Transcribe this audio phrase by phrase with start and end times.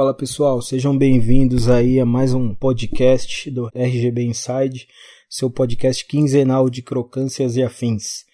[0.00, 4.88] Fala pessoal, sejam bem-vindos aí a mais um podcast do RGB Inside,
[5.28, 8.24] seu podcast quinzenal de crocâncias e afins.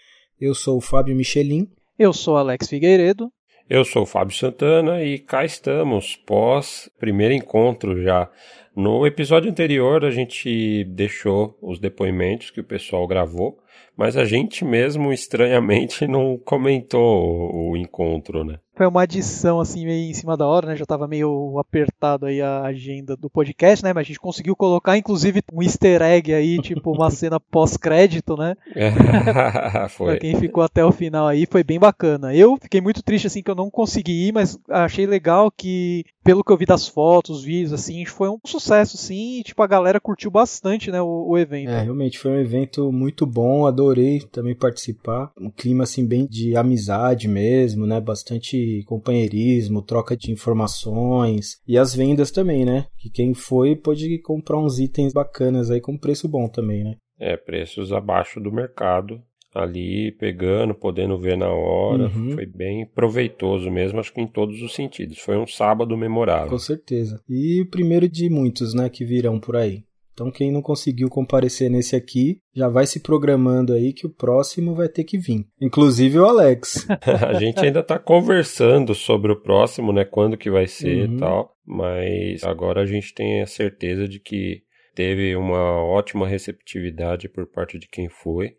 [0.40, 1.68] Eu sou o Fábio Michelin.
[1.98, 3.32] Eu sou Alex Figueiredo.
[3.68, 8.30] Eu sou o Fábio Santana e cá estamos, pós primeiro encontro já.
[8.76, 13.58] No episódio anterior a gente deixou os depoimentos que o pessoal gravou,
[13.96, 18.60] mas a gente mesmo estranhamente não comentou o encontro, né?
[18.76, 20.76] Foi uma adição assim meio em cima da hora, né?
[20.76, 23.92] Já estava meio apertado aí a agenda do podcast, né?
[23.94, 28.54] Mas a gente conseguiu colocar inclusive um easter egg aí, tipo uma cena pós-crédito, né?
[29.90, 30.06] foi.
[30.12, 32.34] pra quem ficou até o final aí, foi bem bacana.
[32.34, 36.42] Eu fiquei muito triste assim que eu não consegui ir, mas achei legal que pelo
[36.42, 40.00] que eu vi das fotos, vídeos assim, foi um sucesso sim, e tipo a galera
[40.00, 41.70] curtiu bastante, né, o, o evento.
[41.70, 45.30] É, realmente foi um evento muito bom, adorei também participar.
[45.40, 48.00] Um clima assim bem de amizade mesmo, né?
[48.00, 52.86] Bastante companheirismo, troca de informações e as vendas também, né?
[52.98, 56.96] Que quem foi pode comprar uns itens bacanas aí com preço bom também, né?
[57.20, 59.22] É, preços abaixo do mercado.
[59.56, 62.32] Ali pegando, podendo ver na hora, uhum.
[62.32, 65.18] foi bem proveitoso mesmo, acho que em todos os sentidos.
[65.18, 66.50] Foi um sábado memorável.
[66.50, 67.20] Com certeza.
[67.28, 69.84] E o primeiro de muitos, né, que virão por aí.
[70.16, 74.74] Então quem não conseguiu comparecer nesse aqui, já vai se programando aí que o próximo
[74.74, 75.46] vai ter que vir.
[75.60, 76.86] Inclusive o Alex.
[77.28, 80.06] a gente ainda está conversando sobre o próximo, né?
[80.06, 81.16] Quando que vai ser uhum.
[81.16, 81.54] e tal.
[81.66, 84.62] Mas agora a gente tem a certeza de que
[84.94, 88.54] teve uma ótima receptividade por parte de quem foi.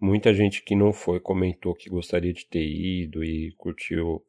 [0.00, 4.22] Muita gente que não foi comentou que gostaria de ter ido e curtiu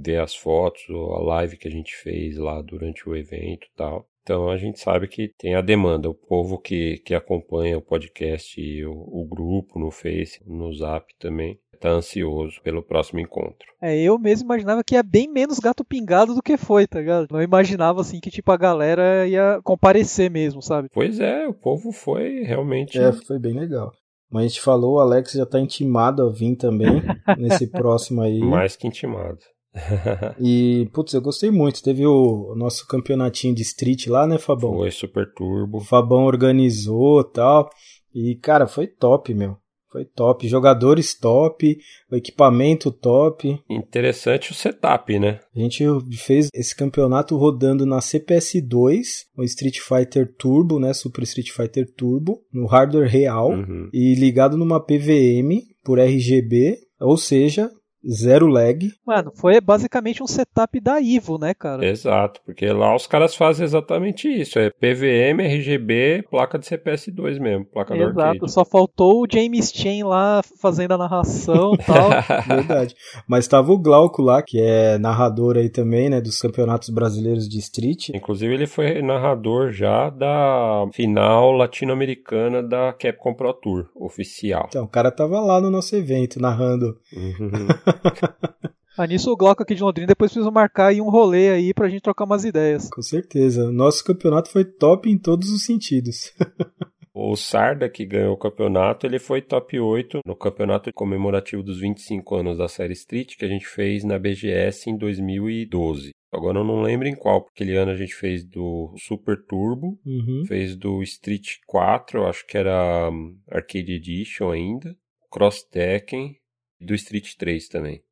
[0.00, 3.76] ver as fotos ou a live que a gente fez lá durante o evento e
[3.76, 4.08] tal.
[4.22, 8.60] Então a gente sabe que tem a demanda, o povo que, que acompanha o podcast
[8.60, 13.72] e o, o grupo no Face, no Zap também, está ansioso pelo próximo encontro.
[13.80, 17.28] É, eu mesmo imaginava que ia bem menos gato pingado do que foi, tá ligado?
[17.30, 20.90] Não imaginava assim que tipo a galera ia comparecer mesmo, sabe?
[20.92, 22.98] Pois é, o povo foi realmente.
[22.98, 23.92] É, foi bem legal.
[24.30, 27.02] Mas a gente falou, o Alex já tá intimado a vir também
[27.38, 28.40] nesse próximo aí.
[28.40, 29.38] Mais que intimado.
[30.40, 31.82] e, putz, eu gostei muito.
[31.82, 34.74] Teve o, nosso campeonatinho de street lá, né, Fabão?
[34.74, 35.78] Foi super turbo.
[35.78, 37.70] O Fabão organizou tal.
[38.14, 39.56] E, cara, foi top, meu.
[39.98, 40.46] Foi top.
[40.46, 41.76] Jogadores top,
[42.08, 43.60] o equipamento top.
[43.68, 45.40] Interessante o setup, né?
[45.54, 45.84] A gente
[46.16, 50.94] fez esse campeonato rodando na CPS2, o Street Fighter Turbo, né?
[50.94, 53.88] Super Street Fighter Turbo, no hardware real uhum.
[53.92, 57.68] e ligado numa PVM por RGB, ou seja,
[58.06, 58.78] zero lag.
[59.06, 61.84] Mano, foi basicamente um setup da Ivo, né, cara?
[61.84, 67.64] Exato, porque lá os caras fazem exatamente isso, é PVM, RGB, placa de CPS2 mesmo,
[67.66, 68.52] placa Exato, do arcade.
[68.52, 72.10] só faltou o James Chen lá fazendo a narração e tal.
[72.46, 72.94] Verdade.
[73.26, 77.58] Mas tava o Glauco lá, que é narrador aí também, né, dos campeonatos brasileiros de
[77.58, 78.10] Street.
[78.14, 84.66] Inclusive ele foi narrador já da final latino-americana da Capcom Pro Tour, oficial.
[84.68, 86.96] Então, o cara tava lá no nosso evento, narrando.
[87.12, 87.68] Uhum.
[88.98, 91.88] Ah, nisso o Glauco aqui de Londrina depois precisa marcar aí um rolê aí pra
[91.88, 92.90] gente trocar umas ideias.
[92.90, 93.70] Com certeza.
[93.70, 96.32] Nosso campeonato foi top em todos os sentidos.
[97.20, 102.36] O Sarda, que ganhou o campeonato, ele foi top 8 no campeonato comemorativo dos 25
[102.36, 106.10] anos da série Street, que a gente fez na BGS em 2012.
[106.30, 109.98] Agora eu não lembro em qual, porque aquele ano a gente fez do Super Turbo,
[110.06, 110.44] uhum.
[110.46, 114.96] fez do Street 4, eu acho que era um, Arcade Edition ainda,
[115.28, 116.36] Cross Tekken,
[116.80, 118.02] do Street 3 também.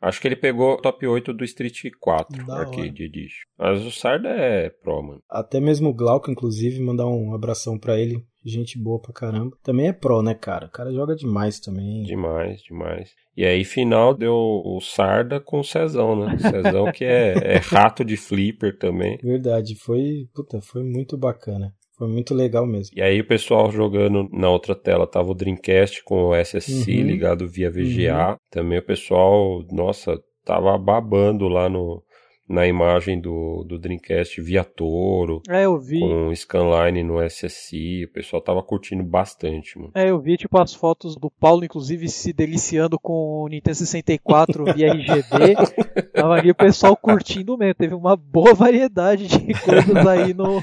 [0.00, 3.02] Acho que ele pegou o top 8 do Street 4 da Arcade hora.
[3.02, 3.44] Edition.
[3.58, 5.22] Mas o Sarda é pro, mano.
[5.28, 8.24] Até mesmo o Glauco, inclusive, mandar um abração para ele.
[8.42, 9.54] Gente boa pra caramba.
[9.62, 10.66] Também é pro, né, cara?
[10.66, 12.02] O cara joga demais também.
[12.04, 13.10] Demais, demais.
[13.36, 16.38] E aí, final, deu o Sarda com o Cezão, né?
[16.38, 19.18] Cezão que é, é rato de flipper também.
[19.22, 21.74] Verdade, foi, puta, foi muito bacana.
[22.00, 22.96] Foi muito legal mesmo.
[22.96, 27.06] E aí o pessoal jogando na outra tela tava o Dreamcast com o SSC uhum.
[27.06, 28.30] ligado via VGA.
[28.30, 28.36] Uhum.
[28.50, 32.02] Também o pessoal, nossa, tava babando lá no,
[32.50, 35.40] na imagem do, do Dreamcast via Toro.
[35.48, 36.00] É, eu vi.
[36.00, 38.06] Com Scanline no SSI.
[38.06, 39.92] O pessoal tava curtindo bastante, mano.
[39.94, 44.64] É, eu vi, tipo, as fotos do Paulo, inclusive, se deliciando com o Nintendo 64
[44.74, 45.54] via RGB.
[46.12, 47.74] tava ali o pessoal curtindo mesmo.
[47.74, 50.60] Teve uma boa variedade de coisas aí no,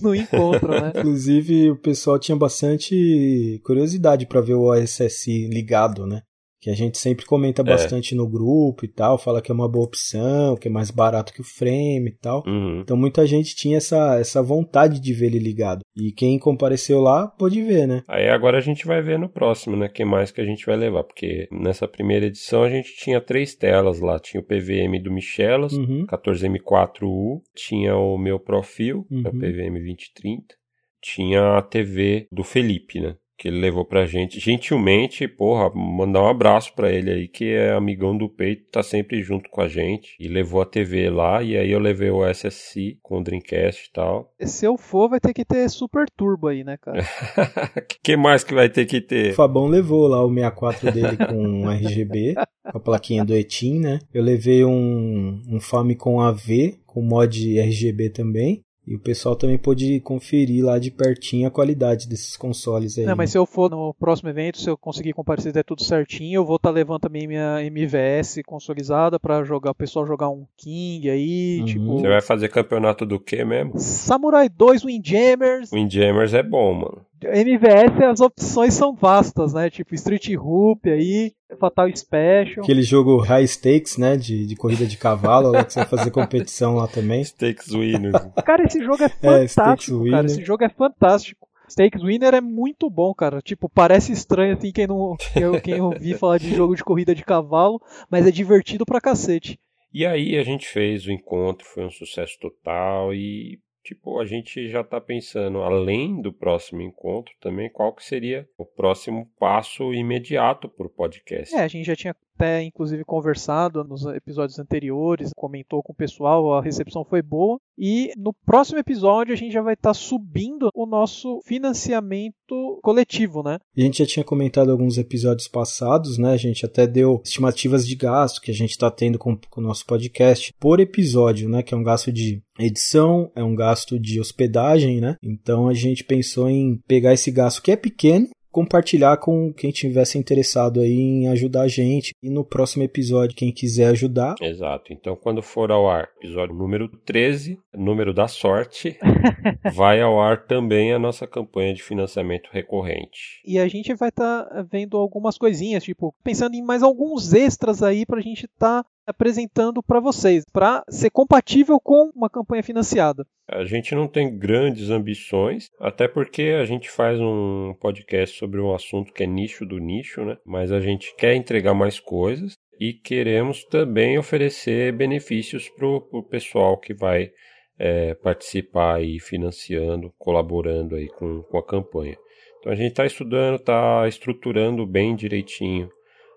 [0.00, 0.90] no encontro, né?
[0.96, 6.22] Inclusive, o pessoal tinha bastante curiosidade para ver o SSI ligado, né?
[6.64, 7.64] Que a gente sempre comenta é.
[7.64, 11.30] bastante no grupo e tal, fala que é uma boa opção, que é mais barato
[11.30, 12.42] que o frame e tal.
[12.46, 12.80] Uhum.
[12.80, 15.82] Então muita gente tinha essa, essa vontade de ver ele ligado.
[15.94, 18.02] E quem compareceu lá pôde ver, né?
[18.08, 19.90] Aí agora a gente vai ver no próximo, né?
[19.90, 21.04] Quem mais que a gente vai levar?
[21.04, 24.18] Porque nessa primeira edição a gente tinha três telas lá.
[24.18, 26.06] Tinha o PVM do Michelas, uhum.
[26.06, 29.22] 14M4U, tinha o meu Profil, uhum.
[29.22, 30.54] é o PVM 2030,
[31.02, 33.16] tinha a TV do Felipe, né?
[33.36, 34.38] Que ele levou pra gente.
[34.38, 39.22] Gentilmente, porra, mandar um abraço para ele aí, que é amigão do peito, tá sempre
[39.22, 40.16] junto com a gente.
[40.18, 43.92] E levou a TV lá, e aí eu levei o SSC com o Dreamcast e
[43.92, 44.32] tal.
[44.40, 47.02] Se eu for, vai ter que ter Super Turbo aí, né, cara?
[48.02, 49.32] que mais que vai ter que ter?
[49.32, 52.34] O Fabão levou lá o 64 dele com um RGB,
[52.70, 53.98] com a plaquinha do Etim, né?
[54.12, 58.62] Eu levei um, um Famicom AV com mod RGB também.
[58.86, 63.06] E o pessoal também pôde conferir lá de pertinho a qualidade desses consoles aí.
[63.06, 66.40] Não, mas se eu for no próximo evento, se eu conseguir comparecer der tudo certinho,
[66.40, 70.46] eu vou estar tá levando também minha MVS consolidada para jogar, o pessoal jogar um
[70.56, 71.64] King aí, uhum.
[71.64, 71.98] tipo...
[71.98, 73.72] Você vai fazer campeonato do que mesmo?
[73.78, 75.72] Samurai 2 Windjammers.
[75.72, 77.06] Windjammers é bom, mano.
[77.22, 79.70] MVS as opções são vastas, né?
[79.70, 82.64] Tipo Street Hoop aí, Fatal Special.
[82.64, 84.16] Aquele jogo High Stakes, né?
[84.16, 87.24] De, de corrida de cavalo, lá que você vai fazer competição lá também.
[87.24, 88.12] Stakes Winner.
[88.44, 90.26] Cara, esse jogo é, é fantástico, é, cara.
[90.26, 91.48] Esse jogo é fantástico.
[91.68, 93.40] Stakes Winner é muito bom, cara.
[93.40, 97.24] Tipo, parece estranho assim quem não quem, quem ouvir falar de jogo de corrida de
[97.24, 99.58] cavalo, mas é divertido pra cacete.
[99.92, 104.68] E aí a gente fez o encontro, foi um sucesso total e tipo, a gente
[104.68, 110.68] já está pensando, além do próximo encontro, também qual que seria o próximo passo imediato
[110.68, 111.54] para o podcast.
[111.54, 116.54] É, a gente já tinha até inclusive conversado nos episódios anteriores, comentou com o pessoal,
[116.54, 117.58] a recepção foi boa.
[117.78, 123.42] E no próximo episódio a gente já vai estar tá subindo o nosso financiamento coletivo,
[123.42, 123.58] né?
[123.76, 126.32] E a gente já tinha comentado alguns episódios passados, né?
[126.32, 129.64] A gente até deu estimativas de gasto que a gente está tendo com, com o
[129.64, 131.62] nosso podcast por episódio, né?
[131.62, 135.16] Que é um gasto de edição, é um gasto de hospedagem, né?
[135.22, 140.16] Então a gente pensou em pegar esse gasto que é pequeno, compartilhar com quem tivesse
[140.16, 142.14] interessado aí em ajudar a gente.
[142.22, 144.36] E no próximo episódio, quem quiser ajudar.
[144.40, 144.92] Exato.
[144.92, 148.96] Então, quando for ao ar, episódio número 13, número da sorte,
[149.74, 153.42] vai ao ar também a nossa campanha de financiamento recorrente.
[153.44, 157.82] E a gente vai estar tá vendo algumas coisinhas, tipo, pensando em mais alguns extras
[157.82, 163.26] aí pra gente estar tá apresentando para vocês, para ser compatível com uma campanha financiada.
[163.48, 168.74] A gente não tem grandes ambições, até porque a gente faz um podcast sobre um
[168.74, 170.36] assunto que é nicho do nicho, né?
[170.44, 176.78] Mas a gente quer entregar mais coisas e queremos também oferecer benefícios para o pessoal
[176.78, 177.30] que vai
[177.78, 182.16] é, participar e financiando, colaborando aí com, com a campanha.
[182.58, 185.90] Então a gente está estudando, está estruturando bem direitinho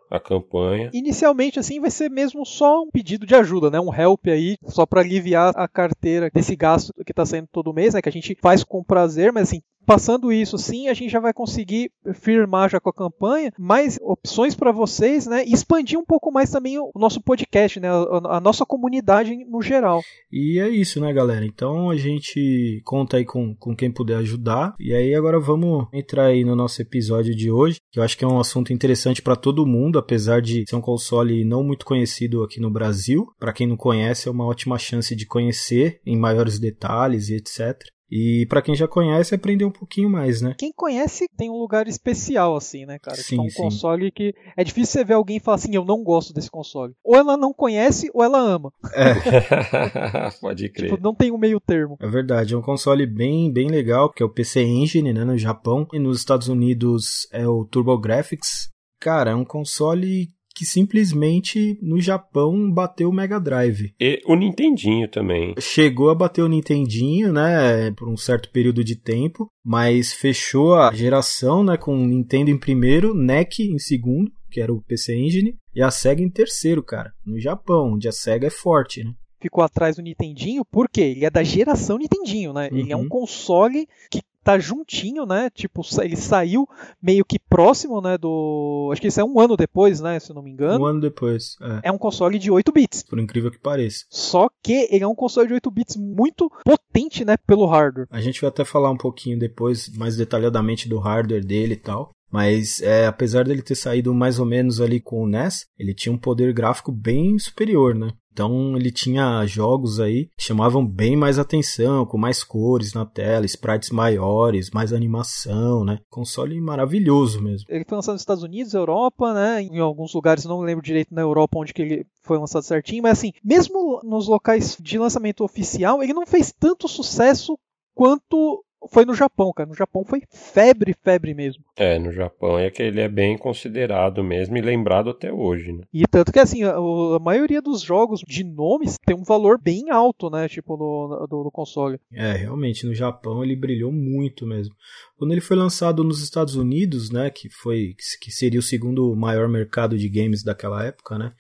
[0.09, 0.89] a campanha.
[0.93, 3.79] Inicialmente, assim, vai ser mesmo só um pedido de ajuda, né?
[3.79, 7.93] Um help aí, só para aliviar a carteira desse gasto que está saindo todo mês,
[7.93, 8.01] né?
[8.01, 11.33] Que a gente faz com prazer, mas assim, passando isso sim, a gente já vai
[11.33, 15.45] conseguir firmar já com a campanha mais opções para vocês, né?
[15.47, 17.87] E expandir um pouco mais também o nosso podcast, né?
[17.87, 20.01] A, a, nossa comunidade no geral.
[20.29, 21.45] E é isso, né, galera?
[21.45, 24.75] Então a gente conta aí com, com quem puder ajudar.
[24.77, 28.25] E aí agora vamos entrar aí no nosso episódio de hoje, que eu acho que
[28.25, 32.43] é um assunto interessante para todo mundo, apesar de ser um console não muito conhecido
[32.43, 33.25] aqui no Brasil.
[33.39, 37.87] Para quem não conhece, é uma ótima chance de conhecer em maiores detalhes e etc.
[38.09, 40.55] E para quem já conhece, aprender um pouquinho mais, né?
[40.57, 43.17] Quem conhece tem um lugar especial, assim, né, cara?
[43.17, 43.63] Sim, tipo, é um sim.
[43.63, 46.93] console que é difícil você ver alguém falar assim, eu não gosto desse console.
[47.03, 48.71] Ou ela não conhece, ou ela ama.
[48.93, 50.31] É.
[50.39, 50.91] Pode crer.
[50.91, 51.97] Tipo, não tem um meio termo.
[51.99, 55.37] É verdade, é um console bem, bem legal, que é o PC Engine, né, no
[55.37, 55.87] Japão.
[55.91, 58.69] E nos Estados Unidos é o TurboGrafx.
[58.99, 63.93] Cara, é um console que simplesmente no Japão bateu o Mega Drive.
[63.99, 65.53] E o Nintendinho também.
[65.59, 70.91] Chegou a bater o Nintendinho, né, por um certo período de tempo, mas fechou a
[70.91, 75.55] geração, né, com o Nintendo em primeiro, NEC em segundo, que era o PC Engine,
[75.75, 79.11] e a Sega em terceiro, cara, no Japão, onde a Sega é forte, né?
[79.39, 82.69] ficou atrás do Nintendinho, porque ele é da geração Nintendinho, né?
[82.71, 82.77] Uhum.
[82.79, 83.07] Ele é um uhum.
[83.07, 85.49] console que tá juntinho, né?
[85.49, 86.65] Tipo, ele saiu
[87.03, 88.17] meio que próximo, né?
[88.17, 88.89] Do.
[88.93, 90.17] Acho que isso é um ano depois, né?
[90.21, 90.85] Se não me engano.
[90.85, 91.57] Um ano depois.
[91.83, 93.03] É, é um console de 8 bits.
[93.03, 94.05] Por incrível que pareça.
[94.09, 97.35] Só que ele é um console de 8 bits muito potente, né?
[97.35, 98.07] Pelo hardware.
[98.09, 102.11] A gente vai até falar um pouquinho depois, mais detalhadamente, do hardware dele e tal.
[102.31, 106.13] Mas é, apesar dele ter saído mais ou menos ali com o NES, ele tinha
[106.13, 108.11] um poder gráfico bem superior, né?
[108.37, 113.47] Então ele tinha jogos aí que chamavam bem mais atenção, com mais cores na tela,
[113.47, 115.97] sprites maiores, mais animação, né?
[116.07, 117.65] Console maravilhoso mesmo.
[117.67, 119.63] Ele foi lançado nos Estados Unidos, Europa, né?
[119.63, 123.13] Em alguns lugares, não lembro direito na Europa onde que ele foi lançado certinho, mas
[123.13, 127.57] assim, mesmo nos locais de lançamento oficial, ele não fez tanto sucesso
[127.95, 129.69] quanto foi no Japão, cara.
[129.69, 131.63] No Japão foi febre, febre mesmo.
[131.75, 135.83] É, no Japão é que ele é bem considerado mesmo e lembrado até hoje, né?
[135.93, 139.89] E tanto que, assim, a, a maioria dos jogos de nomes tem um valor bem
[139.89, 140.47] alto, né?
[140.47, 141.99] Tipo, no, do, do console.
[142.13, 144.75] É, realmente, no Japão ele brilhou muito mesmo.
[145.17, 147.29] Quando ele foi lançado nos Estados Unidos, né?
[147.29, 151.33] Que foi que seria o segundo maior mercado de games daquela época, né?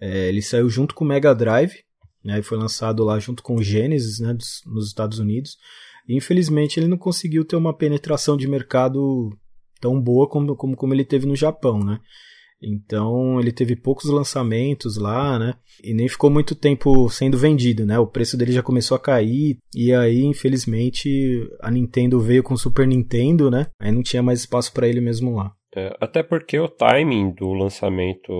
[0.00, 1.74] É, ele saiu junto com o Mega Drive,
[2.24, 2.38] né?
[2.38, 4.34] E foi lançado lá junto com o Genesis, né?
[4.34, 5.56] Dos, nos Estados Unidos.
[6.08, 9.30] Infelizmente ele não conseguiu ter uma penetração de mercado
[9.80, 12.00] tão boa como, como, como ele teve no Japão, né?
[12.62, 15.54] Então ele teve poucos lançamentos lá, né?
[15.82, 17.98] E nem ficou muito tempo sendo vendido, né?
[17.98, 21.08] O preço dele já começou a cair e aí, infelizmente,
[21.60, 23.66] a Nintendo veio com o Super Nintendo, né?
[23.78, 25.52] Aí não tinha mais espaço para ele mesmo lá.
[25.74, 28.32] É, até porque o timing do lançamento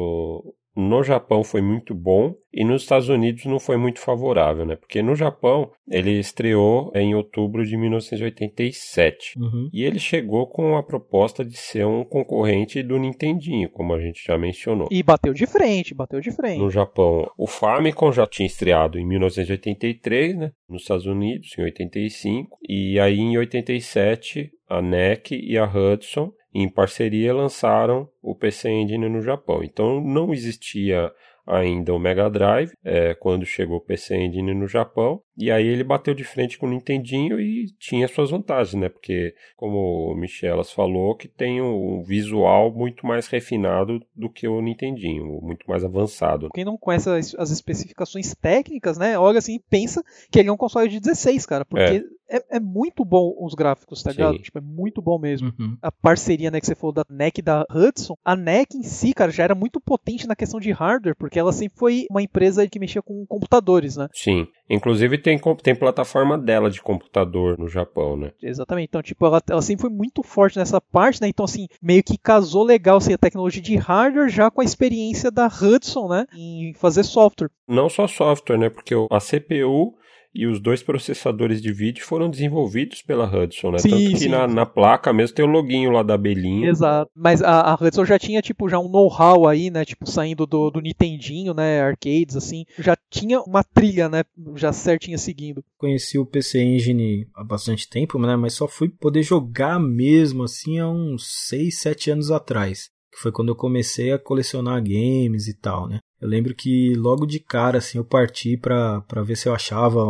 [0.77, 4.77] no Japão foi muito bom e nos Estados Unidos não foi muito favorável, né?
[4.77, 9.69] Porque no Japão ele estreou em outubro de 1987 uhum.
[9.73, 14.23] e ele chegou com a proposta de ser um concorrente do Nintendinho, como a gente
[14.25, 14.89] já mencionou.
[14.91, 16.59] E bateu de frente, bateu de frente.
[16.59, 20.53] No Japão, o Famicom já tinha estreado em 1983, né?
[20.69, 26.69] Nos Estados Unidos, em 85, e aí em 87 a NEC e a Hudson em
[26.69, 29.63] parceria lançaram o PC Engine no Japão.
[29.63, 31.13] Então não existia
[31.47, 35.85] ainda o Mega Drive é, quando chegou o PC Engine no Japão e aí ele
[35.85, 38.89] bateu de frente com o Nintendinho e tinha suas vantagens, né?
[38.89, 44.63] Porque como o Michelas falou, que tem um visual muito mais refinado do que o
[44.63, 46.49] Nintendinho, muito mais avançado.
[46.55, 49.19] Quem não conhece as, as especificações técnicas, né?
[49.19, 52.61] Olha assim, pensa que ele é um console de 16, cara, porque é é, é,
[52.61, 54.39] muito bom os gráficos, tá ligado?
[54.39, 55.53] Tipo, é muito bom mesmo.
[55.59, 55.77] Uhum.
[55.81, 59.13] A parceria, né, que você falou da NEC e da Hudson, a NEC em si,
[59.15, 62.67] cara, já era muito potente na questão de hardware, porque ela sempre foi uma empresa
[62.69, 64.09] que mexia com computadores, né?
[64.13, 64.47] Sim.
[64.69, 68.33] Inclusive tem, tem plataforma dela de computador no Japão, né?
[68.43, 68.89] Exatamente.
[68.89, 71.29] Então, tipo, ela, ela sempre foi muito forte nessa parte, né?
[71.29, 75.31] Então, assim, meio que casou legal assim, a tecnologia de hardware já com a experiência
[75.31, 76.27] da Hudson, né?
[76.35, 77.51] Em fazer software.
[77.69, 78.71] Não só software, né?
[78.71, 79.95] Porque a CPU
[80.37, 83.79] e os dois processadores de vídeo foram desenvolvidos pela Hudson, né?
[83.79, 84.29] Sim, Tanto que sim.
[84.29, 86.69] na, na, placa mesmo tem o loginho lá da abelhinha.
[86.69, 87.11] Exato.
[87.15, 89.85] Mas a, a Hudson já tinha, tipo, já um know-how aí, né?
[89.85, 91.81] Tipo, saindo do, do Nintendinho, né?
[91.81, 92.67] Arcades, assim.
[92.79, 94.25] Já tinha uma trilha, né?
[94.57, 95.65] Já certinha seguindo.
[95.79, 98.37] Conheci o PC Engine há bastante tempo, né?
[98.37, 102.91] Mas só fui poder jogar mesmo, assim, há uns 6, 7 anos atrás.
[103.11, 106.01] Que foi quando eu comecei a colecionar games e tal, né?
[106.21, 110.03] Eu lembro que logo de cara, assim, eu parti para ver se eu achava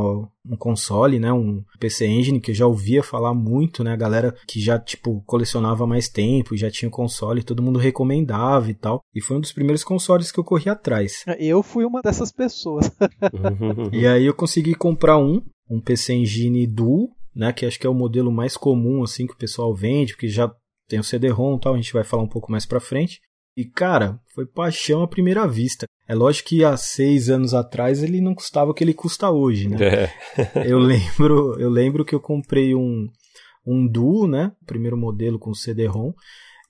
[0.49, 4.35] um console, né, um PC Engine, que eu já ouvia falar muito, né, a galera
[4.47, 9.03] que já, tipo, colecionava mais tempo, já tinha console, todo mundo recomendava e tal.
[9.15, 11.25] E foi um dos primeiros consoles que eu corri atrás.
[11.39, 12.91] Eu fui uma dessas pessoas.
[13.93, 17.91] e aí eu consegui comprar um, um PC Engine Dual, né, que acho que é
[17.91, 20.51] o modelo mais comum, assim, que o pessoal vende, porque já
[20.89, 23.21] tem o CD-ROM e tal, a gente vai falar um pouco mais pra frente.
[23.57, 25.87] E cara, foi paixão à primeira vista.
[26.07, 29.69] É lógico que há seis anos atrás ele não custava o que ele custa hoje,
[29.69, 29.79] né?
[29.81, 30.11] É.
[30.71, 33.07] eu lembro, eu lembro que eu comprei um
[33.67, 34.53] um Duo, né?
[34.65, 36.13] Primeiro modelo com CD-ROM.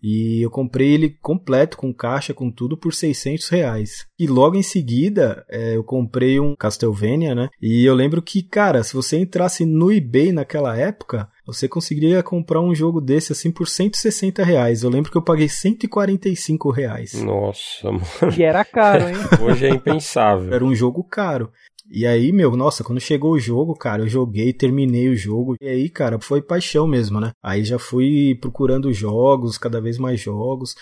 [0.03, 4.07] E eu comprei ele completo, com caixa, com tudo, por 600 reais.
[4.19, 7.49] E logo em seguida, é, eu comprei um Castlevania, né?
[7.61, 12.61] E eu lembro que, cara, se você entrasse no eBay naquela época, você conseguiria comprar
[12.61, 14.83] um jogo desse assim por 160 reais.
[14.83, 17.15] Eu lembro que eu paguei 145 reais.
[17.15, 18.05] Nossa, mano.
[18.37, 19.15] E era caro, hein?
[19.41, 20.53] Hoje é impensável.
[20.53, 21.53] Era um jogo caro.
[21.89, 25.55] E aí, meu, nossa, quando chegou o jogo, cara, eu joguei, terminei o jogo.
[25.61, 27.31] E aí, cara, foi paixão mesmo, né?
[27.43, 30.75] Aí já fui procurando jogos, cada vez mais jogos.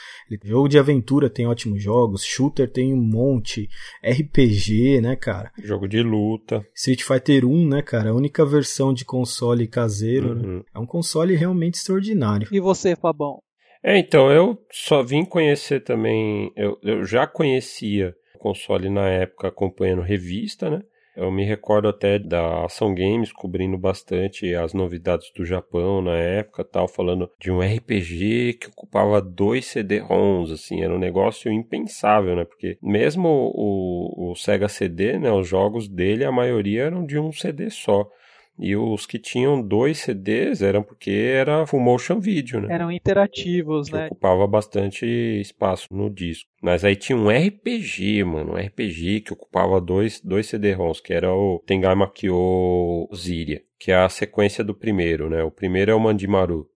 [0.42, 3.68] Jogo de aventura tem ótimos jogos, shooter tem um monte,
[4.02, 5.50] RPG, né, cara?
[5.62, 6.64] Jogo de luta.
[6.74, 8.10] Street Fighter 1, né, cara?
[8.10, 10.56] A única versão de console caseiro, Uhum.
[10.58, 10.62] né?
[10.74, 12.48] É um console realmente extraordinário.
[12.50, 13.40] E você, Fabão?
[13.82, 16.50] É, então, eu só vim conhecer também.
[16.56, 20.80] Eu, eu já conhecia o console na época acompanhando revista, né?
[21.16, 26.64] Eu me recordo até da Ação Games cobrindo bastante as novidades do Japão na época,
[26.64, 32.44] tal, falando de um RPG que ocupava dois CD-ROMs, assim, era um negócio impensável, né?
[32.44, 37.30] Porque mesmo o, o Sega CD, né, os jogos dele, a maioria eram de um
[37.30, 38.08] CD só.
[38.58, 42.72] E os que tinham dois CDs eram porque era full motion video, né?
[42.72, 44.06] Eram interativos, que né?
[44.06, 45.04] Ocupava bastante
[45.40, 46.48] espaço no disco.
[46.62, 51.34] Mas aí tinha um RPG, mano, um RPG que ocupava dois, dois CD-ROMs, que era
[51.34, 55.42] o Tengai Makyo Ziria, que é a sequência do primeiro, né?
[55.42, 56.68] O primeiro é o Mandimaru.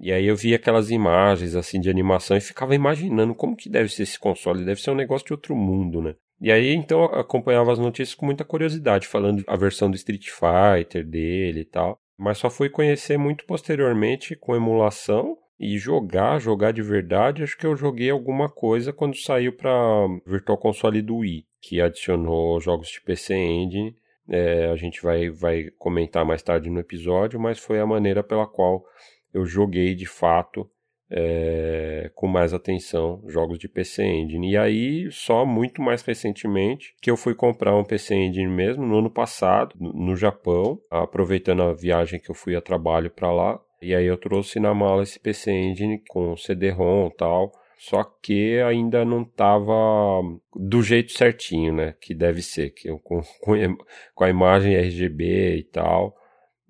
[0.00, 3.88] E aí eu via aquelas imagens assim de animação e ficava imaginando como que deve
[3.88, 6.14] ser esse console, deve ser um negócio de outro mundo, né?
[6.40, 11.04] E aí então acompanhava as notícias com muita curiosidade, falando a versão do Street Fighter
[11.04, 11.98] dele e tal.
[12.18, 17.42] Mas só fui conhecer muito posteriormente com emulação e jogar, jogar de verdade.
[17.42, 19.70] Acho que eu joguei alguma coisa quando saiu para
[20.26, 23.96] Virtual Console do Wii, que adicionou jogos de PC Engine.
[24.28, 28.46] É, a gente vai, vai comentar mais tarde no episódio, mas foi a maneira pela
[28.46, 28.84] qual
[29.32, 30.68] eu joguei de fato
[31.10, 34.52] é, com mais atenção jogos de PC Engine.
[34.52, 38.98] E aí, só muito mais recentemente, que eu fui comprar um PC Engine mesmo, no
[38.98, 43.60] ano passado, no Japão, aproveitando a viagem que eu fui a trabalho para lá.
[43.80, 47.52] E aí eu trouxe na mala esse PC Engine com CD-ROM e tal.
[47.78, 50.22] Só que ainda não estava
[50.54, 51.94] do jeito certinho, né?
[52.00, 53.20] Que deve ser, que eu, com,
[54.14, 56.16] com a imagem RGB e tal.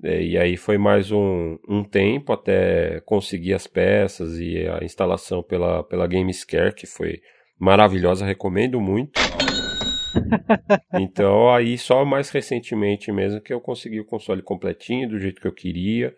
[0.02, 5.42] É, e aí foi mais um, um tempo até conseguir as peças e a instalação
[5.42, 7.20] pela, pela Gamescare, que foi
[7.58, 9.18] maravilhosa, recomendo muito.
[10.94, 15.48] então aí só mais recentemente mesmo que eu consegui o console completinho, do jeito que
[15.48, 16.14] eu queria,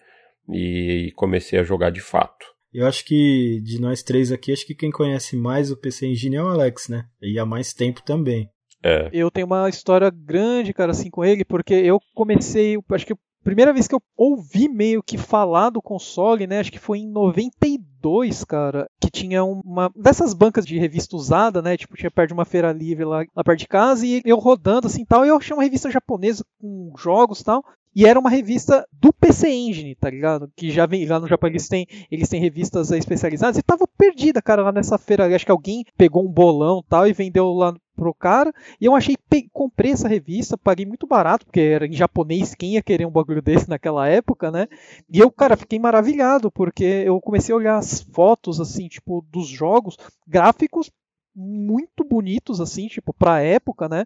[0.53, 2.47] e comecei a jogar de fato.
[2.73, 6.37] Eu acho que de nós três aqui, acho que quem conhece mais o PC Engine
[6.37, 7.05] é o Alex, né?
[7.23, 8.49] E há mais tempo também.
[8.83, 9.09] É.
[9.13, 13.73] Eu tenho uma história grande, cara, assim, com ele, porque eu comecei, acho que primeira
[13.73, 16.61] vez que eu ouvi meio que falar do console, né?
[16.61, 21.77] Acho que foi em 92, cara, que tinha uma dessas bancas de revista usada, né?
[21.77, 24.87] Tipo, tinha perto de uma feira livre lá, lá perto de casa e eu rodando
[24.87, 27.65] assim tal, e eu achei uma revista japonesa com jogos tal.
[27.95, 30.49] E era uma revista do PC Engine, tá ligado?
[30.55, 34.41] Que já vem lá no Japão, eles têm, eles têm revistas especializadas e tava perdida,
[34.41, 35.35] cara, lá nessa feira.
[35.35, 38.55] Acho que alguém pegou um bolão tal e vendeu lá pro cara.
[38.81, 39.17] E eu achei,
[39.53, 43.43] comprei essa revista, paguei muito barato, porque era em japonês, quem ia querer um bagulho
[43.43, 44.69] desse naquela época, né?
[45.11, 49.49] E eu, cara, fiquei maravilhado, porque eu comecei a olhar as fotos, assim, tipo, dos
[49.49, 50.91] jogos, gráficos
[51.35, 54.05] muito bonitos, assim, tipo, pra época, né?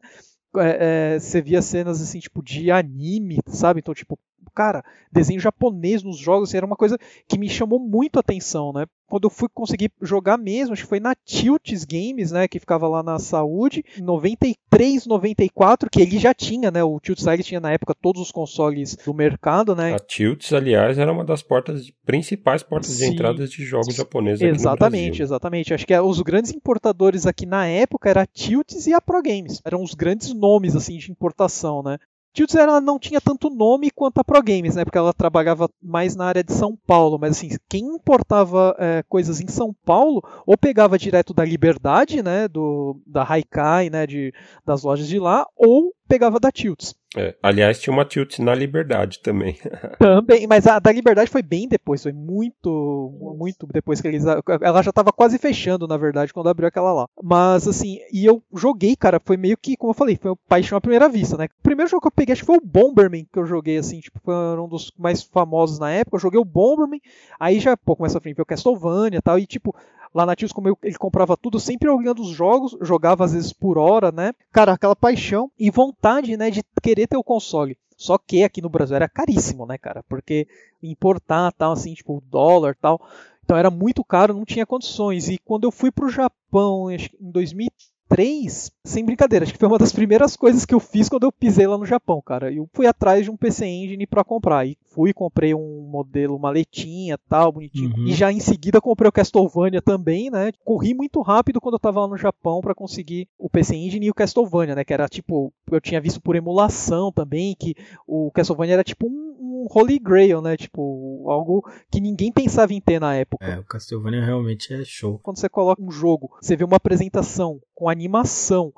[0.57, 3.81] é, é, você via cenas assim, tipo, de anime, sabe?
[3.81, 4.19] Então, tipo,
[4.55, 8.73] cara, desenho japonês nos jogos assim, era uma coisa que me chamou muito a atenção,
[8.73, 8.87] né?
[9.07, 12.89] Quando eu fui conseguir jogar mesmo, acho que foi na Tilts Games, né, que ficava
[12.89, 17.61] lá na Saúde, em 93, 94, que ele já tinha, né, o Tilts ele tinha
[17.61, 19.93] na época todos os consoles do mercado, né?
[19.93, 23.11] A Tilts, aliás, era uma das portas principais portas Sim.
[23.11, 25.75] de entrada de jogos japoneses Exatamente, exatamente.
[25.75, 29.61] Acho que os grandes importadores aqui na época era a Tilts e a Pro Games.
[29.65, 31.99] Eram os grandes nomes assim de importação, né?
[32.33, 34.85] Tilts ela não tinha tanto nome quanto a Pro Games, né?
[34.85, 37.19] Porque ela trabalhava mais na área de São Paulo.
[37.19, 42.49] Mas assim, quem importava é, coisas em São Paulo, ou pegava direto da Liberdade, né?
[42.49, 44.07] Do, da Haikai, né?
[44.07, 44.33] De,
[44.65, 46.95] das lojas de lá, ou pegava da Tilts.
[47.17, 49.57] É, aliás, tinha uma Tilt na Liberdade também.
[49.99, 54.25] também, mas a da Liberdade foi bem depois, foi muito, muito depois que eles.
[54.61, 57.09] Ela já estava quase fechando, na verdade, quando abriu aquela lá.
[57.23, 60.81] Mas assim, e eu joguei, cara, foi meio que, como eu falei, foi paixão à
[60.83, 61.47] primeira vista, né?
[61.47, 64.01] O primeiro jogo que eu peguei, acho que foi o Bomberman que eu joguei, assim,
[64.01, 66.17] tipo, foi um dos mais famosos na época.
[66.17, 67.01] Eu joguei o Bomberman,
[67.41, 69.75] aí já, pô, começa a frente, o Castlevania e tal, e tipo,
[70.15, 73.53] Lá na Tios, como eu, ele comprava tudo, sempre olhando os jogos, jogava às vezes
[73.53, 74.33] por hora, né?
[74.53, 77.79] Cara, aquela paixão e vontade, né, de querer ter o console.
[77.97, 80.03] Só que aqui no Brasil era caríssimo, né, cara?
[80.09, 80.47] Porque
[80.83, 83.01] importar, tal, assim, tipo, dólar, tal.
[83.45, 85.29] Então era muito caro, não tinha condições.
[85.29, 89.79] E quando eu fui pro Japão, em 2013, 3, sem brincadeira, acho que foi uma
[89.79, 92.53] das primeiras coisas que eu fiz quando eu pisei lá no Japão, cara.
[92.53, 94.67] Eu fui atrás de um PC Engine para comprar.
[94.67, 97.95] E fui, comprei um modelo, maletinha tal, bonitinho.
[97.97, 98.07] Uhum.
[98.07, 100.53] E já em seguida comprei o Castlevania também, né?
[100.65, 104.11] Corri muito rápido quando eu tava lá no Japão para conseguir o PC Engine e
[104.11, 104.85] o Castlevania, né?
[104.85, 107.75] Que era tipo, eu tinha visto por emulação também, que
[108.07, 110.57] o Castlevania era tipo um, um Holy Grail, né?
[110.57, 113.45] Tipo, algo que ninguém pensava em ter na época.
[113.45, 115.19] É, o Castlevania realmente é show.
[115.23, 118.73] Quando você coloca um jogo, você vê uma apresentação com animação,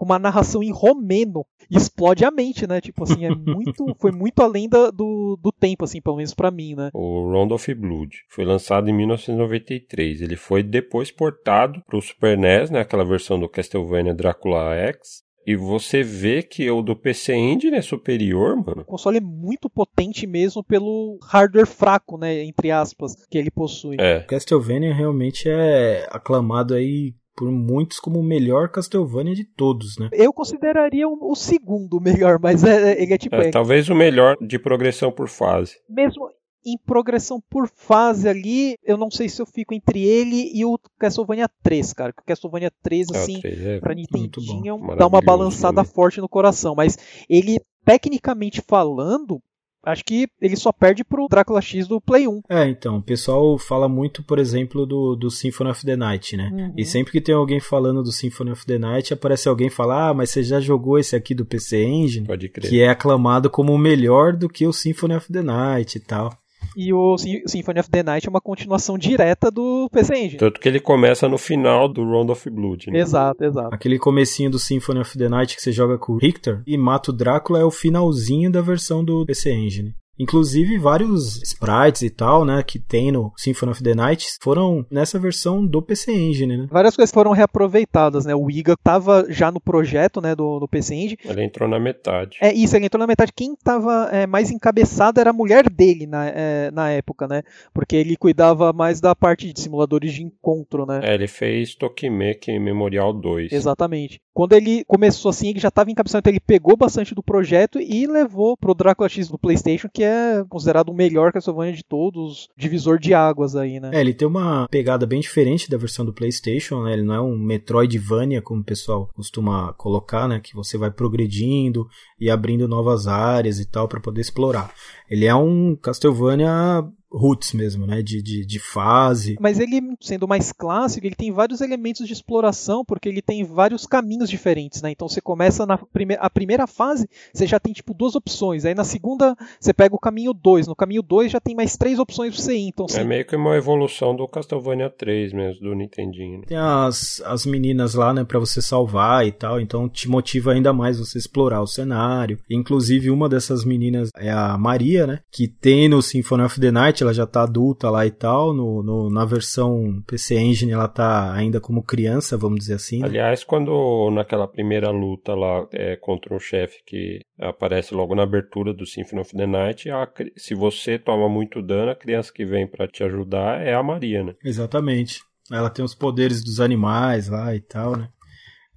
[0.00, 2.80] com uma narração em romeno, explode a mente, né?
[2.80, 6.50] Tipo assim, é muito, foi muito além da, do, do tempo, assim, pelo menos para
[6.50, 6.88] mim, né?
[6.94, 10.22] O Round of Blood foi lançado em 1993.
[10.22, 12.80] Ele foi depois portado pro Super NES, né?
[12.80, 15.22] Aquela versão do Castlevania Dracula X.
[15.46, 18.82] E você vê que o do PC Engine é superior, mano.
[18.82, 23.96] O console é muito potente mesmo pelo hardware fraco, né, entre aspas, que ele possui.
[23.98, 24.20] É.
[24.20, 30.10] Castlevania realmente é aclamado aí por muitos como o melhor Castlevania de todos, né?
[30.12, 33.34] Eu consideraria o, segundo melhor, mas é, é, ele é tipo.
[33.34, 35.78] É, é, talvez o melhor de progressão por fase.
[35.88, 36.28] Mesmo
[36.66, 40.78] em progressão por fase ali, eu não sei se eu fico entre ele e o
[40.98, 42.12] Castlevania 3, cara.
[42.12, 46.74] o Castlevania 3, assim, é, 3 é pra Nintendinho, dá uma balançada forte no coração.
[46.74, 49.40] Mas ele, tecnicamente falando,
[49.82, 52.42] Acho que ele só perde pro Drácula X do Play 1.
[52.48, 56.50] É, então, o pessoal fala muito, por exemplo, do, do Symphony of the Night, né?
[56.52, 56.74] Uhum.
[56.76, 60.08] E sempre que tem alguém falando do Symphony of the Night, aparece alguém e fala,
[60.10, 62.26] ah, mas você já jogou esse aqui do PC Engine?
[62.26, 62.68] Pode crer.
[62.68, 66.30] Que é aclamado como melhor do que o Symphony of the Night e tal.
[66.76, 70.38] E o Symphony of the Night é uma continuação direta do PC Engine.
[70.38, 72.90] Tanto que ele começa no final do Round of Blood.
[72.90, 73.00] Né?
[73.00, 73.74] Exato, exato.
[73.74, 77.10] Aquele comecinho do Symphony of the Night que você joga com o Richter e mata
[77.10, 79.94] o Drácula é o finalzinho da versão do PC Engine.
[80.20, 85.18] Inclusive, vários sprites e tal, né, que tem no Symphony of the Night foram nessa
[85.18, 86.66] versão do PC Engine, né?
[86.70, 88.34] Várias coisas foram reaproveitadas, né?
[88.34, 91.18] O Iga tava já no projeto, né, do, do PC Engine.
[91.24, 92.36] Ele entrou na metade.
[92.42, 93.32] É isso, ele entrou na metade.
[93.34, 97.42] Quem tava é, mais encabeçada era a mulher dele na, é, na época, né?
[97.72, 101.00] Porque ele cuidava mais da parte de simuladores de encontro, né?
[101.02, 103.52] É, ele fez Tokimeki Memorial 2.
[103.52, 104.20] Exatamente.
[104.34, 108.06] Quando ele começou assim, ele já estava encabeçado, então ele pegou bastante do projeto e
[108.06, 110.09] levou pro Drácula X do PlayStation, que é
[110.48, 113.90] considerado o melhor Castlevania de todos, divisor de águas aí, né?
[113.92, 116.92] É, ele tem uma pegada bem diferente da versão do PlayStation, né?
[116.92, 120.40] Ele não é um Metroidvania como o pessoal costuma colocar, né?
[120.40, 121.86] Que você vai progredindo
[122.18, 124.72] e abrindo novas áreas e tal para poder explorar.
[125.08, 128.02] Ele é um Castlevania roots mesmo, né?
[128.02, 129.36] De, de, de, fase.
[129.40, 133.86] Mas ele, sendo mais clássico, ele tem vários elementos de exploração, porque ele tem vários
[133.86, 134.90] caminhos diferentes, né?
[134.90, 138.64] Então você começa na prime a primeira fase, você já tem tipo duas opções.
[138.64, 140.66] Aí na segunda, você pega o caminho 2.
[140.66, 142.68] No caminho 2 já tem mais três opções pra você ir.
[142.68, 146.40] Então, É meio que uma evolução do Castlevania 3 mesmo, do Nintendinho.
[146.40, 146.44] Né?
[146.46, 150.72] Tem as, as meninas lá, né, pra você salvar e tal, então te motiva ainda
[150.72, 152.38] mais você explorar o cenário.
[152.48, 155.20] Inclusive, uma dessas meninas é a Maria, né?
[155.30, 158.52] Que tem no Symphony of the Night ela já tá adulta lá e tal.
[158.52, 163.00] No, no, na versão PC Engine ela tá ainda como criança, vamos dizer assim.
[163.00, 163.06] Né?
[163.06, 168.72] Aliás, quando naquela primeira luta lá é, contra um chefe que aparece logo na abertura
[168.72, 172.66] do Symphony of the Night, a, se você toma muito dano, a criança que vem
[172.66, 174.34] para te ajudar é a Maria, né?
[174.44, 175.20] Exatamente.
[175.50, 178.08] Ela tem os poderes dos animais lá e tal, né?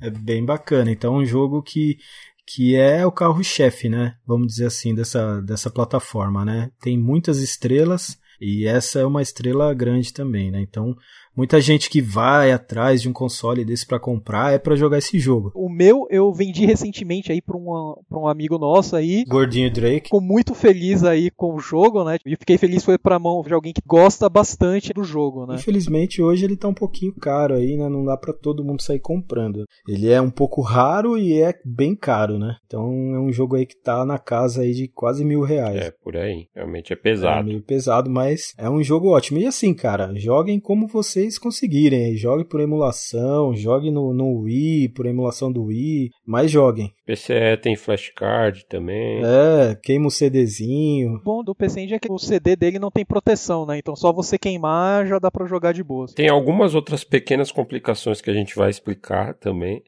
[0.01, 0.91] É bem bacana.
[0.91, 1.97] Então, é um jogo que
[2.45, 4.15] que é o carro-chefe, né?
[4.25, 6.71] Vamos dizer assim, dessa, dessa plataforma, né?
[6.81, 10.59] Tem muitas estrelas, e essa é uma estrela grande também, né?
[10.59, 10.95] Então,
[11.35, 15.19] muita gente que vai atrás de um console desse para comprar é para jogar esse
[15.19, 15.51] jogo.
[15.55, 19.23] O meu eu vendi recentemente aí para um, pra um amigo nosso aí.
[19.27, 20.05] Gordinho Drake.
[20.05, 22.17] Ficou muito feliz aí com o jogo, né?
[22.25, 25.55] E fiquei feliz foi para mão de alguém que gosta bastante do jogo, né?
[25.55, 27.89] Infelizmente hoje ele tá um pouquinho caro aí, né?
[27.89, 29.65] Não dá para todo mundo sair comprando.
[29.87, 32.57] Ele é um pouco raro e é bem caro, né?
[32.65, 32.83] Então
[33.15, 35.85] é um jogo aí que tá na casa aí de quase mil reais.
[35.87, 36.47] É, por aí.
[36.55, 37.39] Realmente é pesado.
[37.39, 39.39] É meio pesado, mas é um jogo ótimo.
[39.39, 42.15] E assim, cara, joguem como você vocês conseguirem.
[42.15, 46.93] Jogue por emulação, jogue no, no Wii, por emulação do Wii, mas joguem.
[47.05, 49.21] PCE tem flashcard também.
[49.23, 51.15] É, queima o CDzinho.
[51.15, 53.77] O bom do PC é que o CD dele não tem proteção, né?
[53.77, 56.07] Então só você queimar já dá para jogar de boa.
[56.13, 59.81] Tem algumas outras pequenas complicações que a gente vai explicar também.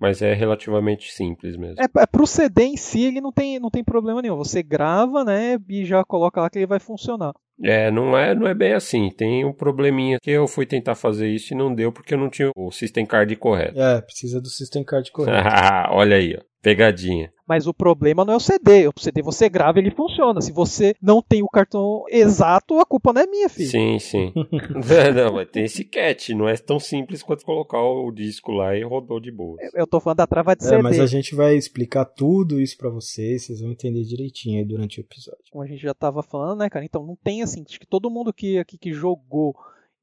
[0.00, 1.80] Mas é relativamente simples mesmo.
[1.80, 4.36] É, é pro CD em si ele não tem, não tem problema nenhum.
[4.36, 7.32] Você grava, né, e já coloca lá que ele vai funcionar.
[7.62, 9.10] É, não é, não é bem assim.
[9.10, 12.28] Tem um probleminha que eu fui tentar fazer isso e não deu porque eu não
[12.28, 13.80] tinha o System Card correto.
[13.80, 15.48] É, precisa do System Card correto.
[15.90, 16.42] Olha aí, ó.
[16.60, 17.32] Pegadinha.
[17.52, 18.88] Mas o problema não é o CD.
[18.88, 20.40] O CD você grava ele funciona.
[20.40, 23.68] Se você não tem o cartão exato, a culpa não é minha, filho.
[23.68, 24.32] Sim, sim.
[25.14, 26.30] não, mas tem esse catch.
[26.30, 29.58] Não é tão simples quanto colocar o disco lá e rodou de boa.
[29.74, 30.82] Eu tô falando da trava de é, CD.
[30.82, 33.44] Mas a gente vai explicar tudo isso para vocês.
[33.44, 35.42] Vocês vão entender direitinho aí durante o episódio.
[35.50, 36.86] Como a gente já tava falando, né, cara?
[36.86, 37.62] Então não tem assim.
[37.68, 39.54] Acho que todo mundo que aqui que jogou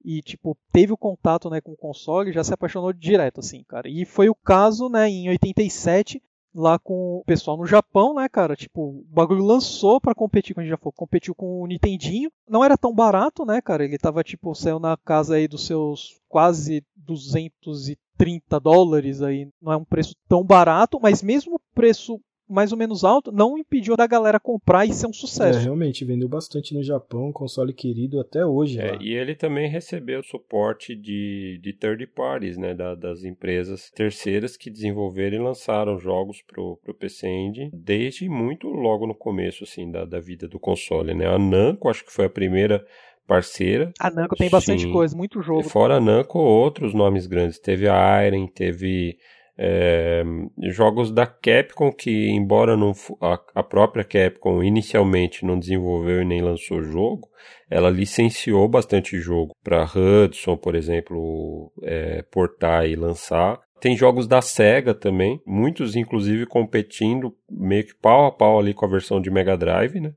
[0.05, 3.89] e tipo teve o contato né com o console já se apaixonou direto assim cara
[3.89, 8.55] e foi o caso né em 87 lá com o pessoal no Japão, né, cara?
[8.55, 12.31] Tipo, o bagulho lançou para competir, com a gente já falou, competiu com o Nintendinho.
[12.47, 13.83] Não era tão barato, né, cara?
[13.83, 19.47] Ele tava, tipo, saiu na casa aí dos seus quase 230 dólares aí.
[19.61, 23.57] Não é um preço tão barato, mas mesmo o preço mais ou menos alto, não
[23.57, 25.59] impediu da galera comprar e ser um sucesso.
[25.59, 28.79] É, realmente, vendeu bastante no Japão, console querido até hoje.
[28.79, 34.57] É, e ele também recebeu suporte de, de third parties, né, da, das empresas terceiras
[34.57, 39.91] que desenvolveram e lançaram jogos pro, pro PC Engine desde muito logo no começo, assim,
[39.91, 41.27] da, da vida do console, né.
[41.27, 42.83] A Namco, acho que foi a primeira
[43.27, 43.93] parceira.
[43.99, 44.91] A Namco tem bastante Sim.
[44.91, 45.61] coisa, muito jogo.
[45.61, 47.59] E fora a Namco, outros nomes grandes.
[47.59, 49.19] Teve a Iron, teve
[49.61, 50.23] é,
[50.69, 56.41] jogos da Capcom que, embora não, a, a, própria Capcom inicialmente não desenvolveu e nem
[56.41, 57.27] lançou jogo,
[57.69, 63.59] ela licenciou bastante jogo para Hudson, por exemplo, é, portar e lançar.
[63.81, 68.85] Tem jogos da Sega também, muitos inclusive competindo meio que pau a pau ali com
[68.85, 70.13] a versão de Mega Drive, né?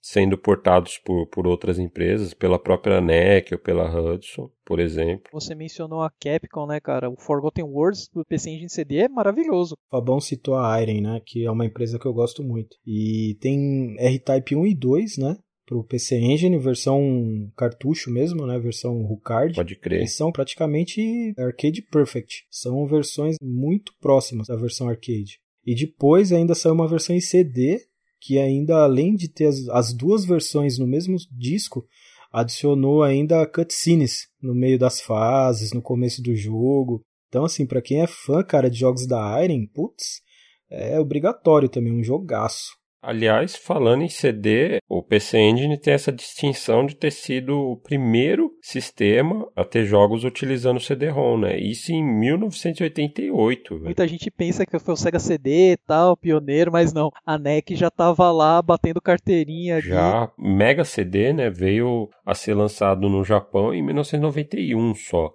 [0.00, 5.28] Sendo portados por, por outras empresas, pela própria NEC ou pela Hudson, por exemplo.
[5.32, 7.10] Você mencionou a Capcom, né, cara?
[7.10, 9.74] O Forgotten Worlds do PC Engine CD é maravilhoso.
[9.74, 12.76] O Fabão citou a Iron, né, que é uma empresa que eu gosto muito.
[12.86, 15.36] E tem R-Type 1 e 2, né?
[15.66, 18.58] Pro PC Engine, versão cartucho mesmo, né?
[18.58, 19.54] Versão Rucard.
[19.54, 20.02] Pode crer.
[20.02, 22.46] E são praticamente arcade perfect.
[22.50, 25.40] São versões muito próximas da versão arcade.
[25.66, 27.87] E depois ainda saiu uma versão em CD
[28.20, 31.86] que ainda além de ter as, as duas versões no mesmo disco,
[32.32, 37.02] adicionou ainda cutscenes no meio das fases, no começo do jogo.
[37.28, 40.22] Então, assim, para quem é fã, cara, de jogos da Iron, putz,
[40.70, 42.77] é obrigatório também, um jogaço.
[43.00, 48.50] Aliás, falando em CD, o PC Engine tem essa distinção de ter sido o primeiro
[48.60, 51.58] sistema a ter jogos utilizando CD-ROM, né?
[51.58, 53.74] Isso em 1988.
[53.74, 53.84] Véio.
[53.84, 57.10] Muita gente pensa que foi o Sega CD e tal, pioneiro, mas não.
[57.24, 59.80] A NEC já estava lá batendo carteirinha.
[59.80, 61.50] Já, Mega CD, né?
[61.50, 65.32] Veio a ser lançado no Japão em 1991 só.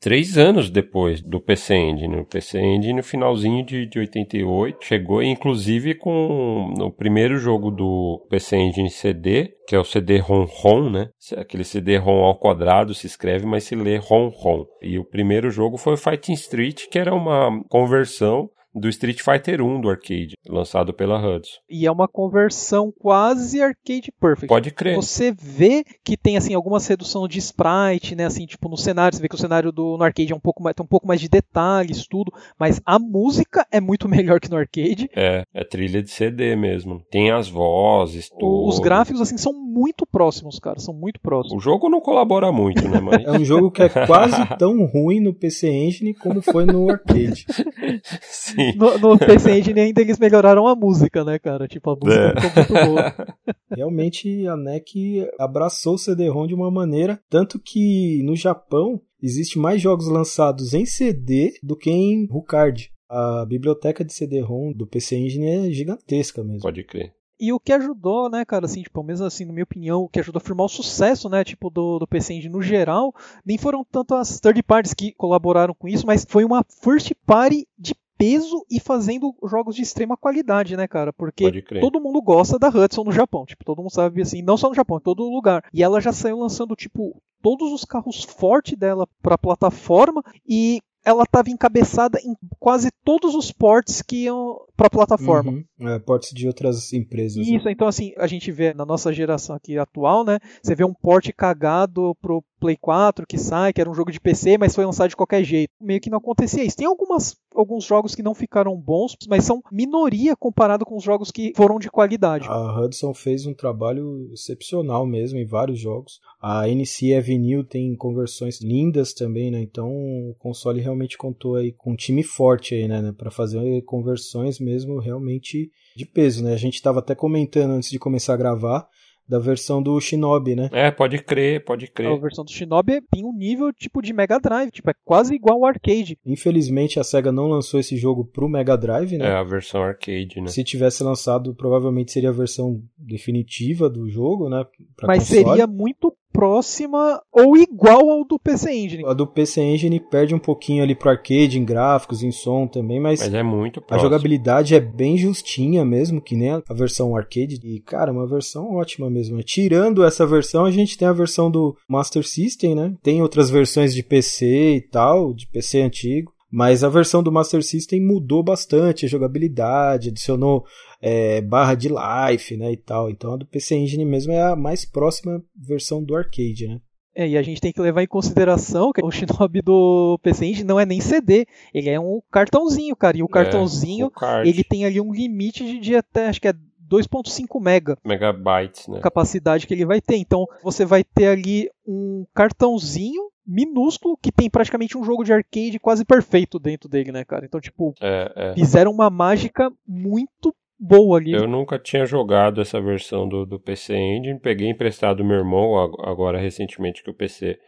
[0.00, 2.16] Três anos depois do PC Engine.
[2.16, 8.24] O PC Engine, no finalzinho de, de 88, chegou inclusive com o primeiro jogo do
[8.28, 11.08] PC Engine CD, que é o CD-ROM-ROM, né?
[11.36, 14.66] Aquele CD-ROM ao quadrado se escreve, mas se lê ROM-ROM.
[14.82, 19.80] E o primeiro jogo foi Fighting Street, que era uma conversão do Street Fighter 1
[19.80, 21.58] do arcade, lançado pela Hudson.
[21.68, 24.46] E é uma conversão quase arcade perfect.
[24.46, 24.94] Pode crer.
[24.96, 29.22] Você vê que tem assim algumas redução de sprite, né, assim, tipo no cenário, você
[29.22, 31.20] vê que o cenário do no arcade é um pouco mais tem um pouco mais
[31.20, 35.08] de detalhes, tudo, mas a música é muito melhor que no arcade.
[35.16, 37.02] É, é trilha de CD mesmo.
[37.10, 38.68] Tem as vozes, tudo.
[38.68, 41.56] Os gráficos assim são muito próximos, cara, são muito próximos.
[41.56, 43.24] O jogo não colabora muito, né, mas...
[43.24, 47.46] É um jogo que é quase tão ruim no PC Engine como foi no arcade.
[48.20, 48.65] Sim.
[48.74, 51.68] No, no PC Engine ainda eles melhoraram a música, né, cara?
[51.68, 52.40] Tipo, a música é.
[52.40, 53.14] ficou muito boa.
[53.70, 59.80] Realmente a NEC abraçou o CD-ROM de uma maneira, tanto que no Japão existe mais
[59.80, 62.90] jogos lançados em CD do que em Rucard.
[63.08, 66.62] A biblioteca de CD-ROM do PC Engine é gigantesca mesmo.
[66.62, 67.12] Pode crer.
[67.38, 70.20] E o que ajudou, né, cara, assim, tipo, mesmo assim, na minha opinião, o que
[70.20, 73.84] ajudou a firmar o sucesso, né, tipo, do, do PC Engine no geral, nem foram
[73.84, 78.64] tanto as third parties que colaboraram com isso, mas foi uma first party de peso
[78.70, 81.12] e fazendo jogos de extrema qualidade, né, cara?
[81.12, 81.44] Porque
[81.80, 84.74] todo mundo gosta da Hudson no Japão, tipo, todo mundo sabe assim, não só no
[84.74, 85.64] Japão, em todo lugar.
[85.72, 91.22] E ela já saiu lançando tipo todos os carros fortes dela para plataforma e ela
[91.22, 95.52] estava encabeçada em quase todos os ports que iam para a plataforma.
[95.52, 95.88] Uhum.
[95.88, 97.46] É, ports de outras empresas.
[97.46, 97.56] Né?
[97.56, 97.72] Isso, né?
[97.72, 100.38] então assim, a gente vê na nossa geração aqui atual, né?
[100.62, 104.20] Você vê um port cagado pro Play 4 que sai, que era um jogo de
[104.20, 105.70] PC, mas foi lançado de qualquer jeito.
[105.80, 106.76] Meio que não acontecia isso.
[106.76, 111.30] Tem algumas, alguns jogos que não ficaram bons, mas são minoria comparado com os jogos
[111.30, 112.48] que foram de qualidade.
[112.48, 116.20] A Hudson fez um trabalho excepcional mesmo em vários jogos.
[116.40, 119.60] A NC Avenue tem conversões lindas também, né?
[119.60, 123.12] Então o console realmente contou aí com um time forte aí, né?
[123.16, 126.52] Para fazer conversões mesmo realmente de peso, né?
[126.52, 128.88] A gente estava até comentando antes de começar a gravar
[129.28, 130.68] da versão do Shinobi, né?
[130.72, 132.12] É, pode crer, pode crer.
[132.12, 135.58] A versão do Shinobi tem um nível tipo de Mega Drive, tipo, é quase igual
[135.58, 136.16] ao arcade.
[136.24, 139.26] Infelizmente a SEGA não lançou esse jogo pro Mega Drive, né?
[139.26, 140.48] É, a versão arcade, né?
[140.48, 144.64] Se tivesse lançado, provavelmente seria a versão definitiva do jogo, né?
[145.02, 145.44] Mas console.
[145.44, 149.04] seria muito próxima ou igual ao do PC Engine.
[149.06, 153.00] A do PC Engine perde um pouquinho ali pro arcade, em gráficos, em som também,
[153.00, 154.06] mas, mas é muito próximo.
[154.06, 157.58] a jogabilidade é bem justinha mesmo, que nem a versão arcade.
[157.64, 159.42] E, cara, uma versão ótima mesmo.
[159.42, 162.94] Tirando essa versão, a gente tem a versão do Master System, né?
[163.02, 166.36] Tem outras versões de PC e tal, de PC antigo.
[166.50, 170.64] Mas a versão do Master System mudou bastante a jogabilidade, adicionou
[171.08, 173.08] é, barra de life, né, e tal.
[173.08, 176.80] Então a do PC Engine mesmo é a mais próxima versão do arcade, né.
[177.14, 180.66] É, e a gente tem que levar em consideração que o Shinobi do PC Engine
[180.66, 183.16] não é nem CD, ele é um cartãozinho, cara.
[183.16, 186.48] E o é, cartãozinho, é, ele tem ali um limite de, de até, acho que
[186.48, 189.00] é 2.5 mega megabytes, né?
[189.00, 190.16] Capacidade que ele vai ter.
[190.16, 195.78] Então, você vai ter ali um cartãozinho minúsculo que tem praticamente um jogo de arcade
[195.78, 197.46] quase perfeito dentro dele, né, cara?
[197.46, 198.54] Então, tipo, é, é.
[198.54, 201.32] fizeram uma mágica muito boa ali.
[201.32, 205.76] Eu nunca tinha jogado essa versão do, do PC Engine, peguei emprestado do meu irmão
[206.00, 207.58] agora recentemente que o PC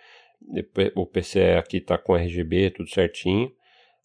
[0.94, 3.51] o PC aqui tá com RGB, tudo certinho.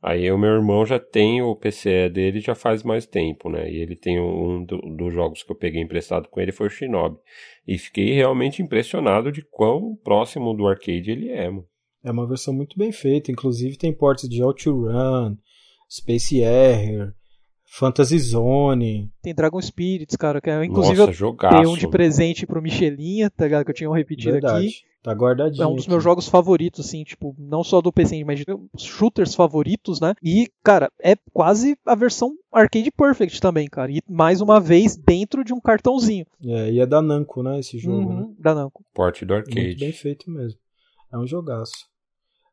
[0.02, 3.72] Aí o meu irmão já tem o PCE dele já faz mais tempo, né?
[3.72, 6.70] E ele tem um do, dos jogos que eu peguei emprestado com ele foi o
[6.70, 7.18] Shinobi.
[7.66, 11.66] E fiquei realmente impressionado de quão próximo do arcade ele é, mano.
[12.04, 15.38] É uma versão muito bem feita, inclusive tem portes de OutRun,
[15.90, 17.14] Space Harrier,
[17.76, 19.12] Fantasy Zone.
[19.20, 21.56] Tem Dragon Spirits, cara, que é, inclusive Nossa, eu jogaço.
[21.56, 23.66] tenho um de presente pro Michelinha, tá ligado?
[23.66, 24.68] Que eu tinha um repetido Verdade.
[24.68, 24.76] aqui.
[25.02, 25.64] Tá guardadinho.
[25.64, 28.46] É um dos meus jogos favoritos, assim, tipo, não só do PC, mas de
[28.78, 30.14] shooters favoritos, né?
[30.22, 33.92] E, cara, é quase a versão Arcade Perfect também, cara.
[33.92, 36.28] E mais uma vez dentro de um cartãozinho.
[36.46, 37.60] É, e é da Namco, né?
[37.60, 37.98] Esse jogo.
[37.98, 38.36] Uhum, né?
[38.38, 38.86] Da Namco.
[38.94, 39.60] Porte do arcade.
[39.60, 40.60] Muito bem feito mesmo.
[41.12, 41.88] É um jogaço.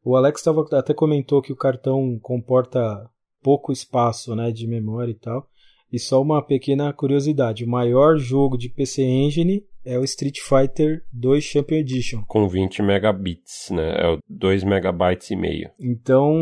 [0.02, 3.06] O Alex tava, até comentou que o cartão comporta
[3.42, 5.48] pouco espaço, né, de memória e tal.
[5.92, 11.02] E só uma pequena curiosidade: o maior jogo de PC Engine é o Street Fighter
[11.12, 12.22] 2 Champion Edition.
[12.28, 13.96] Com 20 megabits, né?
[13.98, 15.68] É o 2 megabytes e meio.
[15.80, 16.32] Então,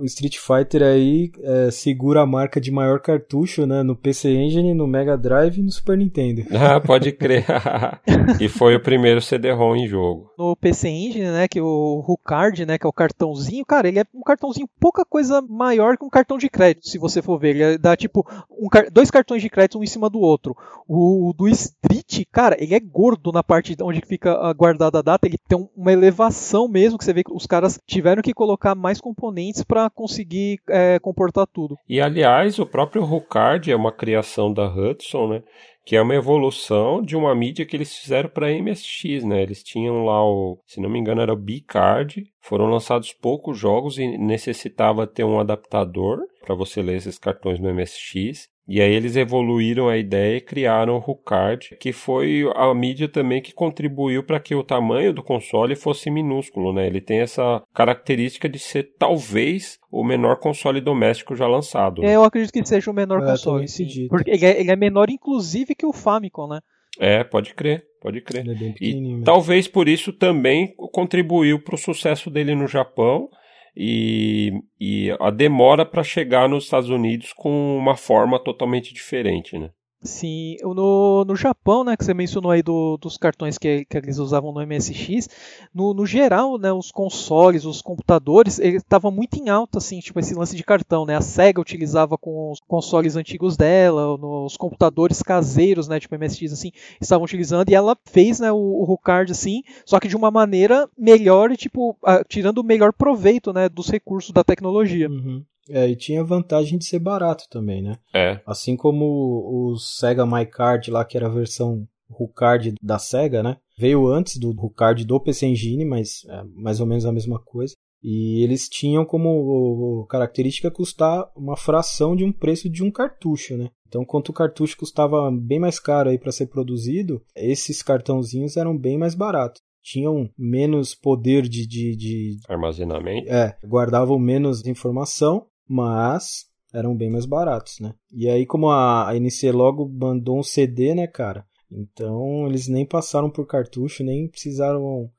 [0.00, 3.82] o Street Fighter aí é, segura a marca de maior cartucho, né?
[3.82, 6.42] No PC Engine, no Mega Drive e no Super Nintendo.
[6.62, 7.44] Ah, pode crer.
[8.40, 10.30] e foi o primeiro CD-ROM em jogo.
[10.38, 11.48] No PC Engine, né?
[11.48, 12.78] Que o Rucard, né?
[12.78, 13.66] Que é o cartãozinho.
[13.66, 17.20] Cara, ele é um cartãozinho pouca coisa maior que um cartão de crédito, se você
[17.20, 17.56] for ver.
[17.56, 20.56] Ele dá tipo um, dois cartões de crédito um em cima do outro.
[20.86, 25.26] O, o do Street, cara, ele é gordo na parte onde fica guardada a data,
[25.26, 29.00] ele tem uma elevação mesmo, que você vê que os caras tiveram que colocar mais
[29.00, 31.76] componentes para conseguir é, comportar tudo.
[31.88, 35.42] E aliás, o próprio Rucard é uma criação da Hudson, né?
[35.84, 39.42] que é uma evolução de uma mídia que eles fizeram para MSX, né?
[39.42, 42.24] Eles tinham lá o, se não me engano, era o B-Card.
[42.42, 47.72] Foram lançados poucos jogos e necessitava ter um adaptador para você ler esses cartões no
[47.72, 48.50] MSX.
[48.66, 53.42] E aí eles evoluíram a ideia e criaram o Rucard, que foi a mídia também
[53.42, 56.86] que contribuiu para que o tamanho do console fosse minúsculo, né?
[56.86, 62.04] Ele tem essa característica de ser talvez o menor console doméstico já lançado.
[62.04, 63.66] É, eu acredito que seja o menor é, console.
[64.08, 66.60] Porque ele é, ele é, menor inclusive que o Famicom, né?
[66.98, 68.44] É, pode crer, pode crer.
[68.48, 73.28] É e talvez por isso também contribuiu para o sucesso dele no Japão
[73.76, 79.70] e, e a demora para chegar nos Estados Unidos com uma forma totalmente diferente, né?
[80.04, 84.18] Sim, no, no Japão, né, que você mencionou aí do, dos cartões que, que eles
[84.18, 85.28] usavam no MSX,
[85.72, 90.18] no, no geral, né, os consoles, os computadores, ele estava muito em alta, assim, tipo
[90.18, 95.22] esse lance de cartão, né, a Sega utilizava com os consoles antigos dela, os computadores
[95.22, 99.62] caseiros, né, tipo MSX, assim, estavam utilizando, e ela fez, né, o, o Rucard, assim,
[99.86, 103.88] só que de uma maneira melhor e, tipo, a, tirando o melhor proveito, né, dos
[103.88, 105.08] recursos da tecnologia.
[105.08, 105.44] Uhum.
[105.72, 107.96] É, e tinha vantagem de ser barato também, né?
[108.14, 108.40] É.
[108.46, 113.56] Assim como o Sega My Card lá, que era a versão Rucard da Sega, né?
[113.78, 117.74] Veio antes do Rucard do PC Engine, mas é mais ou menos a mesma coisa.
[118.02, 123.70] E eles tinham como característica custar uma fração de um preço de um cartucho, né?
[123.86, 128.76] Então, quanto o cartucho custava bem mais caro aí para ser produzido, esses cartãozinhos eram
[128.76, 133.28] bem mais baratos tinham menos poder de, de, de, armazenamento.
[133.28, 137.94] É, guardavam menos informação mas eram bem mais baratos, né?
[138.10, 141.44] E aí, como a, a NC logo mandou um CD, né, cara?
[141.70, 145.10] Então eles nem passaram por cartucho, nem precisaram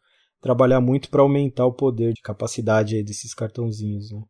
[0.41, 4.21] trabalhar muito para aumentar o poder de capacidade desses cartãozinhos, né?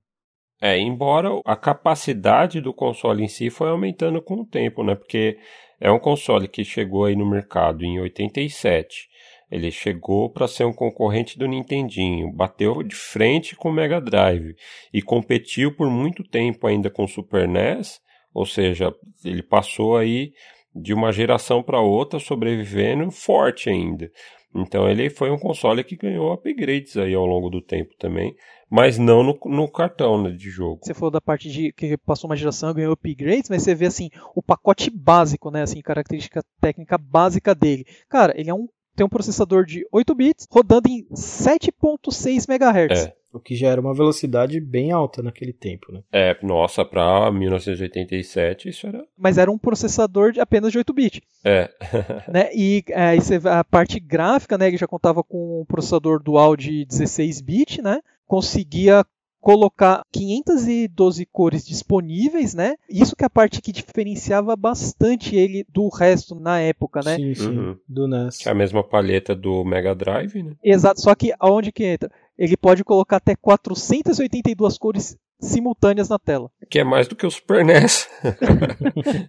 [0.62, 4.95] É, embora a capacidade do console em si foi aumentando com o tempo, né?
[4.95, 5.38] Porque
[5.80, 9.10] é um console que chegou aí no mercado em 87
[9.54, 14.56] ele chegou para ser um concorrente do Nintendinho, bateu de frente com o Mega Drive
[14.92, 18.02] e competiu por muito tempo ainda com o Super NES,
[18.34, 18.92] ou seja,
[19.24, 20.32] ele passou aí
[20.74, 24.10] de uma geração para outra sobrevivendo forte ainda.
[24.56, 28.36] Então ele foi um console que ganhou upgrades aí ao longo do tempo também,
[28.68, 30.80] mas não no, no cartão né, de jogo.
[30.82, 33.86] Você falou da parte de que passou uma geração e ganhou upgrades, mas você vê
[33.86, 37.86] assim o pacote básico, né, assim característica técnica básica dele.
[38.10, 43.06] Cara, ele é um tem um processador de 8 bits rodando em 7.6 MHz.
[43.08, 43.13] É.
[43.34, 46.01] O que já era uma velocidade bem alta naquele tempo, né?
[46.12, 49.03] É, nossa, para 1987 isso era.
[49.17, 51.21] Mas era um processador de apenas de 8 bits.
[51.43, 51.67] É.
[52.32, 52.51] né?
[52.53, 53.15] E é,
[53.49, 58.01] a parte gráfica, né, ele já contava com um processador dual de 16 bits, né?
[58.27, 59.03] Conseguia
[59.43, 62.75] colocar 512 cores disponíveis, né?
[62.89, 67.17] Isso que é a parte que diferenciava bastante ele do resto na época, né?
[67.17, 67.77] Sim, sim, uhum.
[67.86, 68.38] do NES.
[68.38, 70.53] Que é a mesma palheta do Mega Drive, né?
[70.63, 72.10] Exato, só que aonde que entra?
[72.37, 76.50] Ele pode colocar até 482 cores simultâneas na tela.
[76.69, 78.08] Que é mais do que o Super NES.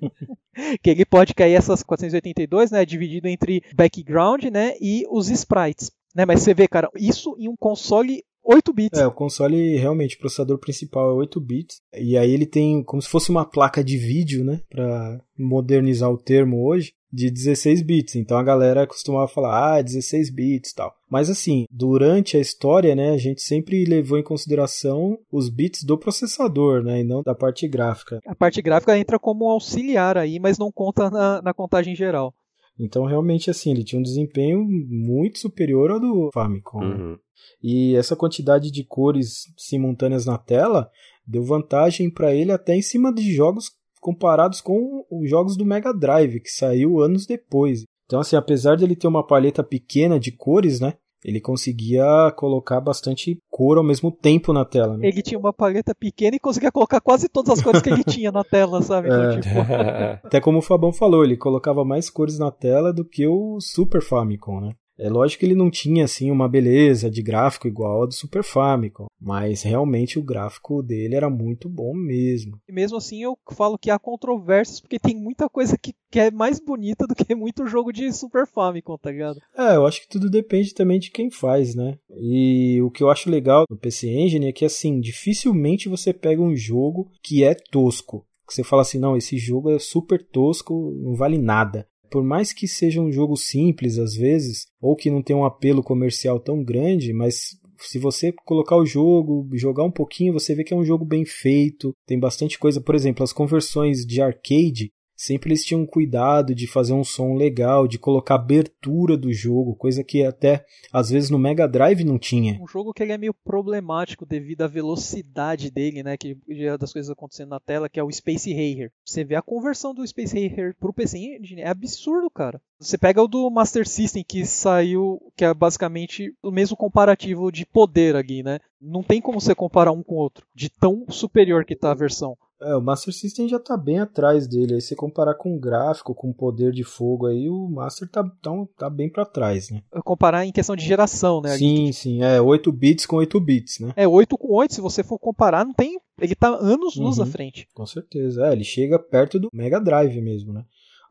[0.81, 5.91] que ele pode cair essas 482, né, dividido entre background, né, e os sprites.
[6.15, 9.01] Né, mas você vê, cara, isso em um console 8 bits.
[9.01, 11.77] É, o console realmente, o processador principal é 8 bits.
[11.97, 14.61] E aí ele tem como se fosse uma placa de vídeo, né?
[14.69, 18.17] Pra modernizar o termo hoje, de 16 bits.
[18.17, 20.93] Então a galera costumava falar, ah, 16 bits e tal.
[21.09, 25.97] Mas assim, durante a história, né, a gente sempre levou em consideração os bits do
[25.97, 28.19] processador, né, e não da parte gráfica.
[28.27, 32.35] A parte gráfica entra como auxiliar aí, mas não conta na, na contagem geral.
[32.79, 36.81] Então, realmente, assim, ele tinha um desempenho muito superior ao do Famicom.
[36.81, 36.95] Né?
[36.95, 37.19] Uhum.
[37.63, 40.91] E essa quantidade de cores simultâneas na tela
[41.27, 43.71] deu vantagem para ele até em cima de jogos
[44.01, 47.85] comparados com os jogos do Mega Drive, que saiu anos depois.
[48.05, 50.95] Então, assim, apesar de ele ter uma paleta pequena de cores, né?
[51.25, 54.99] Ele conseguia colocar bastante cor ao mesmo tempo na tela.
[54.99, 55.09] Né?
[55.09, 58.31] Ele tinha uma paleta pequena e conseguia colocar quase todas as cores que ele tinha
[58.31, 59.09] na tela, sabe?
[59.09, 59.41] Então, é.
[59.41, 59.49] tipo...
[60.27, 64.03] Até como o Fabão falou, ele colocava mais cores na tela do que o Super
[64.03, 64.75] Famicom, né?
[64.99, 68.45] É lógico que ele não tinha assim uma beleza de gráfico igual a do Super
[68.45, 72.61] Famicom, mas realmente o gráfico dele era muito bom mesmo.
[72.69, 76.31] E mesmo assim eu falo que há controvérsias porque tem muita coisa que, que é
[76.31, 79.41] mais bonita do que muito jogo de Super Famicom, tá ligado?
[79.57, 81.99] É, eu acho que tudo depende também de quem faz, né?
[82.11, 86.41] E o que eu acho legal do PC Engine é que assim, dificilmente você pega
[86.41, 88.25] um jogo que é tosco.
[88.47, 92.53] Que você fala assim, não, esse jogo é super tosco, não vale nada por mais
[92.53, 96.63] que seja um jogo simples às vezes, ou que não tenha um apelo comercial tão
[96.63, 100.85] grande, mas se você colocar o jogo, jogar um pouquinho, você vê que é um
[100.85, 102.81] jogo bem feito, tem bastante coisa.
[102.81, 107.87] Por exemplo, as conversões de arcade sempre eles tinham cuidado de fazer um som legal,
[107.87, 112.59] de colocar abertura do jogo, coisa que até às vezes no Mega Drive não tinha.
[112.61, 116.93] Um jogo que ele é meio problemático devido à velocidade dele, né, que é das
[116.93, 118.93] coisas acontecendo na tela, que é o Space Harrier.
[119.05, 122.61] Você vê a conversão do Space Harrier pro PC Engine, é absurdo, cara.
[122.79, 127.65] Você pega o do Master System que saiu, que é basicamente o mesmo comparativo de
[127.65, 128.59] poder aqui, né?
[128.81, 131.95] Não tem como você comparar um com o outro, de tão superior que tá a
[131.95, 132.37] versão.
[132.65, 134.75] É, o Master System já tá bem atrás dele.
[134.75, 138.25] Aí você comparar com o gráfico, com o poder de fogo aí, o Master tá,
[138.43, 139.83] tá, tá bem para trás, né?
[140.05, 141.57] Comparar em questão de geração, né?
[141.57, 142.23] Sim, sim.
[142.23, 143.93] É 8 bits com 8 bits, né?
[143.97, 145.99] É, 8 com 8, se você for comparar, não tem.
[146.21, 147.69] Ele tá anos luz uhum, à frente.
[147.75, 148.47] Com certeza.
[148.47, 150.65] É, ele chega perto do Mega Drive mesmo, né?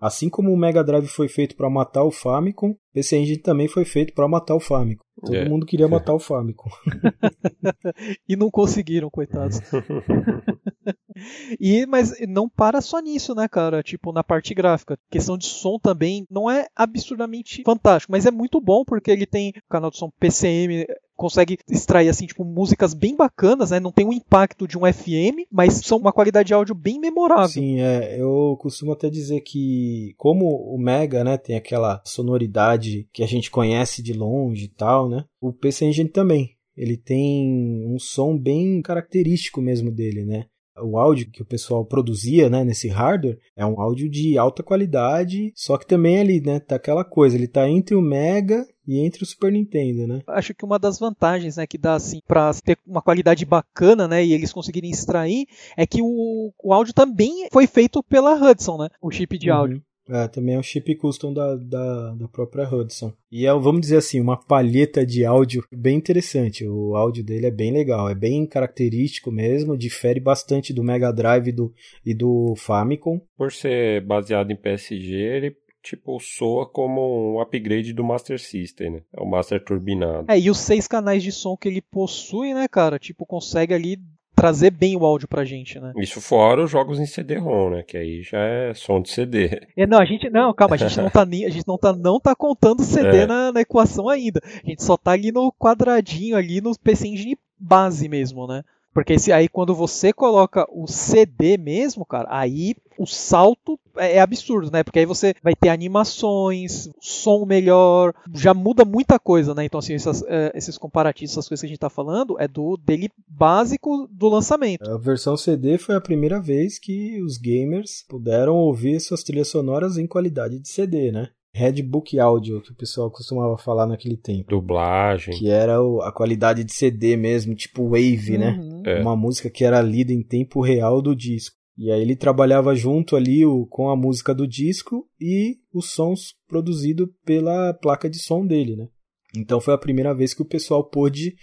[0.03, 3.85] Assim como o Mega Drive foi feito para matar o Famicom, esse Engine também foi
[3.85, 5.01] feito para matar o Famicom.
[5.21, 5.47] Todo é.
[5.47, 6.69] mundo queria matar o Famicom.
[8.27, 9.61] e não conseguiram, coitados.
[11.57, 13.81] e mas não para só nisso, né, cara?
[13.81, 14.99] Tipo, na parte gráfica.
[15.09, 19.53] questão de som também não é absurdamente fantástico, mas é muito bom porque ele tem
[19.69, 20.85] canal de som PCM
[21.15, 23.79] consegue extrair assim tipo músicas bem bacanas, né?
[23.79, 27.47] Não tem o impacto de um FM, mas são uma qualidade de áudio bem memorável.
[27.47, 33.23] Sim, é, eu costumo até dizer que como o Mega, né, tem aquela sonoridade que
[33.23, 35.25] a gente conhece de longe e tal, né?
[35.39, 36.55] O PC Engine também.
[36.75, 40.45] Ele tem um som bem característico mesmo dele, né?
[40.81, 45.51] O áudio que o pessoal produzia, né, nesse hardware, é um áudio de alta qualidade,
[45.55, 49.23] só que também ali, né, tá aquela coisa, ele tá entre o Mega e entre
[49.23, 50.21] o Super Nintendo, né?
[50.27, 54.25] Acho que uma das vantagens, né, que dá assim para ter uma qualidade bacana, né,
[54.25, 55.45] e eles conseguirem extrair,
[55.77, 59.57] é que o, o áudio também foi feito pela Hudson, né, o chip de uhum.
[59.57, 59.83] áudio.
[60.09, 63.13] É, também é um chip custom da, da, da própria Hudson.
[63.31, 66.67] E é, vamos dizer assim, uma palheta de áudio bem interessante.
[66.67, 71.51] O áudio dele é bem legal, é bem característico mesmo, difere bastante do Mega Drive
[71.51, 71.73] do,
[72.05, 73.21] e do Famicom.
[73.37, 79.01] Por ser baseado em PSG, ele tipo, soa como um upgrade do Master System, né?
[79.13, 80.31] É o Master turbinado.
[80.31, 82.97] É, e os seis canais de som que ele possui, né, cara?
[82.97, 83.97] Tipo, consegue ali
[84.43, 85.93] trazer bem o áudio pra gente, né?
[85.95, 87.81] Isso fora os jogos em CD-ROM, né?
[87.81, 89.61] Que aí já é som de CD.
[89.77, 91.93] É, não, a gente não, calma, a gente não tá nem, a gente não tá
[91.93, 93.25] não tá contando CD é.
[93.25, 94.41] na, na, equação ainda.
[94.43, 98.63] A gente só tá ali no quadradinho ali no PC Engine base mesmo, né?
[98.93, 104.71] Porque aí quando você coloca o CD mesmo, cara, aí o salto é, é, absurdo,
[104.71, 104.83] né?
[104.83, 109.65] Porque aí você vai ter animações, som melhor, já muda muita coisa, né?
[109.65, 112.77] Então, assim, essas, é, esses comparativos, essas coisas que a gente tá falando, é do
[112.77, 114.89] dele básico do lançamento.
[114.89, 119.97] A versão CD foi a primeira vez que os gamers puderam ouvir suas trilhas sonoras
[119.97, 121.29] em qualidade de CD, né?
[121.55, 124.49] Redbook Audio, que o pessoal costumava falar naquele tempo.
[124.49, 125.37] Dublagem.
[125.37, 128.57] Que era a qualidade de CD mesmo, tipo Wave, né?
[128.59, 128.81] uhum.
[128.81, 128.97] né?
[128.97, 129.01] É.
[129.01, 131.55] Uma música que era lida em tempo real do disco.
[131.77, 136.33] E aí ele trabalhava junto ali o, com a música do disco e os sons
[136.47, 138.87] produzidos pela placa de som dele, né?
[139.35, 141.35] Então foi a primeira vez que o pessoal pôde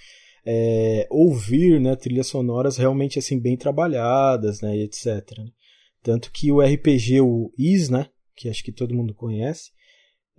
[0.47, 5.21] é, ouvir né, trilhas sonoras realmente assim bem trabalhadas, né, e etc.
[6.03, 8.07] Tanto que o RPG, o Is, né?
[8.37, 9.71] Que acho que todo mundo conhece.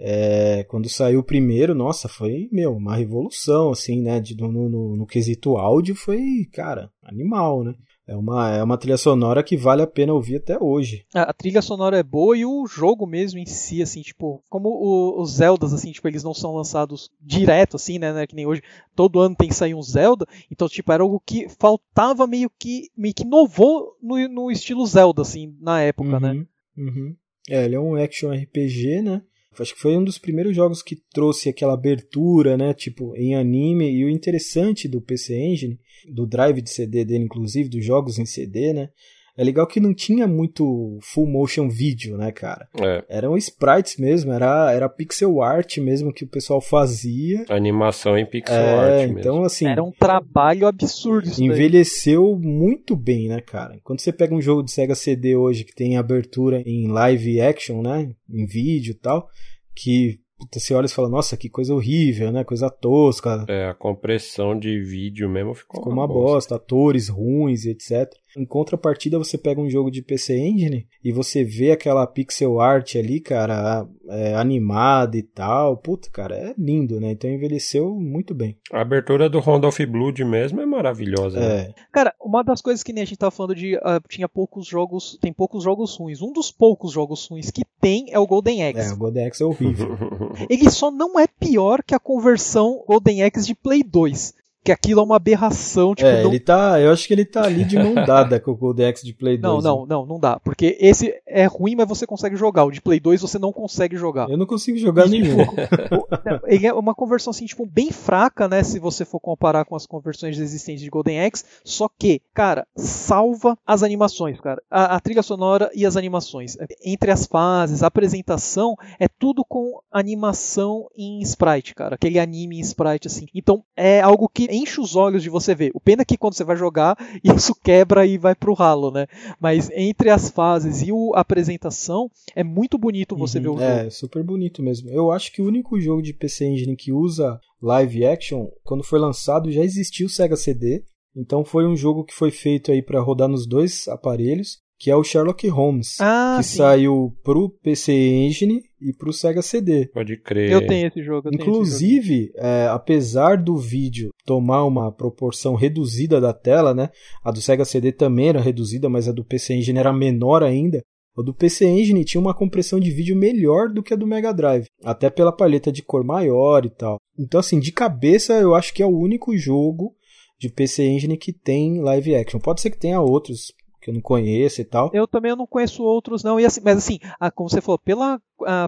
[0.03, 4.19] É, quando saiu o primeiro, nossa, foi, meu, uma revolução, assim, né?
[4.19, 7.75] De, no, no, no quesito áudio foi, cara, animal, né?
[8.07, 11.05] É uma, é uma trilha sonora que vale a pena ouvir até hoje.
[11.13, 14.69] A, a trilha sonora é boa e o jogo mesmo em si, assim, tipo, como
[14.69, 18.47] o, os Zeldas, assim, tipo, eles não são lançados direto, assim, né, né, que nem
[18.47, 18.63] hoje,
[18.95, 22.89] todo ano tem que sair um Zelda, então, tipo, era algo que faltava meio que,
[22.97, 26.31] meio que inovou no, no estilo Zelda, assim, na época, né?
[26.31, 26.45] uhum, né?
[26.75, 27.15] Uhum.
[27.49, 29.21] É, ele é um action RPG, né?
[29.59, 33.91] Acho que foi um dos primeiros jogos que trouxe aquela abertura, né, tipo, em anime,
[33.91, 38.25] e o interessante do PC Engine, do drive de CD dele, inclusive, dos jogos em
[38.25, 38.89] CD, né,
[39.37, 42.67] é legal que não tinha muito full motion vídeo, né, cara?
[42.79, 43.03] É.
[43.09, 47.45] Eram sprites mesmo, era, era pixel art mesmo que o pessoal fazia.
[47.49, 49.19] Animação em pixel é, art mesmo.
[49.19, 49.67] Então, assim.
[49.67, 52.51] Era um trabalho absurdo isso Envelheceu daí.
[52.51, 53.79] muito bem, né, cara?
[53.83, 57.81] Quando você pega um jogo de Sega CD hoje que tem abertura em live action,
[57.81, 58.11] né?
[58.29, 59.27] Em vídeo e tal,
[59.75, 62.43] que puta, você olha e fala, nossa, que coisa horrível, né?
[62.43, 63.45] Coisa tosca.
[63.47, 66.55] É, a compressão de vídeo mesmo ficou, ficou uma, uma bosta.
[66.55, 66.55] bosta.
[66.55, 68.09] atores ruins, etc.
[68.37, 72.95] Em contrapartida, você pega um jogo de PC Engine e você vê aquela pixel art
[72.95, 75.77] ali, cara, é, animada e tal.
[75.77, 77.11] Puta, cara, é lindo, né?
[77.11, 78.57] Então envelheceu muito bem.
[78.71, 81.39] A abertura do Round of Blood mesmo é maravilhosa.
[81.39, 81.45] Né?
[81.45, 81.67] É.
[81.67, 81.73] Né?
[81.91, 85.17] Cara, uma das coisas que nem a gente tava falando de uh, tinha poucos jogos,
[85.21, 86.21] tem poucos jogos ruins.
[86.21, 88.91] Um dos poucos jogos ruins que tem é o Golden Axe.
[88.91, 89.97] É, o Golden Axe é horrível.
[90.49, 95.01] Ele só não é pior que a conversão Golden Axe de Play 2 que aquilo
[95.01, 95.95] é uma aberração.
[95.95, 96.29] Tipo, é, não...
[96.29, 96.79] ele tá.
[96.79, 99.37] Eu acho que ele tá ali de mão dada com o Golden Axe de Play
[99.37, 99.41] 2.
[99.41, 99.87] Não, não, né?
[99.89, 100.39] não, não dá.
[100.39, 102.65] Porque esse é ruim, mas você consegue jogar.
[102.65, 104.29] O de Play 2 você não consegue jogar.
[104.29, 105.37] Eu não consigo jogar e, nenhum.
[105.81, 106.07] Tipo,
[106.45, 108.63] ele é uma conversão assim, tipo, bem fraca, né?
[108.63, 111.43] Se você for comparar com as conversões existentes de Golden Axe.
[111.63, 114.61] Só que, cara, salva as animações, cara.
[114.69, 116.57] A, a trilha sonora e as animações.
[116.83, 121.95] Entre as fases, a apresentação, é tudo com animação em sprite, cara.
[121.95, 123.25] Aquele anime em sprite, assim.
[123.33, 125.71] Então, é algo que enche os olhos de você ver.
[125.73, 129.07] O pena é que quando você vai jogar, isso quebra e vai pro ralo, né?
[129.39, 133.63] Mas entre as fases e a apresentação, é muito bonito você uhum, ver o jogo.
[133.63, 134.89] É, super bonito mesmo.
[134.89, 138.99] Eu acho que o único jogo de PC Engine que usa live action, quando foi
[138.99, 140.83] lançado, já existiu o Sega CD.
[141.15, 144.95] Então foi um jogo que foi feito aí para rodar nos dois aparelhos que é
[144.95, 146.57] o Sherlock Holmes, ah, que sim.
[146.57, 149.85] saiu pro PC Engine e pro Sega CD.
[149.93, 150.51] Pode crer.
[150.51, 151.29] Eu tenho esse jogo.
[151.31, 152.47] Inclusive, esse jogo.
[152.47, 156.89] É, apesar do vídeo tomar uma proporção reduzida da tela, né?
[157.23, 160.81] A do Sega CD também era reduzida, mas a do PC Engine era menor ainda.
[161.15, 164.33] O do PC Engine tinha uma compressão de vídeo melhor do que a do Mega
[164.33, 166.97] Drive, até pela paleta de cor maior e tal.
[167.19, 169.93] Então, assim, de cabeça, eu acho que é o único jogo
[170.39, 172.39] de PC Engine que tem live action.
[172.39, 174.91] Pode ser que tenha outros, que eu não conheço e tal.
[174.93, 176.39] Eu também não conheço outros, não.
[176.39, 178.21] E assim, mas assim, a, como você falou, pela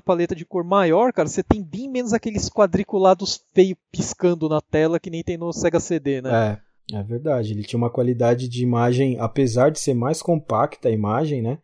[0.04, 5.00] paleta de cor maior, cara, você tem bem menos aqueles quadriculados feios piscando na tela
[5.00, 6.60] que nem tem no Sega CD, né?
[6.92, 7.54] É, é verdade.
[7.54, 11.60] Ele tinha uma qualidade de imagem, apesar de ser mais compacta a imagem, né?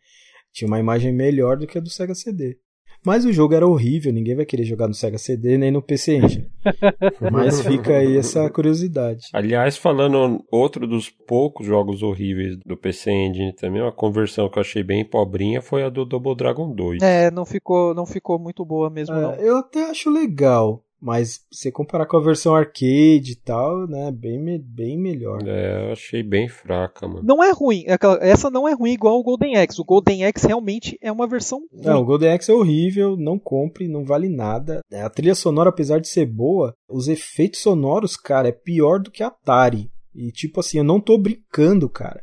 [0.53, 2.59] Tinha uma imagem melhor do que a do Sega CD.
[3.05, 6.17] Mas o jogo era horrível, ninguém vai querer jogar no Sega CD nem no PC
[6.17, 6.47] Engine.
[7.31, 9.27] Mas fica aí essa curiosidade.
[9.33, 14.61] Aliás, falando outro dos poucos jogos horríveis do PC Engine também, uma conversão que eu
[14.61, 17.01] achei bem pobrinha foi a do Double Dragon 2.
[17.01, 19.33] É, não ficou, não ficou muito boa mesmo é, não.
[19.35, 20.83] Eu até acho legal.
[21.01, 25.41] Mas se comparar com a versão arcade e tal, né, bem, bem melhor.
[25.47, 27.23] É, eu achei bem fraca, mano.
[27.23, 29.79] Não é ruim, é essa não é ruim igual o Golden Axe.
[29.79, 31.85] O Golden Axe realmente é uma versão ruim.
[31.85, 34.81] Não, o Golden Axe é horrível, não compre, não vale nada.
[34.91, 39.23] A trilha sonora, apesar de ser boa, os efeitos sonoros, cara, é pior do que
[39.23, 39.89] Atari.
[40.13, 42.21] E tipo assim, eu não tô brincando, cara.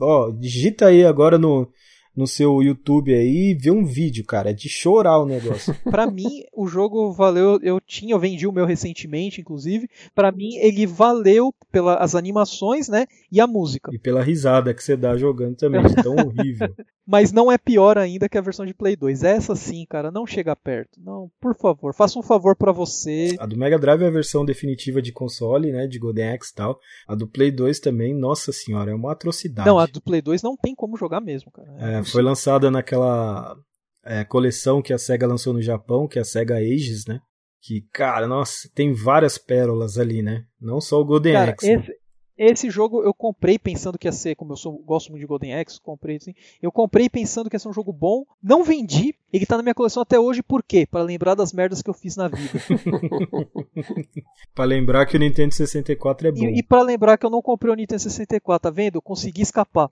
[0.00, 1.68] Ó, digita aí agora no,
[2.16, 4.50] no seu YouTube aí e ver um vídeo, cara.
[4.50, 5.74] É de chorar o negócio.
[5.90, 7.58] para mim, o jogo valeu.
[7.62, 9.88] Eu tinha, eu vendi o meu recentemente, inclusive.
[10.14, 13.06] para mim, ele valeu pelas animações, né?
[13.30, 13.90] E a música.
[13.92, 15.82] E pela risada que você dá jogando também.
[16.02, 16.74] tão horrível.
[17.06, 19.24] Mas não é pior ainda que a versão de Play 2.
[19.24, 21.00] Essa sim, cara, não chega perto.
[21.00, 23.36] Não, por favor, faça um favor para você.
[23.40, 25.86] A do Mega Drive é a versão definitiva de console, né?
[25.86, 26.78] De Golden Axe e tal.
[27.08, 29.68] A do Play 2 também, nossa senhora, é uma atrocidade.
[29.68, 31.74] Não, a do Play 2 não tem como jogar mesmo, cara.
[31.78, 33.56] É, é foi lançada naquela
[34.04, 37.20] é, coleção que a SEGA lançou no Japão, que é a SEGA Ages, né?
[37.60, 40.44] Que, cara, nossa, tem várias pérolas ali, né?
[40.60, 41.70] Não só o Golden cara, Axe.
[41.70, 42.01] Esse,
[42.50, 45.54] esse jogo eu comprei pensando que ia ser, como eu sou, gosto muito de Golden
[45.54, 46.34] Axe, comprei assim.
[46.60, 49.14] Eu comprei pensando que ia ser um jogo bom, não vendi.
[49.32, 50.86] Ele tá na minha coleção até hoje, por quê?
[50.86, 52.58] Para lembrar das merdas que eu fiz na vida.
[54.54, 56.44] para lembrar que o Nintendo 64 é bom.
[56.44, 58.96] E, e para lembrar que eu não comprei o Nintendo 64, tá vendo?
[58.96, 59.88] Eu consegui escapar.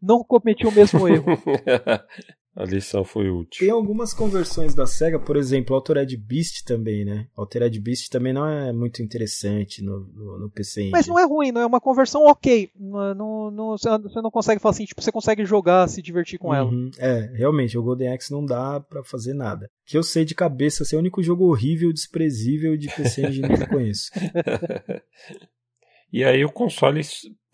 [0.00, 1.26] não cometi o mesmo erro.
[2.58, 3.60] A lição foi útil.
[3.60, 7.28] Tem algumas conversões da SEGA, por exemplo, Altered Beast também, né?
[7.36, 10.90] Altered Beast também não é muito interessante no, no, no PC Engine.
[10.90, 12.68] Mas não é ruim, não é uma conversão ok.
[12.74, 16.48] Não, não, não, você não consegue falar assim, tipo, você consegue jogar, se divertir com
[16.48, 16.54] uhum.
[16.54, 16.70] ela.
[16.98, 19.70] É, realmente, o Golden Axe não dá para fazer nada.
[19.86, 23.56] Que eu sei de cabeça, esse é o único jogo horrível, desprezível de PC Engine
[23.56, 24.10] que eu conheço.
[26.10, 27.02] E aí o console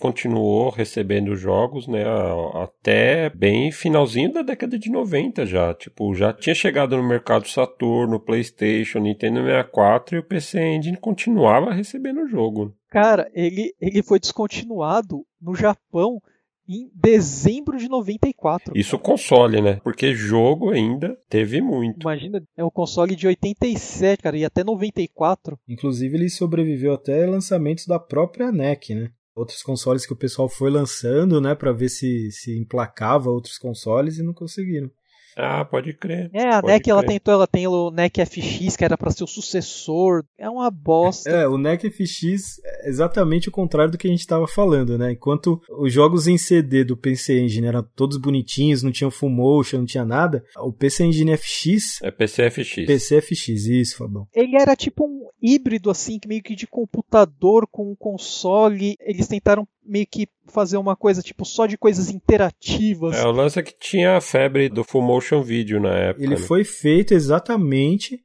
[0.04, 2.04] continuou recebendo jogos, né,
[2.52, 5.72] até bem finalzinho da década de 90 já.
[5.72, 11.72] Tipo, já tinha chegado no mercado Saturno, PlayStation, Nintendo 64 e o PC Engine continuava
[11.72, 12.76] recebendo jogo.
[12.90, 16.20] Cara, ele, ele foi descontinuado no Japão
[16.68, 18.76] em dezembro de 94.
[18.76, 19.80] Isso console, né?
[19.82, 22.02] Porque jogo ainda teve muito.
[22.02, 25.58] Imagina, é o console de 87, cara, e até 94.
[25.66, 29.10] Inclusive ele sobreviveu até lançamentos da própria NEC, né?
[29.34, 34.18] Outros consoles que o pessoal foi lançando, né, para ver se se emplacava outros consoles
[34.18, 34.90] e não conseguiram.
[35.36, 36.30] Ah, pode crer.
[36.32, 39.28] É, a NEC ela tentou, ela tem o NEC FX, que era para ser o
[39.28, 40.24] sucessor.
[40.38, 41.28] É uma bosta.
[41.28, 45.12] É, o NEC FX é exatamente o contrário do que a gente tava falando, né?
[45.12, 49.78] Enquanto os jogos em CD do PC Engine eram todos bonitinhos, não tinham full motion,
[49.78, 52.02] não tinha nada, o PC Engine FX.
[52.02, 52.86] É PCFX.
[52.86, 54.26] PCFX, isso, Fabão.
[54.34, 58.96] Ele era tipo um híbrido, assim, meio que de computador com console.
[59.00, 63.16] Eles tentaram meio que fazer uma coisa tipo só de coisas interativas.
[63.16, 66.24] É, o lance é que tinha a febre do full motion video na época.
[66.24, 66.40] Ele né?
[66.40, 68.20] foi feito exatamente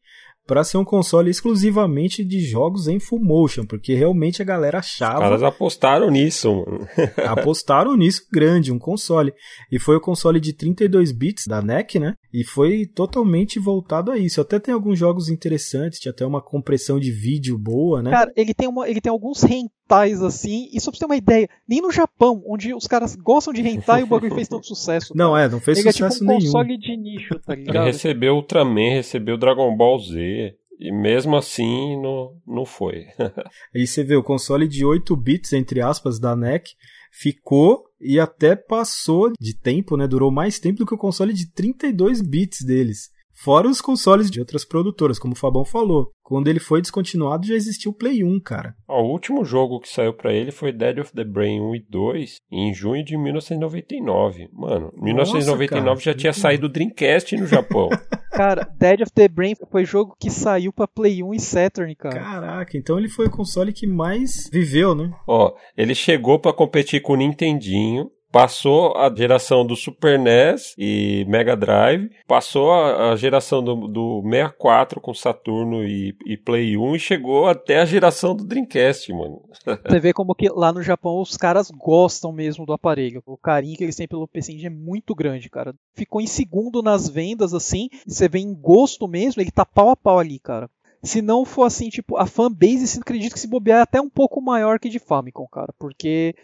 [0.49, 5.17] para ser um console exclusivamente de jogos em full motion, porque realmente a galera achava.
[5.17, 6.87] Os caras apostaram nisso, mano.
[7.29, 9.31] apostaram nisso grande, um console.
[9.71, 12.15] E foi o console de 32 bits da NEC, né?
[12.33, 14.41] E foi totalmente voltado a isso.
[14.41, 18.09] Até tem alguns jogos interessantes, tinha até uma compressão de vídeo boa, né?
[18.09, 19.43] Cara, ele tem, uma, ele tem alguns
[19.89, 23.15] hentais assim, e só pra você ter uma ideia, nem no Japão, onde os caras
[23.15, 25.13] gostam de hentai, o bagulho fez tanto sucesso.
[25.15, 26.45] Não, é, não fez ele sucesso é tipo um nenhum.
[26.45, 27.75] console de nicho, tá ligado?
[27.75, 30.55] Ele recebeu Ultraman, recebeu Dragon Ball Z.
[30.81, 33.07] E mesmo assim não, não foi.
[33.75, 36.69] Aí você vê o console de 8 bits, entre aspas, da NEC,
[37.11, 40.07] ficou e até passou de tempo, né?
[40.07, 43.09] Durou mais tempo do que o console de 32 bits deles.
[43.41, 46.11] Fora os consoles de outras produtoras, como o Fabão falou.
[46.21, 48.75] Quando ele foi descontinuado, já existia o Play 1, cara.
[48.85, 52.35] o último jogo que saiu para ele foi Dead of the Brain 1 e 2,
[52.51, 54.49] em junho de 1999.
[54.51, 57.87] Mano, 1999 Nossa, já tinha saído o Dreamcast no Japão.
[58.29, 62.19] cara, Dead of the Brain foi jogo que saiu para Play 1 e Saturn, cara.
[62.19, 65.11] Caraca, então ele foi o console que mais viveu, né?
[65.25, 71.25] Ó, ele chegou para competir com o Nintendinho, passou a geração do Super NES e
[71.27, 76.95] Mega Drive, passou a, a geração do, do 64 com Saturno e, e, Play 1
[76.95, 79.41] e chegou até a geração do Dreamcast, mano.
[79.65, 83.21] Você vê como que lá no Japão os caras gostam mesmo do aparelho.
[83.25, 85.73] O carinho que eles têm pelo PC Engine é muito grande, cara.
[85.95, 89.95] Ficou em segundo nas vendas, assim, você vê em gosto mesmo, ele tá pau a
[89.95, 90.69] pau ali, cara.
[91.01, 94.09] Se não for assim, tipo, a fanbase, se acredito que se bobear é até um
[94.09, 95.73] pouco maior que de Famicom, cara.
[95.79, 96.35] Porque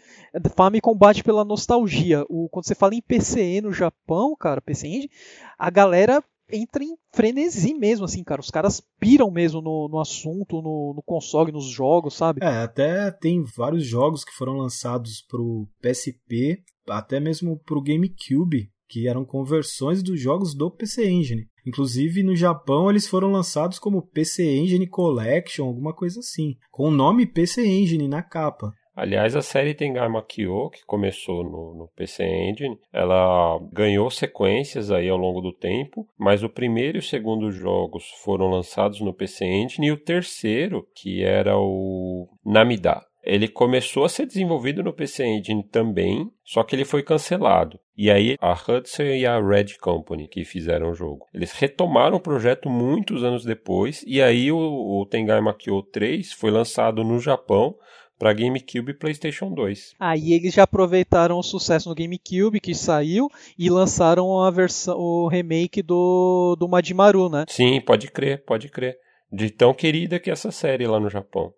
[0.54, 2.24] Famicom bate pela nostalgia.
[2.28, 5.10] O, quando você fala em PCE no Japão, cara, PC Engine,
[5.58, 8.40] a galera entra em frenesi mesmo, assim, cara.
[8.40, 12.40] Os caras piram mesmo no, no assunto, no, no, console, nos jogos, sabe?
[12.42, 19.08] É, até tem vários jogos que foram lançados pro PSP, até mesmo pro GameCube, que
[19.08, 21.48] eram conversões dos jogos do PC Engine.
[21.66, 26.90] Inclusive no Japão eles foram lançados como PC Engine Collection, alguma coisa assim, com o
[26.90, 28.72] nome PC Engine na capa.
[28.96, 35.06] Aliás, a série Tengai Kyo, que começou no, no, PC Engine, ela ganhou sequências aí
[35.06, 39.44] ao longo do tempo, mas o primeiro e o segundo jogos foram lançados no PC
[39.44, 45.24] Engine e o terceiro, que era o Namida, ele começou a ser desenvolvido no PC
[45.24, 47.78] Engine também, só que ele foi cancelado.
[47.96, 51.26] E aí a Hudson e a Red Company que fizeram o jogo.
[51.34, 56.50] Eles retomaram o projeto muitos anos depois, e aí o, o Tengai Makyo 3 foi
[56.50, 57.74] lançado no Japão
[58.18, 59.94] para GameCube e PlayStation 2.
[59.98, 65.28] Aí eles já aproveitaram o sucesso no GameCube que saiu e lançaram a versão, o
[65.28, 67.44] remake do, do Majimaru, né?
[67.48, 68.96] Sim, pode crer, pode crer.
[69.30, 71.52] De tão querida que é essa série lá no Japão.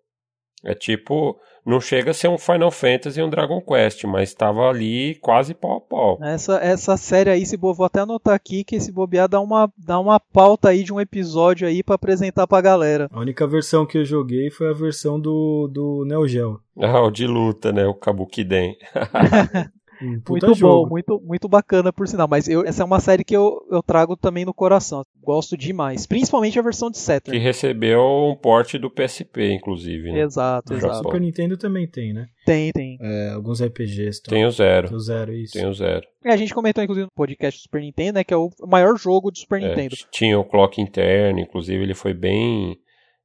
[0.63, 4.69] É tipo, não chega a ser um Final Fantasy e um Dragon Quest, mas estava
[4.69, 6.19] ali quase pau a pau.
[6.21, 9.99] Essa, essa série aí, se vou até anotar aqui que esse bobear dá uma, dá
[9.99, 13.07] uma pauta aí de um episódio aí para apresentar pra galera.
[13.11, 16.59] A única versão que eu joguei foi a versão do, do Neo Geo.
[16.81, 17.85] Ah, o de luta, né?
[17.85, 18.77] O Kabukiden.
[20.01, 20.83] Muito jogo.
[20.83, 22.27] bom, muito, muito bacana por sinal.
[22.27, 25.03] Mas eu, essa é uma série que eu, eu trago também no coração.
[25.21, 26.05] Gosto demais.
[26.05, 27.37] Principalmente a versão de Saturn.
[27.37, 30.11] Que recebeu um porte do PSP, inclusive.
[30.11, 30.21] Né?
[30.21, 30.97] Exato, exato.
[30.97, 32.27] Super Nintendo também tem, né?
[32.45, 32.97] Tem, tem.
[33.01, 34.21] É, alguns RPGs.
[34.23, 34.87] Tem o Zero.
[34.87, 35.53] Tem o Zero, isso.
[35.53, 36.05] Tem o Zero.
[36.23, 38.23] É, a gente comentou, inclusive, no podcast do Super Nintendo, né?
[38.23, 39.95] Que é o maior jogo do Super É, Nintendo.
[40.11, 42.77] tinha o clock interno, inclusive ele foi bem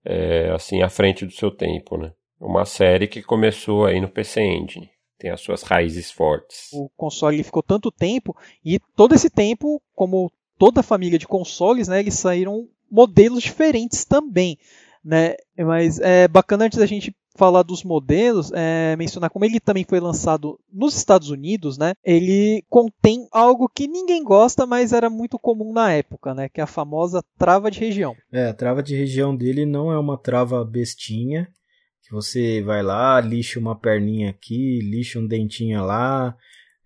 [0.04, 2.12] é, assim à frente do seu tempo, né?
[2.40, 4.90] Uma série que começou aí no PC Engine.
[5.24, 6.68] Tem as suas raízes fortes.
[6.70, 11.88] O console ficou tanto tempo, e todo esse tempo, como toda a família de consoles,
[11.88, 12.00] né?
[12.00, 14.58] Eles saíram modelos diferentes também,
[15.02, 15.34] né?
[15.56, 19.98] Mas é bacana antes da gente falar dos modelos, é, mencionar como ele também foi
[19.98, 21.94] lançado nos Estados Unidos, né?
[22.04, 26.50] Ele contém algo que ninguém gosta, mas era muito comum na época, né?
[26.50, 28.14] Que é a famosa trava de região.
[28.30, 31.48] É, a trava de região dele não é uma trava bestinha,
[32.04, 36.36] que você vai lá, lixa uma perninha aqui, lixa um dentinho lá.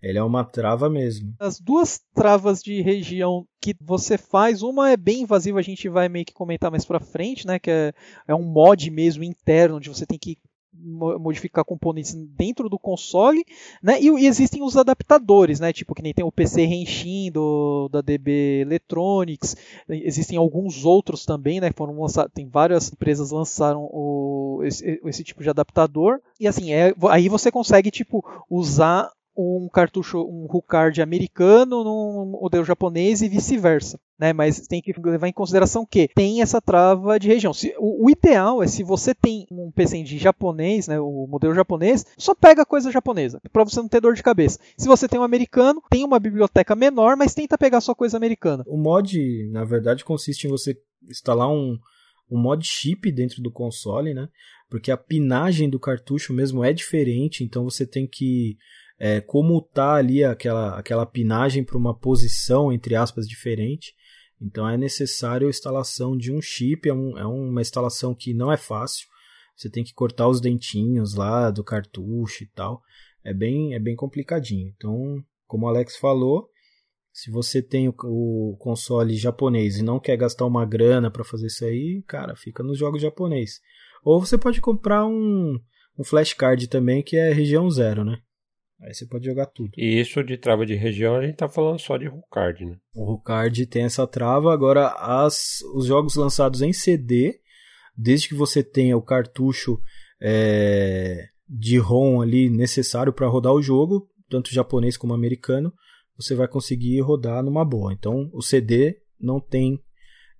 [0.01, 1.33] Ele é uma trava mesmo.
[1.37, 6.07] As duas travas de região que você faz, uma é bem invasiva, a gente vai
[6.07, 7.59] meio que comentar mais pra frente, né?
[7.59, 7.93] Que é,
[8.29, 10.37] é um mod mesmo interno, onde você tem que
[10.81, 13.45] modificar componentes dentro do console,
[13.81, 14.01] né?
[14.01, 15.73] E, e existem os adaptadores, né?
[15.73, 19.55] Tipo que nem tem o PC Renshin do, da DB Electronics,
[19.87, 21.71] existem alguns outros também, né?
[21.75, 26.93] Foram lançados, tem várias empresas lançaram o, esse, esse tipo de adaptador e assim é,
[27.09, 33.99] aí você consegue tipo usar um cartucho, um HUCard americano num modelo japonês e vice-versa.
[34.19, 34.33] Né?
[34.33, 37.53] Mas tem que levar em consideração que tem essa trava de região.
[37.53, 41.55] Se, o, o ideal é se você tem um PC Engine japonês, né, o modelo
[41.55, 44.59] japonês, só pega coisa japonesa, para você não ter dor de cabeça.
[44.77, 48.65] Se você tem um americano, tem uma biblioteca menor, mas tenta pegar só coisa americana.
[48.67, 50.77] O mod, na verdade, consiste em você
[51.09, 51.77] instalar um,
[52.29, 54.27] um mod chip dentro do console, né?
[54.69, 58.57] Porque a pinagem do cartucho mesmo é diferente, então você tem que
[58.99, 63.95] é, comutar ali aquela, aquela pinagem para uma posição, entre aspas, diferente.
[64.41, 68.51] Então é necessário a instalação de um chip, é, um, é uma instalação que não
[68.51, 69.07] é fácil.
[69.55, 72.81] Você tem que cortar os dentinhos lá do cartucho e tal.
[73.23, 74.71] É bem, é bem complicadinho.
[74.75, 76.49] Então, como o Alex falou,
[77.11, 81.47] se você tem o, o console japonês e não quer gastar uma grana para fazer
[81.47, 83.59] isso aí, cara, fica nos jogos japonês.
[84.03, 85.59] Ou você pode comprar um,
[85.97, 88.21] um flashcard também, que é região zero, né?
[88.81, 89.71] Aí você pode jogar tudo.
[89.77, 92.77] E isso de trava de região, a gente tá falando só de Rucard, né?
[92.95, 94.53] O Rucard tem essa trava.
[94.53, 97.39] Agora, as, os jogos lançados em CD,
[97.97, 99.79] desde que você tenha o cartucho
[100.21, 105.73] é, de ROM ali necessário para rodar o jogo, tanto japonês como americano,
[106.15, 107.91] você vai conseguir rodar numa boa.
[107.91, 109.81] Então, o CD não tem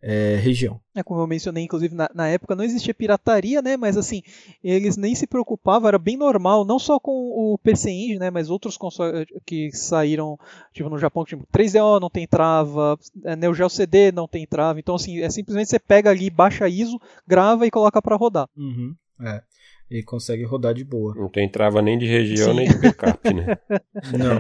[0.02, 0.80] é, região.
[0.96, 3.76] É, como eu mencionei, inclusive, na, na, época não existia pirataria, né?
[3.76, 4.22] Mas assim,
[4.64, 8.30] eles nem se preocupavam, era bem normal, não só com o PC Engine, né?
[8.30, 10.40] Mas outros consoles que saíram,
[10.74, 12.98] tipo, no Japão, tipo, 3DO não tem trava,
[13.38, 14.80] Neo Geo CD não tem trava.
[14.80, 18.48] Então, assim, é simplesmente você pega ali, baixa ISO, grava e coloca para rodar.
[18.56, 19.42] Uhum, é.
[19.92, 21.16] E consegue rodar de boa.
[21.16, 22.58] Não tem trava nem de região, Sim.
[22.58, 23.58] nem de backup, né?
[24.18, 24.40] Não.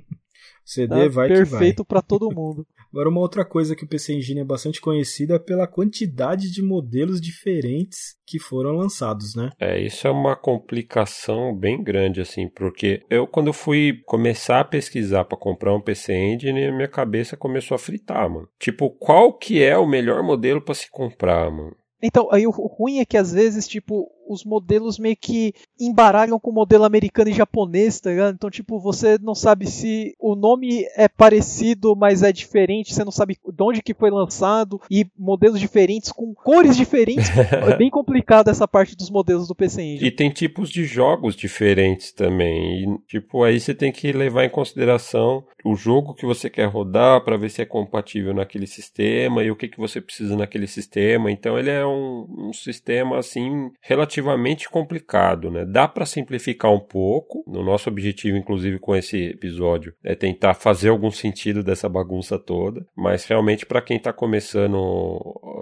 [0.64, 2.66] CD tá vai perfeito que para todo mundo.
[2.92, 6.60] Agora, uma outra coisa que o PC Engine é bastante conhecido é pela quantidade de
[6.60, 9.50] modelos diferentes que foram lançados, né?
[9.60, 15.24] É, isso é uma complicação bem grande, assim, porque eu, quando fui começar a pesquisar
[15.24, 18.48] para comprar um PC Engine, minha cabeça começou a fritar, mano.
[18.58, 21.76] Tipo, qual que é o melhor modelo para se comprar, mano?
[22.02, 26.50] Então, aí o ruim é que às vezes, tipo, os modelos meio que embaralham com
[26.50, 28.34] o modelo americano e japonês, tá ligado?
[28.34, 33.10] Então, tipo, você não sabe se o nome é parecido, mas é diferente, você não
[33.10, 37.28] sabe de onde que foi lançado, e modelos diferentes, com cores diferentes.
[37.68, 40.06] é bem complicado essa parte dos modelos do PC Engine.
[40.06, 42.84] E tem tipos de jogos diferentes também.
[42.84, 47.22] E, tipo, aí você tem que levar em consideração o jogo que você quer rodar
[47.24, 51.32] para ver se é compatível naquele sistema e o que, que você precisa naquele sistema.
[51.32, 55.64] Então, ele é um, um sistema, assim, relativamente relativamente complicado, né?
[55.64, 57.42] Dá para simplificar um pouco.
[57.46, 62.86] O nosso objetivo, inclusive, com esse episódio é tentar fazer algum sentido dessa bagunça toda.
[62.96, 64.78] Mas realmente, para quem está começando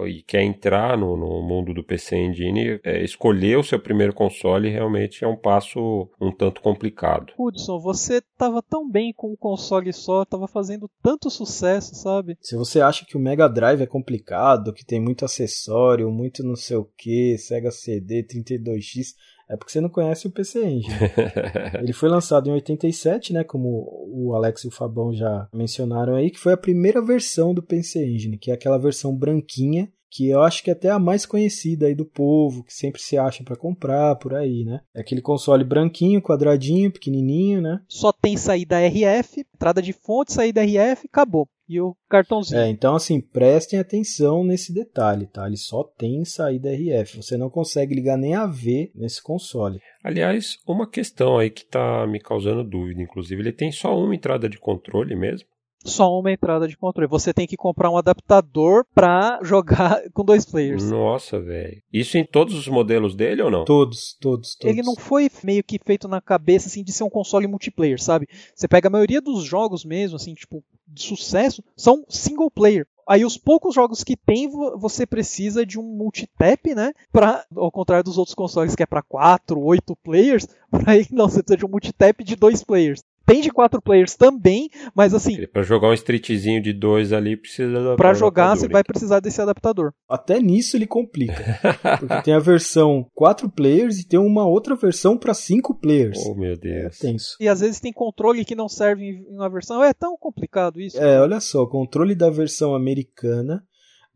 [0.05, 4.69] e quer entrar no, no mundo do PC Engine, é, escolher o seu primeiro console
[4.69, 7.33] realmente é um passo um tanto complicado.
[7.37, 12.37] Hudson, você tava tão bem com um console só, tava fazendo tanto sucesso, sabe?
[12.41, 16.55] Se você acha que o Mega Drive é complicado, que tem muito acessório, muito não
[16.55, 18.23] sei o que, Sega CD,
[18.57, 19.15] 32X,
[19.49, 20.95] é porque você não conhece o PC Engine.
[21.81, 26.29] Ele foi lançado em 87, né, como o Alex e o Fabão já mencionaram aí,
[26.29, 30.41] que foi a primeira versão do PC Engine, que é aquela versão branquinha que eu
[30.41, 33.55] acho que é até a mais conhecida aí do povo, que sempre se acha para
[33.55, 34.81] comprar por aí, né?
[34.93, 37.79] É aquele console branquinho, quadradinho, pequenininho, né?
[37.87, 41.47] Só tem saída RF, entrada de fonte, saída RF, acabou.
[41.69, 42.59] E o cartãozinho.
[42.59, 45.45] É, então assim, prestem atenção nesse detalhe, tá?
[45.45, 47.17] Ele só tem saída RF.
[47.17, 49.79] Você não consegue ligar nem a V nesse console.
[50.03, 54.49] Aliás, uma questão aí que tá me causando dúvida, inclusive, ele tem só uma entrada
[54.49, 55.47] de controle mesmo?
[55.83, 57.09] Só uma entrada de controle.
[57.09, 60.89] Você tem que comprar um adaptador para jogar com dois players.
[60.89, 61.81] Nossa, velho.
[61.91, 63.65] Isso em todos os modelos dele ou não?
[63.65, 64.73] Todos, todos, todos.
[64.73, 68.27] Ele não foi meio que feito na cabeça assim de ser um console multiplayer, sabe?
[68.53, 72.87] Você pega a maioria dos jogos mesmo, assim, tipo, de sucesso, são single player.
[73.09, 76.93] Aí os poucos jogos que tem, você precisa de um multitap, né?
[77.11, 81.27] Pra, ao contrário dos outros consoles que é para 4, 8 players, para ele não,
[81.27, 83.01] você precisa de um multitap de dois players.
[83.29, 85.45] Tem de quatro players também, mas assim.
[85.47, 89.93] Para jogar um streetzinho de dois ali, precisa Para jogar, você vai precisar desse adaptador.
[90.09, 91.59] Até nisso ele complica.
[91.99, 96.17] porque tem a versão quatro players e tem uma outra versão para cinco players.
[96.25, 96.97] Oh, meu Deus.
[96.97, 97.35] É tenso.
[97.39, 99.83] E às vezes tem controle que não serve em uma versão.
[99.83, 100.99] É tão complicado isso.
[100.99, 103.63] É, olha só, controle da versão americana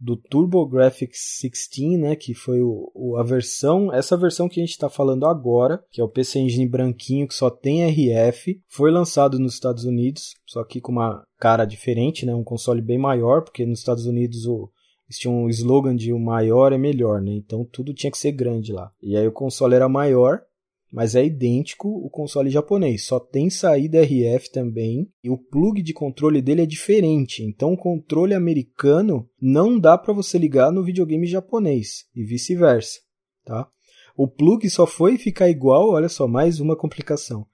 [0.03, 4.73] do TurboGrafx 16, né, que foi o, o, a versão, essa versão que a gente
[4.73, 9.39] está falando agora, que é o PC Engine branquinho que só tem RF, foi lançado
[9.39, 13.65] nos Estados Unidos, só que com uma cara diferente, né, um console bem maior, porque
[13.65, 14.69] nos Estados Unidos o
[15.05, 17.33] eles tinham um slogan de o maior é melhor, né?
[17.33, 18.89] Então tudo tinha que ser grande lá.
[19.01, 20.41] E aí o console era maior
[20.93, 25.91] mas é idêntico o console japonês, só tem saída RF também e o plug de
[25.91, 27.43] controle dele é diferente.
[27.43, 32.99] Então o controle americano não dá para você ligar no videogame japonês e vice-versa,
[33.43, 33.67] tá?
[34.15, 37.47] O plug só foi ficar igual, olha só, mais uma complicação.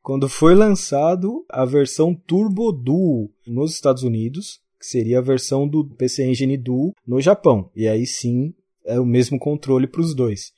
[0.00, 5.84] Quando foi lançado a versão Turbo Duo nos Estados Unidos, que seria a versão do
[5.96, 7.72] PC Engine Duo no Japão.
[7.74, 8.54] E aí sim
[8.86, 10.52] é o mesmo controle para os dois.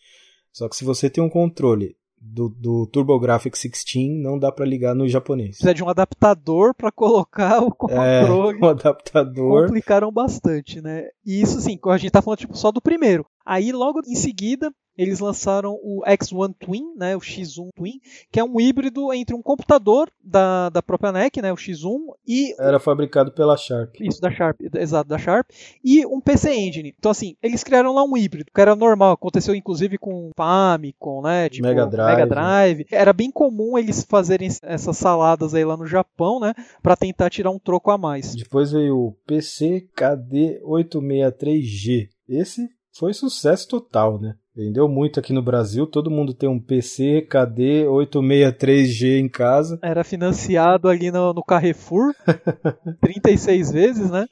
[0.53, 1.97] Só que se você tem um controle
[2.33, 5.51] do, do TurboGrafx 16 não dá para ligar no japonês.
[5.51, 8.59] Precisa de um adaptador para colocar o é, controle.
[8.59, 9.67] É, um adaptador.
[9.67, 11.09] Complicaram bastante, né?
[11.25, 13.25] E isso sim, a gente tá falando tipo, só do primeiro.
[13.45, 18.45] Aí logo em seguida eles lançaram o X1 Twin, né, o X1 Twin, que é
[18.45, 22.55] um híbrido entre um computador da, da própria NEC, né, o X1, e...
[22.59, 23.95] Era fabricado pela Sharp.
[24.01, 25.49] Isso, da Sharp, exato, da Sharp,
[25.85, 26.95] e um PC Engine.
[26.99, 31.49] Então, assim, eles criaram lá um híbrido, que era normal, aconteceu inclusive com Famicom, né,
[31.49, 32.17] tipo Mega Drive.
[32.17, 32.87] Mega Drive.
[32.91, 37.51] Era bem comum eles fazerem essas saladas aí lá no Japão, né, para tentar tirar
[37.51, 38.35] um troco a mais.
[38.35, 42.09] Depois veio o PC KD 863G.
[42.29, 44.37] Esse foi sucesso total, né?
[44.57, 49.79] Vendeu muito aqui no Brasil, todo mundo tem um PC KD 863G em casa.
[49.85, 52.15] Era financiado ali no, no Carrefour
[53.03, 54.27] 36 vezes, né?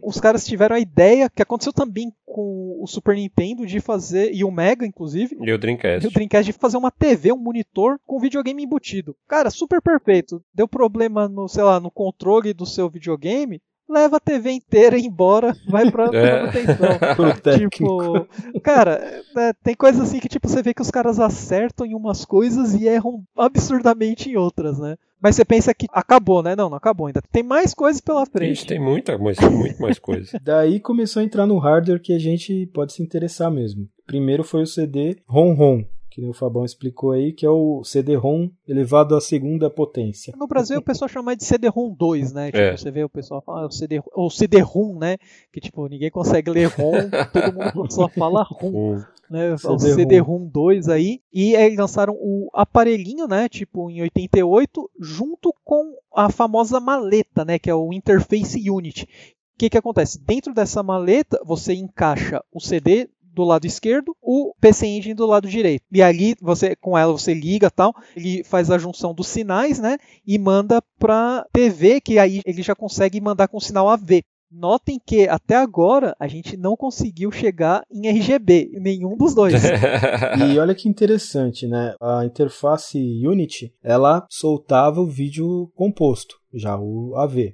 [0.00, 4.44] Os caras tiveram a ideia, que aconteceu também com o Super Nintendo, de fazer, e
[4.44, 5.36] o Mega, inclusive.
[5.40, 6.06] E o Dreamcast.
[6.06, 9.16] E o Dreamcast de fazer uma TV, um monitor com videogame embutido.
[9.26, 10.40] Cara, super perfeito.
[10.54, 15.56] Deu problema no, sei lá, no controle do seu videogame leva a TV inteira embora,
[15.68, 16.40] vai pra é.
[16.40, 17.58] manutenção.
[17.68, 18.26] tipo,
[18.62, 22.24] cara, é, tem coisas assim que tipo você vê que os caras acertam em umas
[22.24, 24.96] coisas e erram absurdamente em outras, né?
[25.24, 26.54] Mas você pensa que acabou, né?
[26.54, 27.22] Não, não acabou ainda.
[27.32, 28.52] Tem mais coisas pela frente.
[28.52, 30.36] Ixi, tem muita, mas muito mais coisa.
[30.42, 33.88] Daí começou a entrar no hardware que a gente pode se interessar mesmo.
[34.06, 35.82] Primeiro foi o CD ROM-ROM,
[36.14, 40.32] que o Fabão explicou aí, que é o CD-ROM elevado à segunda potência.
[40.38, 42.46] No Brasil o pessoal chama de CD-ROM 2, né?
[42.52, 42.76] Tipo, é.
[42.76, 45.16] você vê o pessoal fala, ah, o CD, ou CD-ROM, né?
[45.52, 46.92] Que tipo, ninguém consegue ler ROM,
[47.32, 49.02] todo mundo só fala ROM.
[49.28, 55.52] Né, o CD-ROM 2 aí, e aí lançaram o aparelhinho, né, tipo em 88, junto
[55.64, 59.04] com a famosa maleta, né, que é o Interface Unit.
[59.54, 60.20] O que, que acontece?
[60.20, 65.48] Dentro dessa maleta, você encaixa o CD do lado esquerdo, o PC Engine do lado
[65.48, 65.82] direito.
[65.92, 69.98] E ali você com ela você liga tal, ele faz a junção dos sinais, né?
[70.26, 74.22] E manda para TV, que aí ele já consegue mandar com sinal AV.
[74.56, 79.54] Notem que até agora a gente não conseguiu chegar em RGB, nenhum dos dois.
[80.38, 81.96] e olha que interessante, né?
[82.00, 87.52] A interface Unity, ela soltava o vídeo composto, já o AV.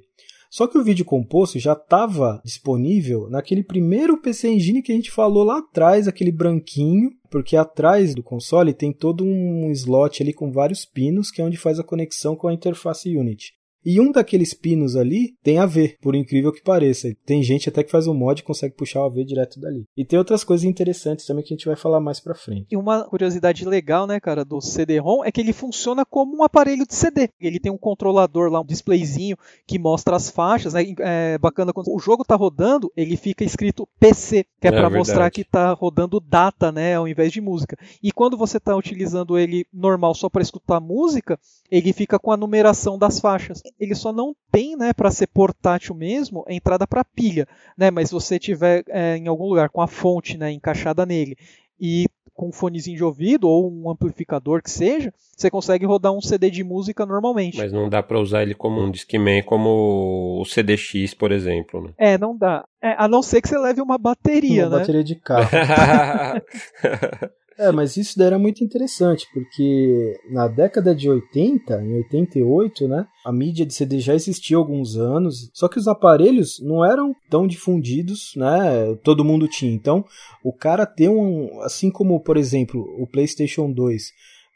[0.51, 5.13] Só que o vídeo composto já estava disponível naquele primeiro PC Engine que a gente
[5.13, 10.51] falou lá atrás, aquele branquinho, porque atrás do console tem todo um slot ali com
[10.51, 13.60] vários pinos, que é onde faz a conexão com a interface Unity.
[13.85, 17.15] E um daqueles pinos ali tem AV, por incrível que pareça.
[17.25, 19.85] Tem gente até que faz um mod e consegue puxar o AV direto dali.
[19.97, 22.67] E tem outras coisas interessantes também que a gente vai falar mais pra frente.
[22.71, 26.87] E uma curiosidade legal, né, cara, do CD-ROM é que ele funciona como um aparelho
[26.87, 27.31] de CD.
[27.41, 30.83] Ele tem um controlador lá, um displayzinho que mostra as faixas, né?
[30.99, 34.91] É bacana quando o jogo tá rodando, ele fica escrito PC, que é, é para
[34.91, 37.77] mostrar que tá rodando data, né, ao invés de música.
[38.03, 41.39] E quando você tá utilizando ele normal só para escutar música,
[41.71, 43.63] ele fica com a numeração das faixas.
[43.79, 47.47] Ele só não tem, né, para ser portátil mesmo, entrada para pilha,
[47.77, 47.91] né?
[47.91, 51.37] Mas se você tiver é, em algum lugar com a fonte, né, encaixada nele
[51.81, 52.07] e
[52.41, 56.51] com um fonezinho de ouvido ou um amplificador que seja, você consegue rodar um CD
[56.51, 57.59] de música normalmente.
[57.59, 61.83] Mas não dá para usar ele como um Discman, como o CDX, por exemplo.
[61.83, 61.91] Né?
[61.99, 62.65] É, não dá.
[62.81, 64.79] É, a não ser que você leve uma bateria, uma né?
[64.79, 65.51] bateria de carro.
[67.61, 73.07] É, mas isso daí era muito interessante, porque na década de 80, em 88, né,
[73.23, 77.15] a mídia de CD já existia há alguns anos, só que os aparelhos não eram
[77.29, 79.71] tão difundidos, né, todo mundo tinha.
[79.71, 80.03] Então,
[80.43, 84.05] o cara ter um, assim como, por exemplo, o PlayStation 2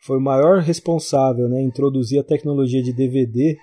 [0.00, 3.54] foi o maior responsável, né, introduzir a tecnologia de DVD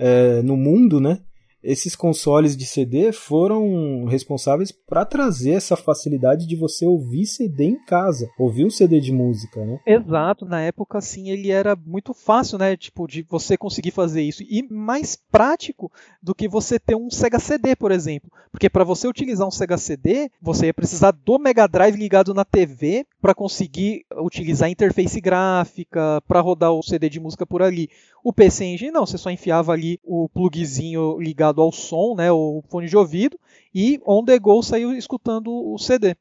[0.00, 1.18] é, no mundo, né,
[1.66, 7.84] esses consoles de CD foram responsáveis para trazer essa facilidade de você ouvir CD em
[7.84, 9.80] casa, ouvir um CD de música, né?
[9.84, 14.42] Exato, na época assim ele era muito fácil, né, tipo de você conseguir fazer isso
[14.42, 15.90] e mais prático
[16.22, 19.76] do que você ter um Sega CD, por exemplo, porque para você utilizar um Sega
[19.76, 25.20] CD, você ia precisar do Mega Drive ligado na TV para conseguir utilizar a interface
[25.20, 27.90] gráfica, para rodar o CD de música por ali.
[28.26, 32.60] O PC Engine não, você só enfiava ali o plugzinho ligado ao som, né, o
[32.68, 33.38] fone de ouvido,
[33.72, 36.16] e on the go saiu escutando o CD.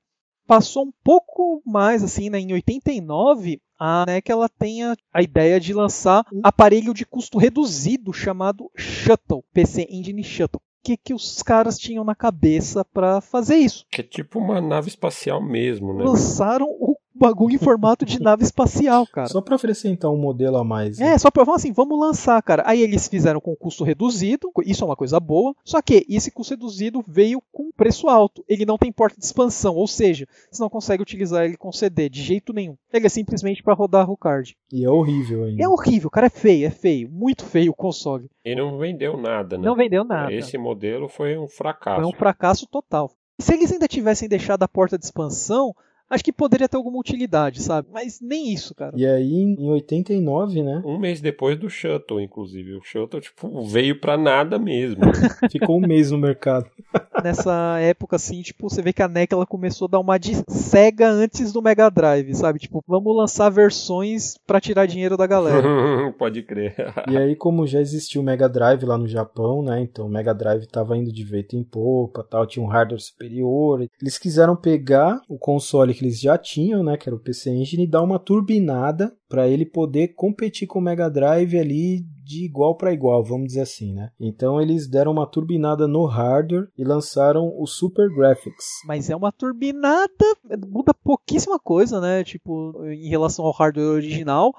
[0.45, 5.60] Passou um pouco mais assim, né, em 89, a NEC ela tem a, a ideia
[5.60, 11.41] de lançar um aparelho de custo reduzido chamado Shuttle, PC Engine Shuttle que, que os
[11.41, 13.84] caras tinham na cabeça para fazer isso.
[13.89, 16.03] Que é tipo uma nave espacial mesmo, né?
[16.03, 19.28] Lançaram o bagulho em formato de nave espacial, cara.
[19.28, 20.99] Só para oferecer então um modelo a mais.
[20.99, 21.13] Né?
[21.13, 22.63] É, só para falar assim, vamos lançar, cara.
[22.66, 25.55] Aí eles fizeram com custo reduzido, isso é uma coisa boa.
[25.63, 28.43] Só que esse custo reduzido veio com preço alto.
[28.47, 32.09] Ele não tem porta de expansão, ou seja, você não consegue utilizar ele com CD
[32.09, 32.76] de jeito nenhum.
[32.91, 34.55] Ele é simplesmente para rodar o card.
[34.72, 35.63] E é horrível ainda.
[35.63, 38.30] É horrível, cara, é feio, é feio, muito feio o console.
[38.43, 39.66] E não vendeu nada, né?
[39.66, 40.34] Não vendeu nada.
[40.34, 42.01] Esse modelo foi um fracasso.
[42.01, 43.11] Foi um fracasso total.
[43.39, 45.76] Se eles ainda tivessem deixado a porta de expansão,
[46.10, 47.88] acho que poderia ter alguma utilidade, sabe?
[47.91, 48.93] Mas nem isso, cara.
[48.95, 50.82] E aí, em 89, né?
[50.86, 52.76] Um mês depois do Shuttle, inclusive.
[52.76, 55.01] O Shuttle, tipo, veio pra nada mesmo.
[55.51, 56.70] Ficou um mês no mercado.
[57.24, 60.34] Nessa época, assim, tipo, você vê que a NEC ela começou a dar uma de
[60.47, 62.60] cega antes do Mega Drive, sabe?
[62.60, 65.64] Tipo, vamos lançar versões para tirar dinheiro da galera.
[66.18, 66.76] Pode crer.
[67.10, 69.82] e aí, como já existia o Mega Drive lá no Japão, né?
[69.82, 73.88] Então o Mega Drive tava indo de vento em popa, tal, tinha um hardware superior.
[74.01, 77.84] Eles quiseram pegar o console que eles já tinham, né, que era o PC Engine,
[77.84, 82.76] e dar uma turbinada para ele poder competir com o Mega Drive ali de igual
[82.76, 84.09] para igual, vamos dizer assim, né?
[84.19, 88.65] Então eles deram uma turbinada no hardware e lançaram o Super Graphics.
[88.86, 90.26] Mas é uma turbinada,
[90.67, 92.23] muda pouquíssima coisa, né?
[92.23, 94.53] Tipo, em relação ao hardware original.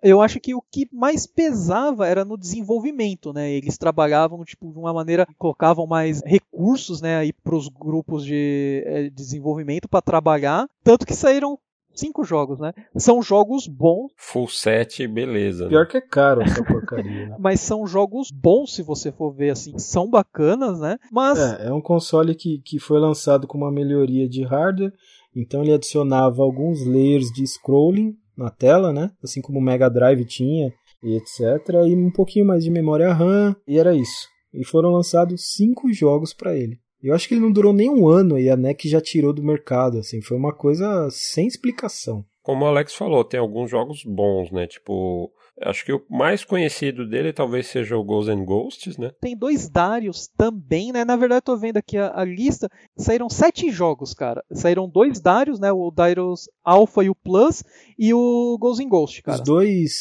[0.00, 3.50] Eu acho que o que mais pesava era no desenvolvimento, né?
[3.50, 8.84] Eles trabalhavam tipo de uma maneira, colocavam mais recursos, né, aí para os grupos de
[8.86, 11.58] eh, desenvolvimento para trabalhar, tanto que saíram
[11.98, 12.72] cinco jogos, né?
[12.96, 14.12] São jogos bons.
[14.16, 15.68] Full set, beleza.
[15.68, 17.36] Pior que é caro essa porcaria, né?
[17.40, 19.78] Mas são jogos bons, se você for ver assim.
[19.78, 20.98] São bacanas, né?
[21.10, 21.38] Mas.
[21.38, 24.92] É, é um console que, que foi lançado com uma melhoria de hardware.
[25.34, 29.10] Então ele adicionava alguns layers de scrolling na tela, né?
[29.22, 30.72] Assim como o Mega Drive tinha
[31.02, 31.40] e etc.
[31.86, 33.54] E um pouquinho mais de memória RAM.
[33.66, 34.28] E era isso.
[34.52, 36.78] E foram lançados cinco jogos para ele.
[37.02, 39.42] Eu acho que ele não durou nem um ano e a NEC já tirou do
[39.42, 42.24] mercado, assim, foi uma coisa sem explicação.
[42.42, 44.66] Como o Alex falou, tem alguns jogos bons, né?
[44.66, 45.30] Tipo,
[45.62, 49.10] acho que o mais conhecido dele talvez seja o Ghosts and Ghosts, né?
[49.20, 51.04] Tem dois Darius também, né?
[51.04, 52.70] Na verdade, eu tô vendo aqui a, a, lista.
[52.96, 54.42] Saíram sete jogos, cara.
[54.50, 55.70] Saíram dois Darius, né?
[55.70, 57.62] O Darius Alpha e o Plus
[57.98, 59.38] e o Ghosts and Ghosts, cara.
[59.38, 59.92] Os dois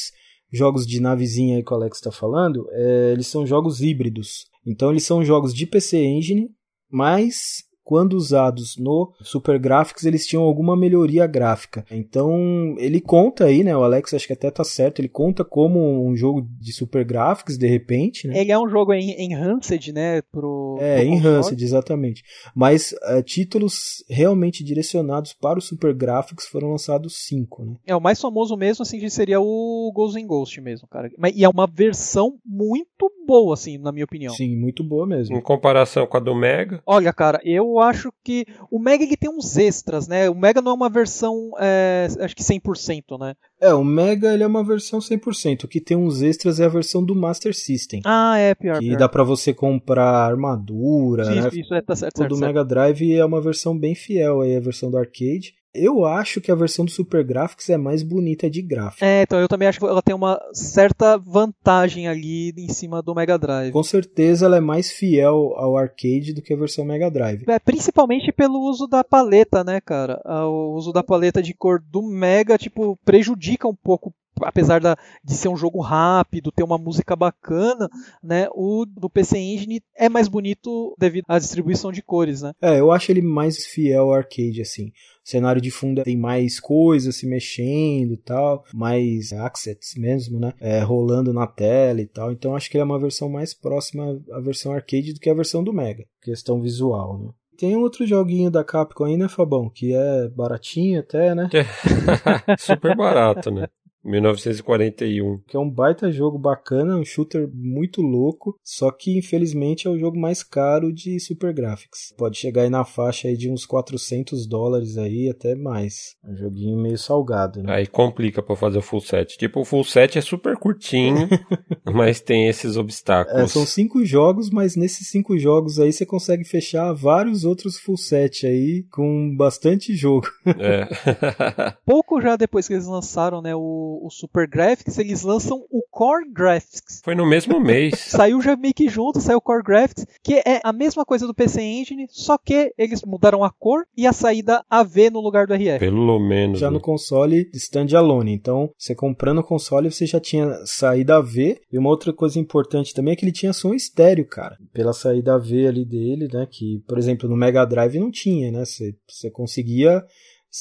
[0.51, 4.45] jogos de navezinha aí que o Alex tá falando, é, eles são jogos híbridos.
[4.65, 6.49] Então eles são jogos de PC Engine
[6.89, 11.85] mas quando usados no Super Graphics, eles tinham alguma melhoria gráfica.
[11.89, 13.73] Então, ele conta aí, né?
[13.77, 17.57] O Alex acho que até tá certo, ele conta como um jogo de Super Graphics,
[17.57, 18.41] de repente, né?
[18.41, 20.21] Ele é um jogo enhanced, né?
[20.21, 22.23] Pro, é, pro enhanced, exatamente.
[22.53, 27.77] Mas uh, títulos realmente direcionados para o Super Graphics foram lançados cinco, né?
[27.85, 31.09] É, o mais famoso mesmo, assim, seria o Ghost in Ghost mesmo, cara.
[31.33, 34.33] E é uma versão muito boa, assim, na minha opinião.
[34.33, 35.37] Sim, muito boa mesmo.
[35.37, 36.81] Em comparação com a do Mega?
[36.85, 40.29] Olha, cara, eu acho que o Mega ele tem uns extras, né?
[40.29, 43.35] O Mega não é uma versão, é, acho que 100%, né?
[43.59, 45.63] É, o Mega ele é uma versão 100%.
[45.63, 48.01] O que tem uns extras é a versão do Master System.
[48.05, 48.79] Ah, é, pior.
[48.79, 48.97] Que pior.
[48.97, 51.49] dá para você comprar armadura, isso, né?
[51.53, 52.47] Isso, é, tá certo, o certo, do certo.
[52.47, 55.56] Mega Drive é uma versão bem fiel aí, a versão do arcade.
[55.73, 59.03] Eu acho que a versão do Super Graphics é mais bonita de gráfico.
[59.03, 63.13] É, então eu também acho que ela tem uma certa vantagem ali em cima do
[63.13, 63.71] Mega Drive.
[63.71, 67.43] Com certeza ela é mais fiel ao arcade do que a versão Mega Drive.
[67.47, 70.21] É, principalmente pelo uso da paleta, né, cara?
[70.25, 75.33] O uso da paleta de cor do Mega, tipo, prejudica um pouco apesar da, de
[75.33, 77.89] ser um jogo rápido, ter uma música bacana,
[78.23, 82.53] né, o do PC Engine é mais bonito devido à distribuição de cores, né?
[82.61, 84.87] É, eu acho ele mais fiel ao arcade, assim.
[84.87, 90.53] O cenário de fundo tem mais coisas se mexendo e tal, mais assets mesmo, né,
[90.59, 92.31] é, rolando na tela e tal.
[92.31, 95.33] Então acho que ele é uma versão mais próxima à versão arcade do que a
[95.33, 97.29] versão do Mega, questão visual, né.
[97.57, 99.67] Tem outro joguinho da Capcom aí, né, Fabão?
[99.67, 101.49] Que é baratinho até, né?
[102.59, 103.67] Super barato, né?
[104.07, 105.39] 1941.
[105.47, 109.97] Que é um baita jogo bacana, um shooter muito louco, só que infelizmente é o
[109.97, 112.13] jogo mais caro de Super Graphics.
[112.17, 116.15] Pode chegar aí na faixa aí de uns 400 dólares aí, até mais.
[116.23, 117.73] É um joguinho meio salgado, né?
[117.73, 119.37] Aí complica para fazer o full set.
[119.37, 121.27] Tipo, o full set é super curtinho,
[121.85, 123.41] mas tem esses obstáculos.
[123.41, 127.97] É, são cinco jogos, mas nesses cinco jogos aí você consegue fechar vários outros full
[127.97, 130.27] set aí com bastante jogo.
[130.45, 130.87] É.
[131.85, 136.29] Pouco já depois que eles lançaram, né, o o Super Graphics, eles lançam o Core
[136.31, 137.01] Graphics.
[137.03, 137.97] Foi no mesmo mês.
[137.97, 141.33] saiu já meio que junto, saiu o Core Graphics, que é a mesma coisa do
[141.33, 145.53] PC Engine, só que eles mudaram a cor e a saída AV no lugar do
[145.53, 145.79] RF.
[145.79, 146.59] Pelo menos.
[146.59, 146.73] Já né?
[146.73, 148.33] no console standalone.
[148.33, 151.59] Então, você comprando o console, você já tinha saída AV.
[151.71, 154.57] E uma outra coisa importante também é que ele tinha som estéreo, cara.
[154.73, 156.47] Pela saída AV ali dele, né?
[156.49, 158.65] Que, por exemplo, no Mega Drive não tinha, né?
[158.65, 160.03] Você, você conseguia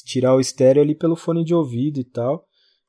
[0.05, 2.45] tirar o estéreo ali pelo fone de ouvido e tal.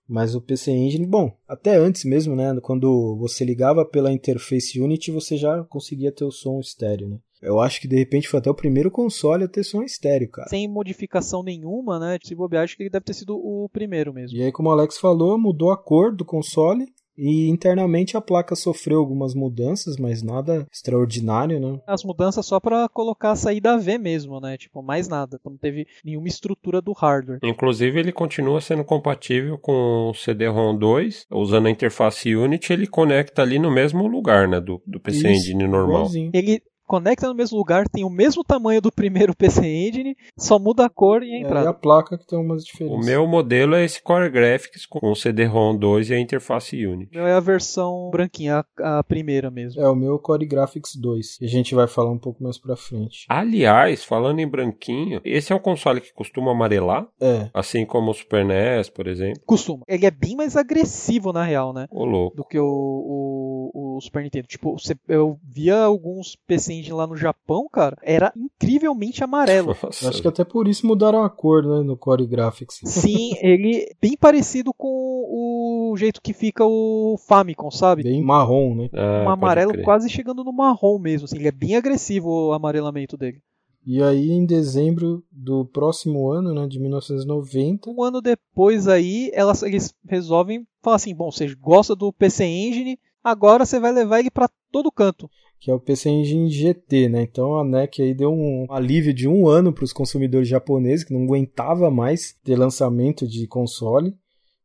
[0.08, 2.58] Mas o PC Engine, bom, até antes mesmo, né?
[2.62, 7.18] Quando você ligava pela interface Unity, você já conseguia ter o som estéreo, né?
[7.41, 10.49] Eu acho que de repente foi até o primeiro console a ter som estéreo, cara.
[10.49, 12.18] Sem modificação nenhuma, né?
[12.24, 14.36] Se bobear, acho que ele deve ter sido o primeiro mesmo.
[14.36, 16.88] E aí, como o Alex falou, mudou a cor do console
[17.18, 21.80] e internamente a placa sofreu algumas mudanças, mas nada extraordinário, né?
[21.88, 24.57] As mudanças só para colocar a saída AV mesmo, né?
[24.57, 25.39] Tipo, mais nada.
[25.43, 27.39] Não teve nenhuma estrutura do hardware.
[27.43, 31.28] Inclusive, ele continua sendo compatível com o CD-ROM 2.
[31.32, 34.59] Usando a interface Unity, ele conecta ali no mesmo lugar, né?
[34.59, 35.97] Do, do PC Isso, Engine normal.
[36.01, 36.32] igualzinho.
[36.34, 40.86] Ele conecta no mesmo lugar, tem o mesmo tamanho do primeiro PC Engine, só muda
[40.86, 41.70] a cor e a É, e entrada.
[41.70, 43.06] a placa que tem umas O diferenças.
[43.06, 47.12] meu modelo é esse Core Graphics com o CD-ROM 2 e a interface Unity.
[47.16, 49.82] O meu é a versão branquinha, a, a primeira mesmo.
[49.82, 51.40] É o meu Core Graphics 2.
[51.42, 53.26] E a gente vai falar um pouco mais pra frente.
[53.30, 58.14] Aliás, falando em branquinho, esse é um console que costuma amarelar, É, assim como o
[58.14, 59.42] Super NES, por exemplo.
[59.46, 59.84] Costuma.
[59.88, 61.88] Ele é bem mais agressivo, na real, né?
[61.92, 62.36] Ô louco.
[62.38, 64.48] Do que o, o, o Super Nintendo.
[64.48, 69.76] Tipo, você- eu via alguns PC Engine lá no Japão, cara, era incrivelmente amarelo.
[69.82, 72.80] Nossa, acho que até por isso mudaram a cor, né, no Core Graphics.
[72.84, 78.04] Sim, ele é bem parecido com o jeito que fica o Famicom, sabe?
[78.04, 78.90] Bem marrom, né?
[78.94, 81.26] Ah, um amarelo quase chegando no marrom mesmo.
[81.26, 83.42] Assim, ele é bem agressivo o amarelamento dele.
[83.90, 89.64] E aí, em dezembro do próximo ano, né, de 1990, Um ano depois aí, elas,
[89.64, 94.30] eles resolvem falar assim: bom, você gosta do PC Engine, agora você vai levar ele
[94.30, 95.30] pra todo canto.
[95.60, 97.22] Que é o PC Engine GT, né?
[97.24, 101.14] Então a NEC aí deu um alívio de um ano para os consumidores japoneses que
[101.14, 104.14] não aguentava mais ter lançamento de console,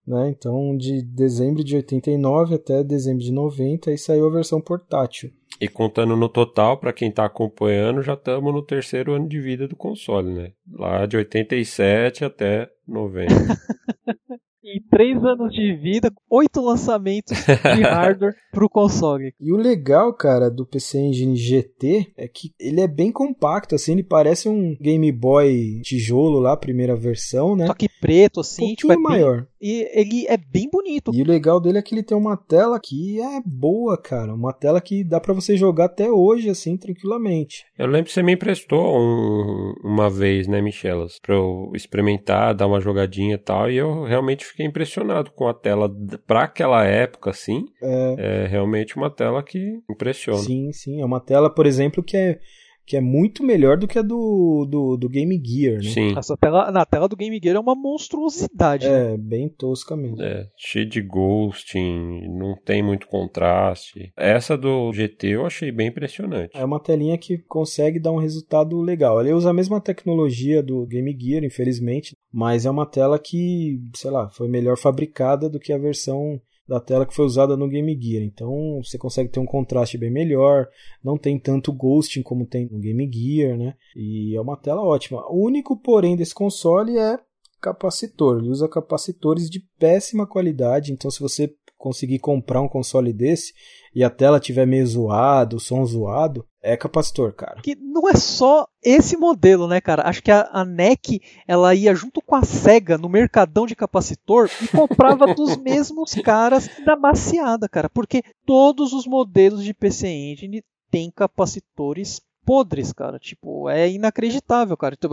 [0.06, 0.28] né?
[0.28, 5.32] Então de dezembro de 89 até dezembro de 90 aí saiu a versão portátil.
[5.60, 9.68] E contando no total, pra quem tá acompanhando, já estamos no terceiro ano de vida
[9.68, 10.52] do console, né?
[10.72, 13.32] Lá de 87 até 90.
[14.64, 19.34] E três anos de vida, oito lançamentos de hardware pro console.
[19.40, 23.92] E o legal, cara, do PC Engine GT é que ele é bem compacto, assim,
[23.92, 27.66] ele parece um Game Boy tijolo lá, primeira versão, né?
[27.66, 29.38] Só que preto, assim, um tipo, é maior.
[29.38, 31.14] Bem, e ele é bem bonito.
[31.14, 34.34] E o legal dele é que ele tem uma tela que é boa, cara.
[34.34, 37.64] Uma tela que dá para você jogar até hoje, assim, tranquilamente.
[37.78, 41.20] Eu lembro que você me emprestou um, uma vez, né, Michelas?
[41.20, 43.70] Pra eu experimentar, dar uma jogadinha e tal.
[43.70, 45.88] E eu realmente fiquei impressionado com a tela
[46.26, 47.64] pra aquela época, assim.
[47.80, 50.40] É, é realmente uma tela que impressiona.
[50.40, 51.00] Sim, sim.
[51.00, 52.40] É uma tela, por exemplo, que é
[52.84, 55.90] que é muito melhor do que a do, do, do Game Gear, né?
[55.90, 56.18] Sim.
[56.18, 58.86] Essa tela, na tela do Game Gear é uma monstruosidade.
[58.86, 59.16] É, né?
[59.16, 60.22] bem tosca mesmo.
[60.22, 64.12] É, cheio de ghosting, não tem muito contraste.
[64.16, 66.50] Essa do GT eu achei bem impressionante.
[66.54, 69.20] É uma telinha que consegue dar um resultado legal.
[69.20, 74.10] Ele usa a mesma tecnologia do Game Gear, infelizmente, mas é uma tela que, sei
[74.10, 77.98] lá, foi melhor fabricada do que a versão da tela que foi usada no Game
[78.00, 78.22] Gear.
[78.22, 80.66] Então você consegue ter um contraste bem melhor,
[81.02, 83.74] não tem tanto ghosting como tem no Game Gear, né?
[83.96, 85.24] E é uma tela ótima.
[85.30, 87.18] O único porém desse console é
[87.60, 88.38] capacitor.
[88.38, 93.52] Ele usa capacitores de péssima qualidade, então se você conseguir comprar um console desse
[93.94, 97.60] e a tela tiver meio zoado, o som zoado, é capacitor, cara.
[97.60, 100.08] Que não é só esse modelo, né, cara?
[100.08, 104.48] Acho que a, a NEC ela ia junto com a Sega no mercadão de capacitor
[104.62, 107.90] e comprava dos mesmos caras da maciada, cara.
[107.90, 113.18] Porque todos os modelos de PC Engine têm capacitores podres, cara.
[113.18, 114.96] Tipo, é inacreditável, cara.
[114.96, 115.10] Então,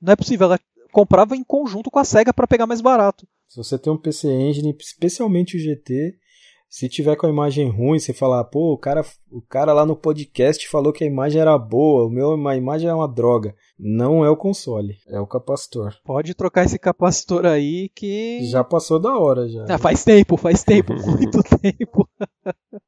[0.00, 0.46] não é possível.
[0.46, 0.60] Ela
[0.90, 3.26] comprava em conjunto com a Sega para pegar mais barato.
[3.46, 6.16] Se você tem um PC Engine, especialmente o GT,
[6.68, 9.96] se tiver com a imagem ruim, você falar, pô, o cara, o cara lá no
[9.96, 13.54] podcast falou que a imagem era boa, o meu, a imagem é uma droga.
[13.78, 15.94] Não é o console, é o capacitor.
[16.04, 18.40] Pode trocar esse capacitor aí que.
[18.50, 19.64] Já passou da hora já.
[19.68, 22.06] Ah, faz tempo, faz tempo, muito tempo.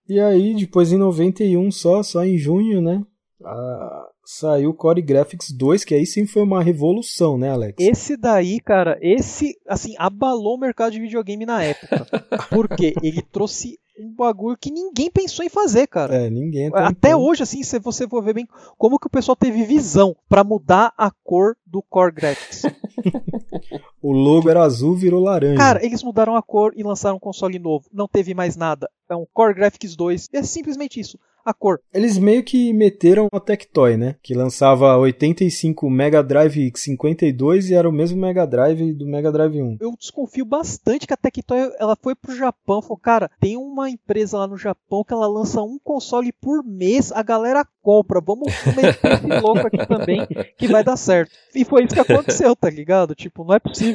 [0.06, 3.02] e aí, depois em 91 só, só em junho, né?
[3.42, 7.74] A, saiu o Core Graphics 2, que aí sim foi uma revolução, né, Alex?
[7.80, 12.06] Esse daí, cara, esse, assim, abalou o mercado de videogame na época.
[12.48, 16.14] porque ele trouxe um bagulho que ninguém pensou em fazer, cara.
[16.14, 16.70] É, ninguém.
[16.70, 18.46] Tá Até hoje, assim, se você for ver bem
[18.78, 22.62] como que o pessoal teve visão para mudar a cor do Core Graphics.
[24.02, 25.56] o logo era azul, virou laranja.
[25.56, 27.86] Cara, eles mudaram a cor e lançaram um console novo.
[27.92, 28.88] Não teve mais nada.
[29.08, 30.28] É um Core Graphics 2.
[30.32, 31.80] É simplesmente isso a cor.
[31.92, 34.16] Eles meio que meteram a Tectoy, né?
[34.22, 39.60] Que lançava 85 Mega Drive 52 e era o mesmo Mega Drive do Mega Drive
[39.60, 39.78] 1.
[39.80, 44.38] Eu desconfio bastante que a Tectoy ela foi pro Japão, falou, cara, tem uma empresa
[44.38, 49.12] lá no Japão que ela lança um console por mês, a galera compra, vamos meter
[49.12, 51.32] esse louco aqui também que vai dar certo.
[51.54, 53.14] E foi isso que aconteceu, tá ligado?
[53.14, 53.89] Tipo, não é possível.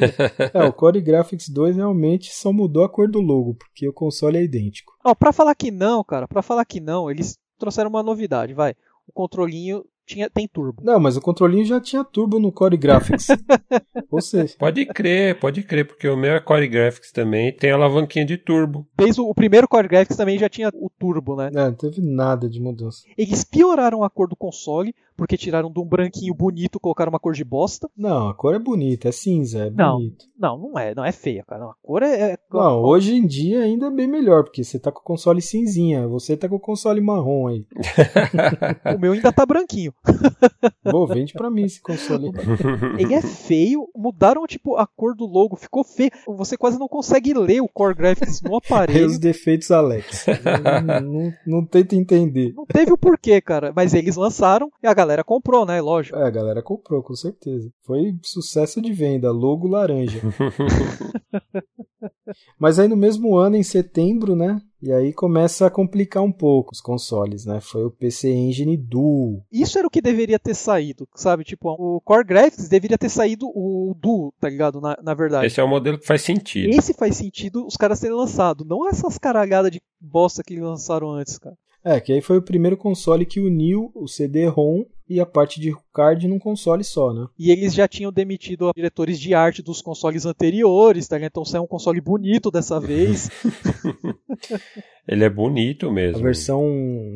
[0.52, 4.38] É, o Core Graphics 2 realmente só mudou a cor do logo, porque o console
[4.38, 4.92] é idêntico.
[5.04, 8.74] Ó, pra falar que não, cara, pra falar que não, eles trouxeram uma novidade, vai.
[9.06, 10.82] O controlinho tinha, tem turbo.
[10.84, 13.26] Não, mas o controlinho já tinha turbo no Core Graphics.
[14.10, 14.54] Ou seja.
[14.56, 18.86] Pode crer, pode crer, porque o meu é Core Graphics também tem alavanquinha de turbo.
[18.96, 21.50] Desde o, o primeiro Core Graphics também já tinha o turbo, né?
[21.52, 23.02] É, não teve nada de mudança.
[23.18, 27.32] Eles pioraram a cor do console, porque tiraram de um branquinho bonito colocaram uma cor
[27.32, 27.88] de bosta.
[27.96, 30.24] Não, a cor é bonita, é cinza, é não, bonito.
[30.38, 31.64] Não, não é, não é feia, cara.
[31.64, 32.32] A cor é.
[32.32, 32.38] é...
[32.52, 36.06] Não, hoje em dia ainda é bem melhor, porque você tá com o console cinzinha,
[36.06, 37.66] você tá com o console marrom aí.
[38.94, 39.92] o meu ainda tá branquinho.
[40.84, 42.30] Pô, vende pra mim esse console.
[42.98, 46.10] Ele é feio, mudaram tipo a cor do logo, ficou feio.
[46.36, 49.06] Você quase não consegue ler o Core Graphics no aparelho.
[49.06, 50.26] os defeitos, Alex.
[50.84, 52.52] não, não, não tenta entender.
[52.54, 55.80] Não teve o porquê, cara, mas eles lançaram e a galera comprou, né?
[55.80, 56.18] Lógico.
[56.18, 57.70] É, a galera comprou, com certeza.
[57.82, 60.20] Foi sucesso de venda, logo laranja.
[62.58, 64.60] Mas aí no mesmo ano, em setembro, né?
[64.82, 67.60] E aí começa a complicar um pouco os consoles, né?
[67.60, 69.42] Foi o PC Engine Duo.
[69.50, 71.44] Isso era o que deveria ter saído, sabe?
[71.44, 74.80] Tipo, o Core Graphics deveria ter saído o Duo, tá ligado?
[74.80, 75.46] Na, na verdade.
[75.46, 76.68] Esse é o modelo que faz sentido.
[76.70, 81.38] Esse faz sentido os caras terem lançado, não essas caralhadas de bosta que lançaram antes,
[81.38, 81.56] cara.
[81.82, 85.72] É, que aí foi o primeiro console que uniu o CD-ROM e a parte de
[85.96, 87.26] card num console só, né?
[87.38, 91.18] E eles já tinham demitido diretores de arte dos consoles anteriores, tá?
[91.18, 93.30] Então saiu um console bonito dessa vez.
[95.08, 96.18] Ele é bonito mesmo.
[96.18, 96.66] A versão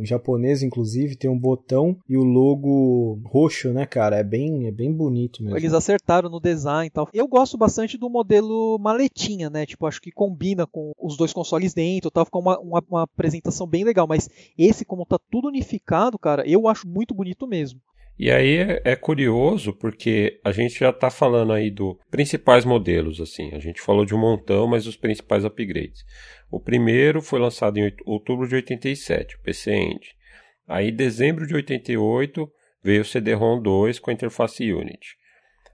[0.03, 4.17] japonesa, inclusive, tem um botão e o logo roxo, né, cara?
[4.17, 5.59] É bem, é bem bonito mesmo.
[5.59, 7.09] Eles acertaram no design e tal.
[7.13, 9.67] Eu gosto bastante do modelo maletinha, né?
[9.67, 12.25] Tipo, acho que combina com os dois consoles dentro e tal.
[12.25, 14.07] Fica uma, uma, uma apresentação bem legal.
[14.07, 17.81] Mas esse, como tá tudo unificado, cara, eu acho muito bonito mesmo.
[18.23, 23.55] E aí é, curioso porque a gente já está falando aí dos principais modelos, assim.
[23.55, 26.05] A gente falou de um montão, mas os principais upgrades.
[26.51, 30.01] O primeiro foi lançado em outubro de 87, o PC Engine.
[30.69, 32.47] Aí, em dezembro de 88,
[32.85, 35.17] veio o CD-ROM 2 com a interface Unity.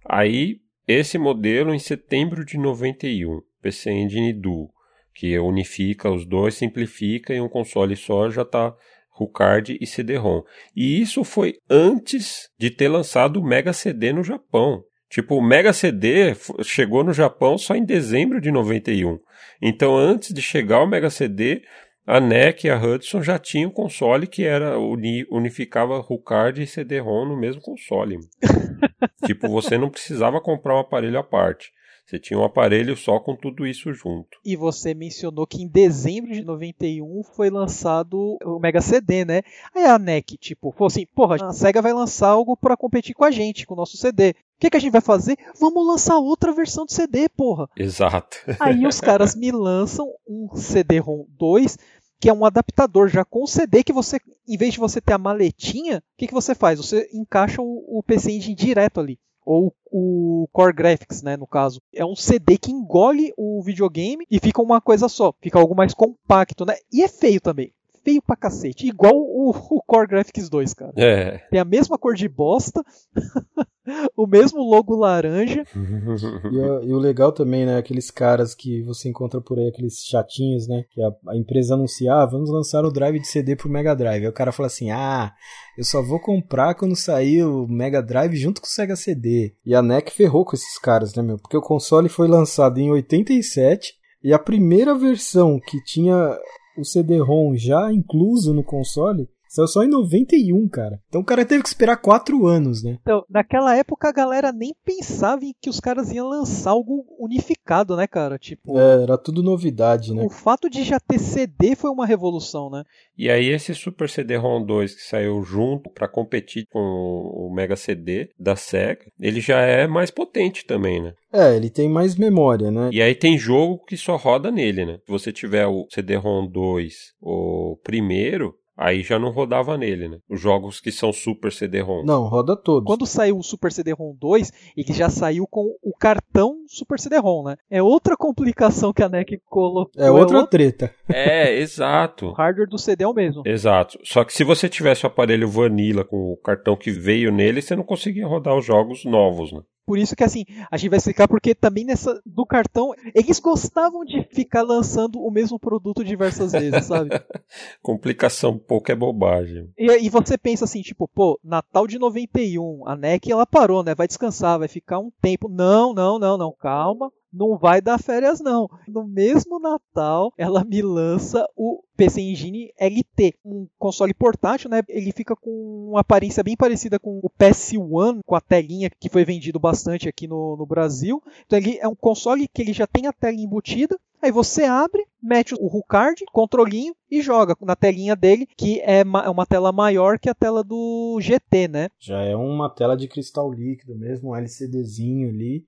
[0.08, 4.70] Aí, esse modelo em setembro de 91, PC Engine Duo,
[5.12, 8.72] que unifica os dois, simplifica e um console só já está
[9.16, 10.42] Rucard e CD-ROM.
[10.76, 14.84] E isso foi antes de ter lançado o Mega CD no Japão.
[15.08, 19.18] Tipo, o Mega CD chegou no Japão só em dezembro de 91.
[19.62, 21.62] Então, antes de chegar o Mega CD,
[22.06, 27.26] a NEC e a Hudson já tinham um console que era unificava Rucard e CD-ROM
[27.26, 28.18] no mesmo console.
[29.24, 31.72] tipo, você não precisava comprar um aparelho à parte.
[32.06, 34.38] Você tinha um aparelho só com tudo isso junto.
[34.44, 39.42] E você mencionou que em dezembro de 91 foi lançado o Mega CD, né?
[39.74, 43.24] Aí a NEC, tipo, falou assim: porra, a SEGA vai lançar algo para competir com
[43.24, 44.30] a gente, com o nosso CD.
[44.30, 45.36] O que, que a gente vai fazer?
[45.60, 47.68] Vamos lançar outra versão do CD, porra.
[47.76, 48.36] Exato.
[48.60, 51.76] Aí os caras me lançam um CD-ROM 2
[52.18, 54.18] que é um adaptador já com CD que você,
[54.48, 56.78] em vez de você ter a maletinha, o que, que você faz?
[56.78, 61.80] Você encaixa o, o PC Engine direto ali ou o Core Graphics, né, no caso.
[61.94, 65.94] É um CD que engole o videogame e fica uma coisa só, fica algo mais
[65.94, 66.74] compacto, né?
[66.92, 67.72] E é feio também.
[68.06, 68.86] Feio pra cacete.
[68.86, 70.92] Igual o, o Core Graphics 2, cara.
[70.96, 71.38] É.
[71.50, 72.80] Tem a mesma cor de bosta,
[74.16, 75.64] o mesmo logo laranja.
[75.74, 77.78] e, e, o legal também, né?
[77.78, 80.84] Aqueles caras que você encontra por aí, aqueles chatinhos, né?
[80.88, 84.22] Que a, a empresa anuncia, ah, vamos lançar o drive de CD pro Mega Drive.
[84.22, 85.32] Aí o cara fala assim, ah,
[85.76, 89.52] eu só vou comprar quando sair o Mega Drive junto com o Sega CD.
[89.66, 91.38] E a NEC ferrou com esses caras, né, meu?
[91.38, 96.38] Porque o console foi lançado em 87 e a primeira versão que tinha
[96.78, 101.00] o CD-ROM já incluso no console Saiu só em 91, cara.
[101.08, 102.98] Então o cara teve que esperar 4 anos, né?
[103.00, 107.96] Então, naquela época a galera nem pensava em que os caras iam lançar algo unificado,
[107.96, 108.38] né, cara?
[108.38, 108.78] Tipo.
[108.78, 110.22] É, era tudo novidade, né?
[110.22, 112.84] O fato de já ter CD foi uma revolução, né?
[113.16, 118.28] E aí esse Super CD-ROM 2 que saiu junto para competir com o Mega CD
[118.38, 121.14] da Sega, ele já é mais potente também, né?
[121.32, 122.90] É, ele tem mais memória, né?
[122.92, 124.98] E aí tem jogo que só roda nele, né?
[125.06, 130.18] Se você tiver o CD-ROM 2, o primeiro, Aí já não rodava nele, né?
[130.28, 132.04] Os jogos que são Super CD-ROM.
[132.04, 132.86] Não, roda todos.
[132.86, 137.56] Quando saiu o Super CD-ROM 2, ele já saiu com o cartão Super CD-ROM, né?
[137.70, 139.90] É outra complicação que a NEC colocou.
[139.96, 140.94] É outra, é outra treta.
[141.08, 142.26] É, exato.
[142.26, 143.42] O hardware do CD é o mesmo.
[143.46, 143.98] Exato.
[144.04, 147.74] Só que se você tivesse o aparelho Vanilla com o cartão que veio nele, você
[147.74, 149.60] não conseguia rodar os jogos novos, né?
[149.86, 154.04] Por isso que assim, a gente vai explicar porque também nessa do cartão, eles gostavam
[154.04, 157.10] de ficar lançando o mesmo produto diversas vezes, sabe?
[157.80, 159.70] Complicação pouco é bobagem.
[159.78, 163.94] E, e você pensa assim, tipo, pô, Natal de 91, a NEC ela parou, né?
[163.94, 165.48] Vai descansar, vai ficar um tempo.
[165.48, 168.68] Não, não, não, não, calma não vai dar férias não.
[168.88, 174.82] No mesmo Natal, ela me lança o PC Engine LT, um console portátil, né?
[174.88, 179.24] Ele fica com uma aparência bem parecida com o PS1, com a telinha que foi
[179.24, 181.22] vendido bastante aqui no, no Brasil.
[181.46, 185.04] Então ele é um console que ele já tem a tela embutida, Aí você abre,
[185.22, 190.18] mete o Rucard, controlinho e joga na telinha dele, que é, é uma tela maior
[190.18, 191.88] que a tela do GT, né?
[191.98, 195.64] Já é uma tela de cristal líquido mesmo, um LCDzinho ali.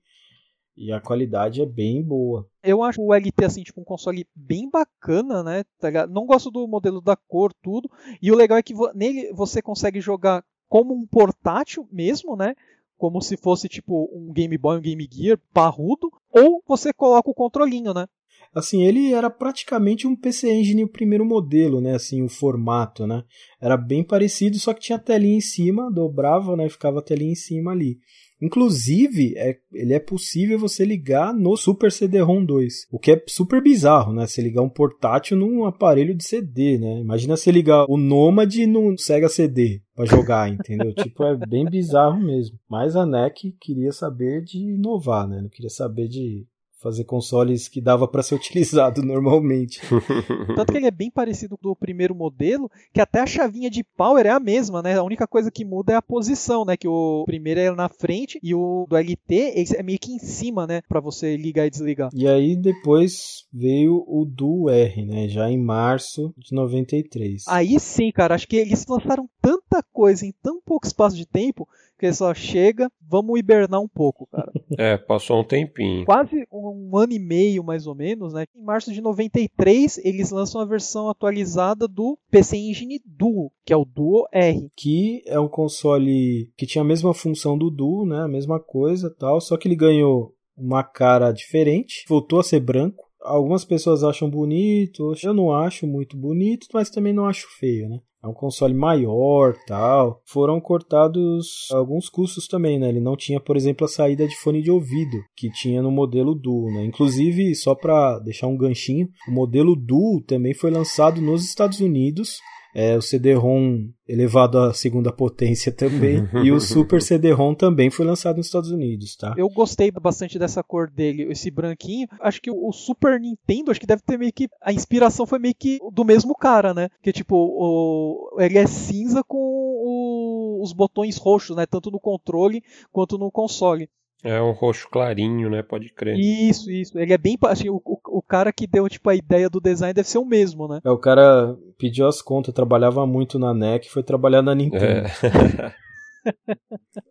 [0.81, 2.47] E a qualidade é bem boa.
[2.63, 5.65] Eu acho o LT assim, tipo, um console bem bacana, né?
[5.77, 7.91] Tá não gosto do modelo da cor, tudo.
[8.21, 12.55] E o legal é que nele você consegue jogar como um portátil mesmo, né?
[12.97, 17.35] Como se fosse tipo um Game Boy, um Game Gear parrudo, ou você coloca o
[17.35, 18.07] controlinho, né?
[18.55, 21.93] Assim, ele era praticamente um PC Engine o primeiro modelo, né?
[21.93, 23.23] Assim, o formato, né?
[23.61, 26.69] Era bem parecido, só que tinha a telinha em cima, dobrava, né?
[26.69, 27.99] Ficava a telinha em cima ali.
[28.41, 33.61] Inclusive, é, ele é possível você ligar no Super CD-ROM 2, o que é super
[33.61, 34.25] bizarro, né?
[34.25, 36.99] Você ligar um portátil num aparelho de CD, né?
[36.99, 40.93] Imagina você ligar o Nomad no Sega CD para jogar, entendeu?
[40.95, 42.57] tipo, é bem bizarro mesmo.
[42.69, 45.41] Mas a NEC queria saber de inovar, né?
[45.41, 46.45] Não queria saber de
[46.81, 49.81] fazer consoles que dava para ser utilizado normalmente.
[50.55, 53.83] Tanto que ele é bem parecido com o primeiro modelo, que até a chavinha de
[53.83, 54.97] power é a mesma, né?
[54.97, 56.75] A única coisa que muda é a posição, né?
[56.77, 60.65] Que o primeiro é na frente e o do LT é meio que em cima,
[60.65, 60.81] né?
[60.87, 62.09] Para você ligar e desligar.
[62.13, 65.27] E aí depois veio o Duo R, né?
[65.27, 67.43] Já em março de 93.
[67.47, 71.67] Aí sim, cara, acho que eles lançaram tanta coisa em tão pouco espaço de tempo
[71.97, 74.51] que só chega, vamos hibernar um pouco, cara.
[74.77, 76.05] É, passou um tempinho.
[76.05, 78.45] Quase um ano e meio, mais ou menos, né?
[78.55, 83.75] Em março de 93, eles lançam a versão atualizada do PC Engine Duo, que é
[83.75, 84.69] o Duo R.
[84.77, 88.21] Que é um console que tinha a mesma função do Duo, né?
[88.21, 93.09] A mesma coisa tal, só que ele ganhou uma cara diferente, voltou a ser branco.
[93.21, 97.99] Algumas pessoas acham bonito, eu não acho muito bonito, mas também não acho feio, né?
[98.21, 100.21] É um console maior, tal.
[100.25, 102.89] Foram cortados alguns custos também, né?
[102.89, 106.35] Ele não tinha, por exemplo, a saída de fone de ouvido que tinha no modelo
[106.35, 106.83] Duo, né?
[106.83, 112.39] Inclusive, só para deixar um ganchinho, o modelo Duo também foi lançado nos Estados Unidos
[112.79, 116.23] é, o CD-ROM elevado à segunda potência também.
[116.45, 119.35] e o Super CD-ROM também foi lançado nos Estados Unidos, tá?
[119.37, 122.07] Eu gostei bastante dessa cor dele, esse branquinho.
[122.21, 124.47] Acho que o Super Nintendo, acho que deve ter meio que.
[124.61, 126.87] A inspiração foi meio que do mesmo cara, né?
[127.03, 131.65] Que tipo, o, ele é cinza com o, os botões roxos, né?
[131.65, 133.89] Tanto no controle quanto no console.
[134.23, 135.63] É um roxo clarinho, né?
[135.63, 136.17] Pode crer.
[136.17, 136.97] Isso, isso.
[136.99, 137.37] Ele é bem.
[137.43, 140.67] Assim, o, o, cara que deu tipo, a ideia do design deve ser o mesmo,
[140.67, 140.81] né?
[140.83, 144.85] É, o cara pediu as contas, trabalhava muito na NEC e foi trabalhar na Nintendo.
[144.85, 145.75] É.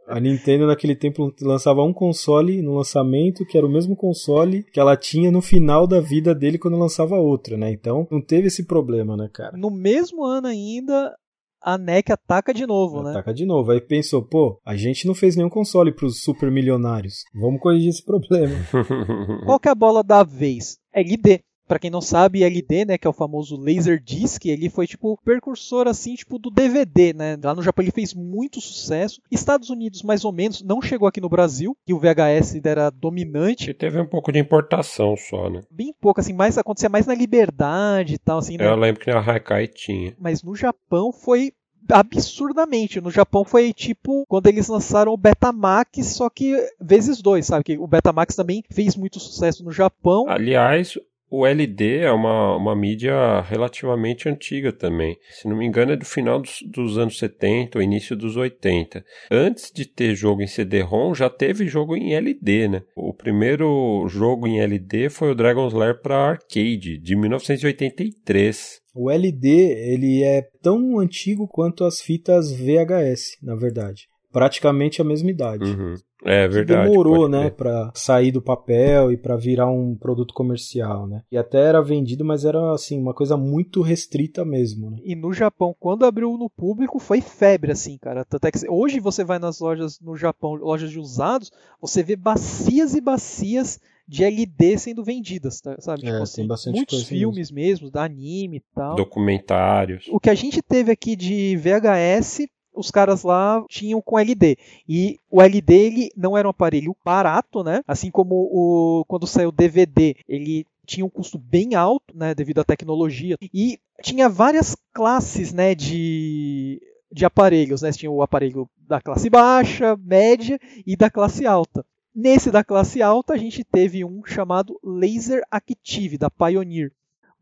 [0.07, 4.79] a Nintendo naquele tempo lançava um console no lançamento, que era o mesmo console que
[4.79, 7.71] ela tinha no final da vida dele quando lançava outro, né?
[7.71, 9.57] Então não teve esse problema, né, cara?
[9.57, 11.15] No mesmo ano ainda,
[11.61, 13.11] a NEC ataca de novo, ataca né?
[13.13, 13.71] Ataca de novo.
[13.71, 17.25] Aí pensou, pô, a gente não fez nenhum console pros super milionários.
[17.35, 18.55] Vamos corrigir esse problema.
[19.45, 20.79] Qual que é a bola da vez?
[20.95, 21.41] LD.
[21.69, 25.87] Para quem não sabe, LD, né, que é o famoso Laserdisc, ele foi tipo precursor
[25.87, 27.39] assim, tipo do DVD, né?
[27.43, 29.21] Lá no Japão ele fez muito sucesso.
[29.31, 33.71] Estados Unidos mais ou menos, não chegou aqui no Brasil, que o VHS era dominante.
[33.71, 35.63] E teve um pouco de importação só, né?
[35.71, 38.67] Bem pouco assim, mais acontecia mais na liberdade e tal assim, né?
[38.67, 40.15] Eu lembro que a Haikai tinha.
[40.19, 41.53] Mas no Japão foi
[41.91, 43.01] absurdamente.
[43.01, 47.65] No Japão foi tipo quando eles lançaram o Betamax, só que vezes dois, sabe?
[47.65, 50.27] Que o Betamax também fez muito sucesso no Japão.
[50.29, 50.99] Aliás,
[51.31, 55.17] o LD é uma, uma mídia relativamente antiga também.
[55.31, 59.05] Se não me engano, é do final dos, dos anos 70 ou início dos 80.
[59.31, 62.83] Antes de ter jogo em CD-ROM, já teve jogo em LD, né?
[62.97, 68.81] O primeiro jogo em LD foi o Dragon's Lair para arcade, de 1983.
[68.95, 74.09] O LD, ele é tão antigo quanto as fitas VHS, na verdade.
[74.39, 75.65] Praticamente a mesma idade.
[75.65, 75.95] Uhum.
[76.25, 76.89] É verdade.
[76.89, 81.23] Demorou, né, para sair do papel e para virar um produto comercial, né?
[81.31, 84.91] E até era vendido, mas era assim uma coisa muito restrita mesmo.
[84.91, 84.99] Né?
[85.05, 88.27] E no Japão, quando abriu no público, foi febre assim, cara.
[88.29, 92.95] Até que hoje você vai nas lojas no Japão, lojas de usados, você vê bacias
[92.95, 93.79] e bacias
[94.09, 96.07] de LD sendo vendidas, tá, sabe?
[96.07, 97.85] É, tipo assim, tem bastante muitos filmes mesmo.
[97.85, 98.97] mesmo, da anime e tal.
[98.97, 100.07] Documentários.
[100.09, 102.49] O que a gente teve aqui de VHS
[102.79, 104.57] os caras lá tinham com LD.
[104.89, 107.83] E o LD ele não era um aparelho barato, né?
[107.87, 112.61] Assim como o quando saiu o DVD, ele tinha um custo bem alto, né, devido
[112.61, 113.37] à tecnologia.
[113.53, 116.81] E tinha várias classes, né, de
[117.11, 117.91] de aparelhos, né?
[117.91, 121.85] Tinha o aparelho da classe baixa, média e da classe alta.
[122.15, 126.93] Nesse da classe alta, a gente teve um chamado Laser Active, da Pioneer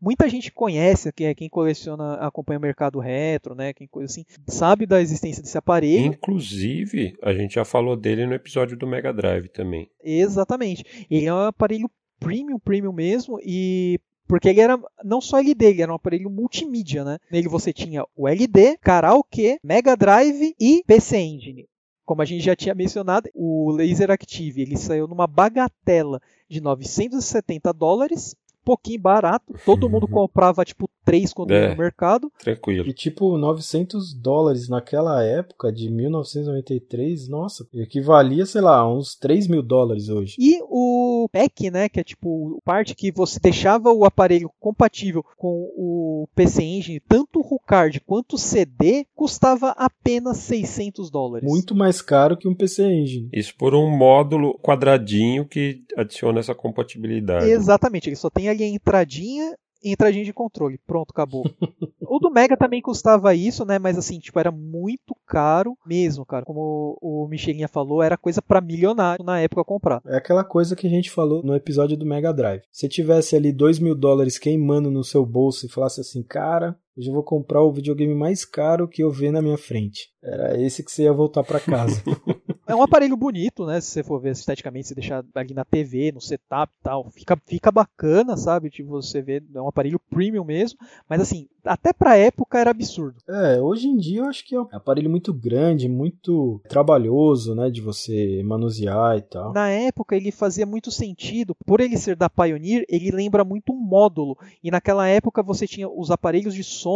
[0.01, 4.25] muita gente conhece, que é quem coleciona, acompanha o mercado retro, né, quem coisa assim,
[4.47, 6.05] sabe da existência desse aparelho.
[6.05, 9.89] Inclusive, a gente já falou dele no episódio do Mega Drive também.
[10.03, 11.07] Exatamente.
[11.09, 15.81] Ele é um aparelho premium, premium mesmo, e porque ele era não só LD, ele
[15.81, 17.17] era um aparelho multimídia, né?
[17.31, 21.67] Nele você tinha o LD, Karaoke, Mega Drive e PC Engine.
[22.03, 27.73] Como a gente já tinha mencionado, o Laser Active ele saiu numa bagatela de 970
[27.73, 28.35] dólares
[28.67, 29.53] pouquinho barato.
[29.65, 32.29] Todo mundo comprava, tipo, três quando é, no mercado.
[32.37, 32.85] Tranquilo.
[32.85, 39.63] E, tipo, 900 dólares naquela época, de 1993, nossa, equivalia, sei lá, uns 3 mil
[39.63, 40.35] dólares hoje.
[40.37, 45.71] E o pack, né, que é, tipo, parte que você deixava o aparelho compatível com
[45.75, 51.47] o PC Engine, tanto o card quanto o CD, custava apenas 600 dólares.
[51.47, 53.29] Muito mais caro que um PC Engine.
[53.33, 57.49] Isso por um módulo quadradinho que adiciona essa compatibilidade.
[57.49, 60.79] Exatamente, ele só tem ali a entradinha entradinha de controle.
[60.85, 61.43] Pronto, acabou.
[62.01, 63.79] o do Mega também custava isso, né?
[63.79, 66.45] Mas assim, tipo, era muito caro mesmo, cara.
[66.45, 70.01] Como o Michelinha falou, era coisa para milionário na época comprar.
[70.05, 72.63] É aquela coisa que a gente falou no episódio do Mega Drive.
[72.71, 77.09] Se tivesse ali dois mil dólares queimando no seu bolso e falasse assim, cara, hoje
[77.09, 80.09] eu vou comprar o videogame mais caro que eu ver na minha frente.
[80.21, 82.01] Era esse que você ia voltar para casa.
[82.67, 83.79] É um aparelho bonito, né?
[83.79, 87.39] Se você for ver esteticamente, se deixar ali na TV, no setup e tal, fica,
[87.45, 88.69] fica bacana, sabe?
[88.69, 90.77] Tipo, você vê, é um aparelho premium mesmo,
[91.09, 93.21] mas assim, até pra época era absurdo.
[93.27, 97.69] É, hoje em dia eu acho que é um aparelho muito grande, muito trabalhoso, né?
[97.69, 99.53] De você manusear e tal.
[99.53, 103.79] Na época ele fazia muito sentido, por ele ser da Pioneer, ele lembra muito um
[103.79, 104.37] módulo.
[104.61, 106.86] E naquela época você tinha os aparelhos de som,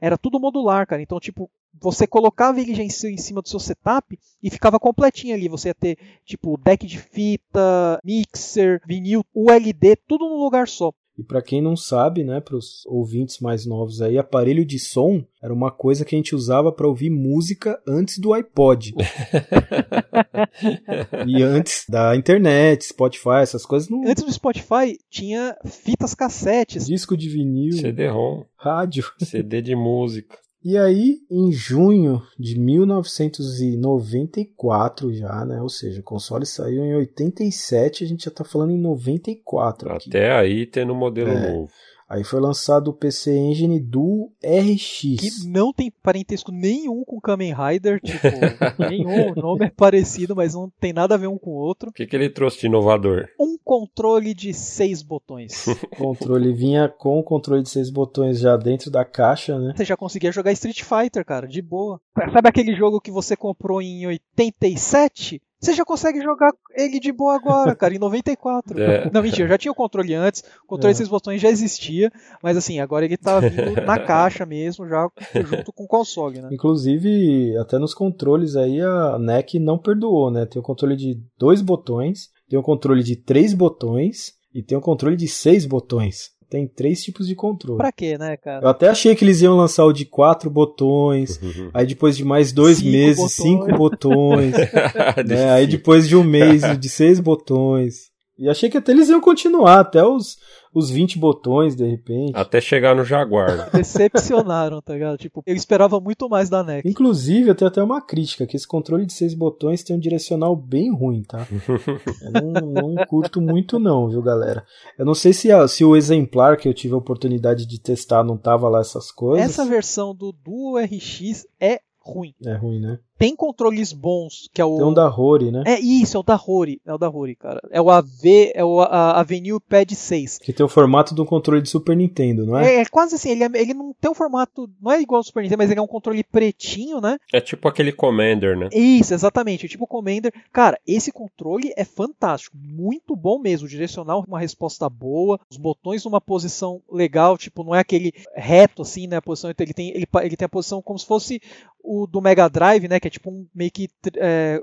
[0.00, 1.02] era tudo modular, cara.
[1.02, 1.50] Então, tipo,
[1.80, 5.48] você colocava ele já em cima do seu setup e ficava completinho ali.
[5.48, 10.92] Você ia ter, tipo, deck de fita, mixer, vinil, ULD, tudo num lugar só.
[11.16, 15.24] E para quem não sabe, né, para os ouvintes mais novos aí, aparelho de som
[15.40, 18.94] era uma coisa que a gente usava para ouvir música antes do iPod.
[21.26, 24.08] e antes da internet, Spotify, essas coisas não.
[24.08, 30.38] Antes do Spotify tinha fitas cassetes, disco de vinil, CD-ROM, rádio, CD de música.
[30.64, 35.60] E aí, em junho de 1994 já, né?
[35.60, 40.08] Ou seja, o console saiu em 87, a gente já tá falando em 94 aqui.
[40.08, 41.52] Até aí tendo modelo É.
[41.52, 41.70] novo.
[42.08, 45.00] Aí foi lançado o PC Engine do RX.
[45.18, 48.18] que não tem parentesco nenhum com Kamen Rider, tipo,
[48.90, 51.90] nenhum, o nome é parecido, mas não tem nada a ver um com o outro.
[51.90, 53.28] O que, que ele trouxe de inovador?
[53.40, 55.66] Um controle de seis botões.
[55.66, 59.72] O controle vinha com o controle de seis botões já dentro da caixa, né?
[59.74, 62.00] Você já conseguia jogar Street Fighter, cara, de boa.
[62.32, 65.40] Sabe aquele jogo que você comprou em 87?
[65.64, 68.78] Você já consegue jogar ele de boa agora, cara, em 94.
[68.80, 69.10] É.
[69.12, 70.92] Não, mentira, eu já tinha o controle antes, o controle É.
[70.92, 72.10] de seis botões já existia,
[72.42, 75.08] mas assim, agora ele tá vindo na caixa mesmo, já
[75.46, 76.48] junto com o console, né?
[76.52, 80.44] Inclusive, até nos controles aí a NEC não perdoou, né?
[80.46, 84.80] Tem o controle de dois botões, tem o controle de três botões e tem o
[84.80, 86.30] controle de seis botões.
[86.54, 87.78] Tem três tipos de controle.
[87.78, 88.64] Pra quê, né, cara?
[88.64, 91.40] Eu até achei que eles iam lançar o de quatro botões,
[91.74, 93.32] aí depois de mais dois Cinco meses, botões.
[93.32, 94.54] cinco botões,
[95.26, 95.50] né?
[95.50, 98.13] Aí depois de um mês de seis botões.
[98.38, 100.36] E achei que até eles iam continuar, até os,
[100.74, 102.32] os 20 botões, de repente.
[102.34, 103.56] Até chegar no Jaguar.
[103.56, 103.68] né?
[103.74, 105.16] Decepcionaram, tá ligado?
[105.16, 106.88] Tipo, eu esperava muito mais da NEC.
[106.88, 110.56] Inclusive, eu tenho até uma crítica, que esse controle de seis botões tem um direcional
[110.56, 111.46] bem ruim, tá?
[112.22, 114.64] Eu não, não curto muito não, viu, galera?
[114.98, 118.24] Eu não sei se, a- se o exemplar que eu tive a oportunidade de testar
[118.24, 119.44] não tava lá essas coisas.
[119.48, 122.34] Essa versão do Duo RX é ruim.
[122.44, 122.98] É ruim, né?
[123.18, 124.76] Tem controles bons, que é o.
[124.76, 125.62] Tem um da Rory, né?
[125.66, 126.80] É isso, é o da Rory.
[126.84, 127.60] É o da Rory, cara.
[127.70, 130.38] É o AV, é o a- Avenue Pad 6.
[130.38, 132.74] Que tem o formato de um controle de Super Nintendo, não é?
[132.76, 134.68] É, é quase assim, ele, é- ele não tem um formato.
[134.82, 137.16] Não é igual ao Super Nintendo, mas ele é um controle pretinho, né?
[137.32, 138.68] É tipo aquele Commander, né?
[138.72, 139.68] Isso, exatamente.
[139.68, 140.32] Tipo Commander.
[140.52, 142.56] Cara, esse controle é fantástico.
[142.60, 143.66] Muito bom mesmo.
[143.66, 145.38] O direcional, uma resposta boa.
[145.50, 147.38] Os botões numa posição legal.
[147.38, 149.16] Tipo, não é aquele reto assim, né?
[149.16, 149.52] A posição.
[149.56, 151.40] Ele tem, ele, ele tem a posição como se fosse
[151.86, 152.98] o do Mega Drive, né?
[153.04, 153.86] Que é tipo um meio que
[154.16, 154.58] é,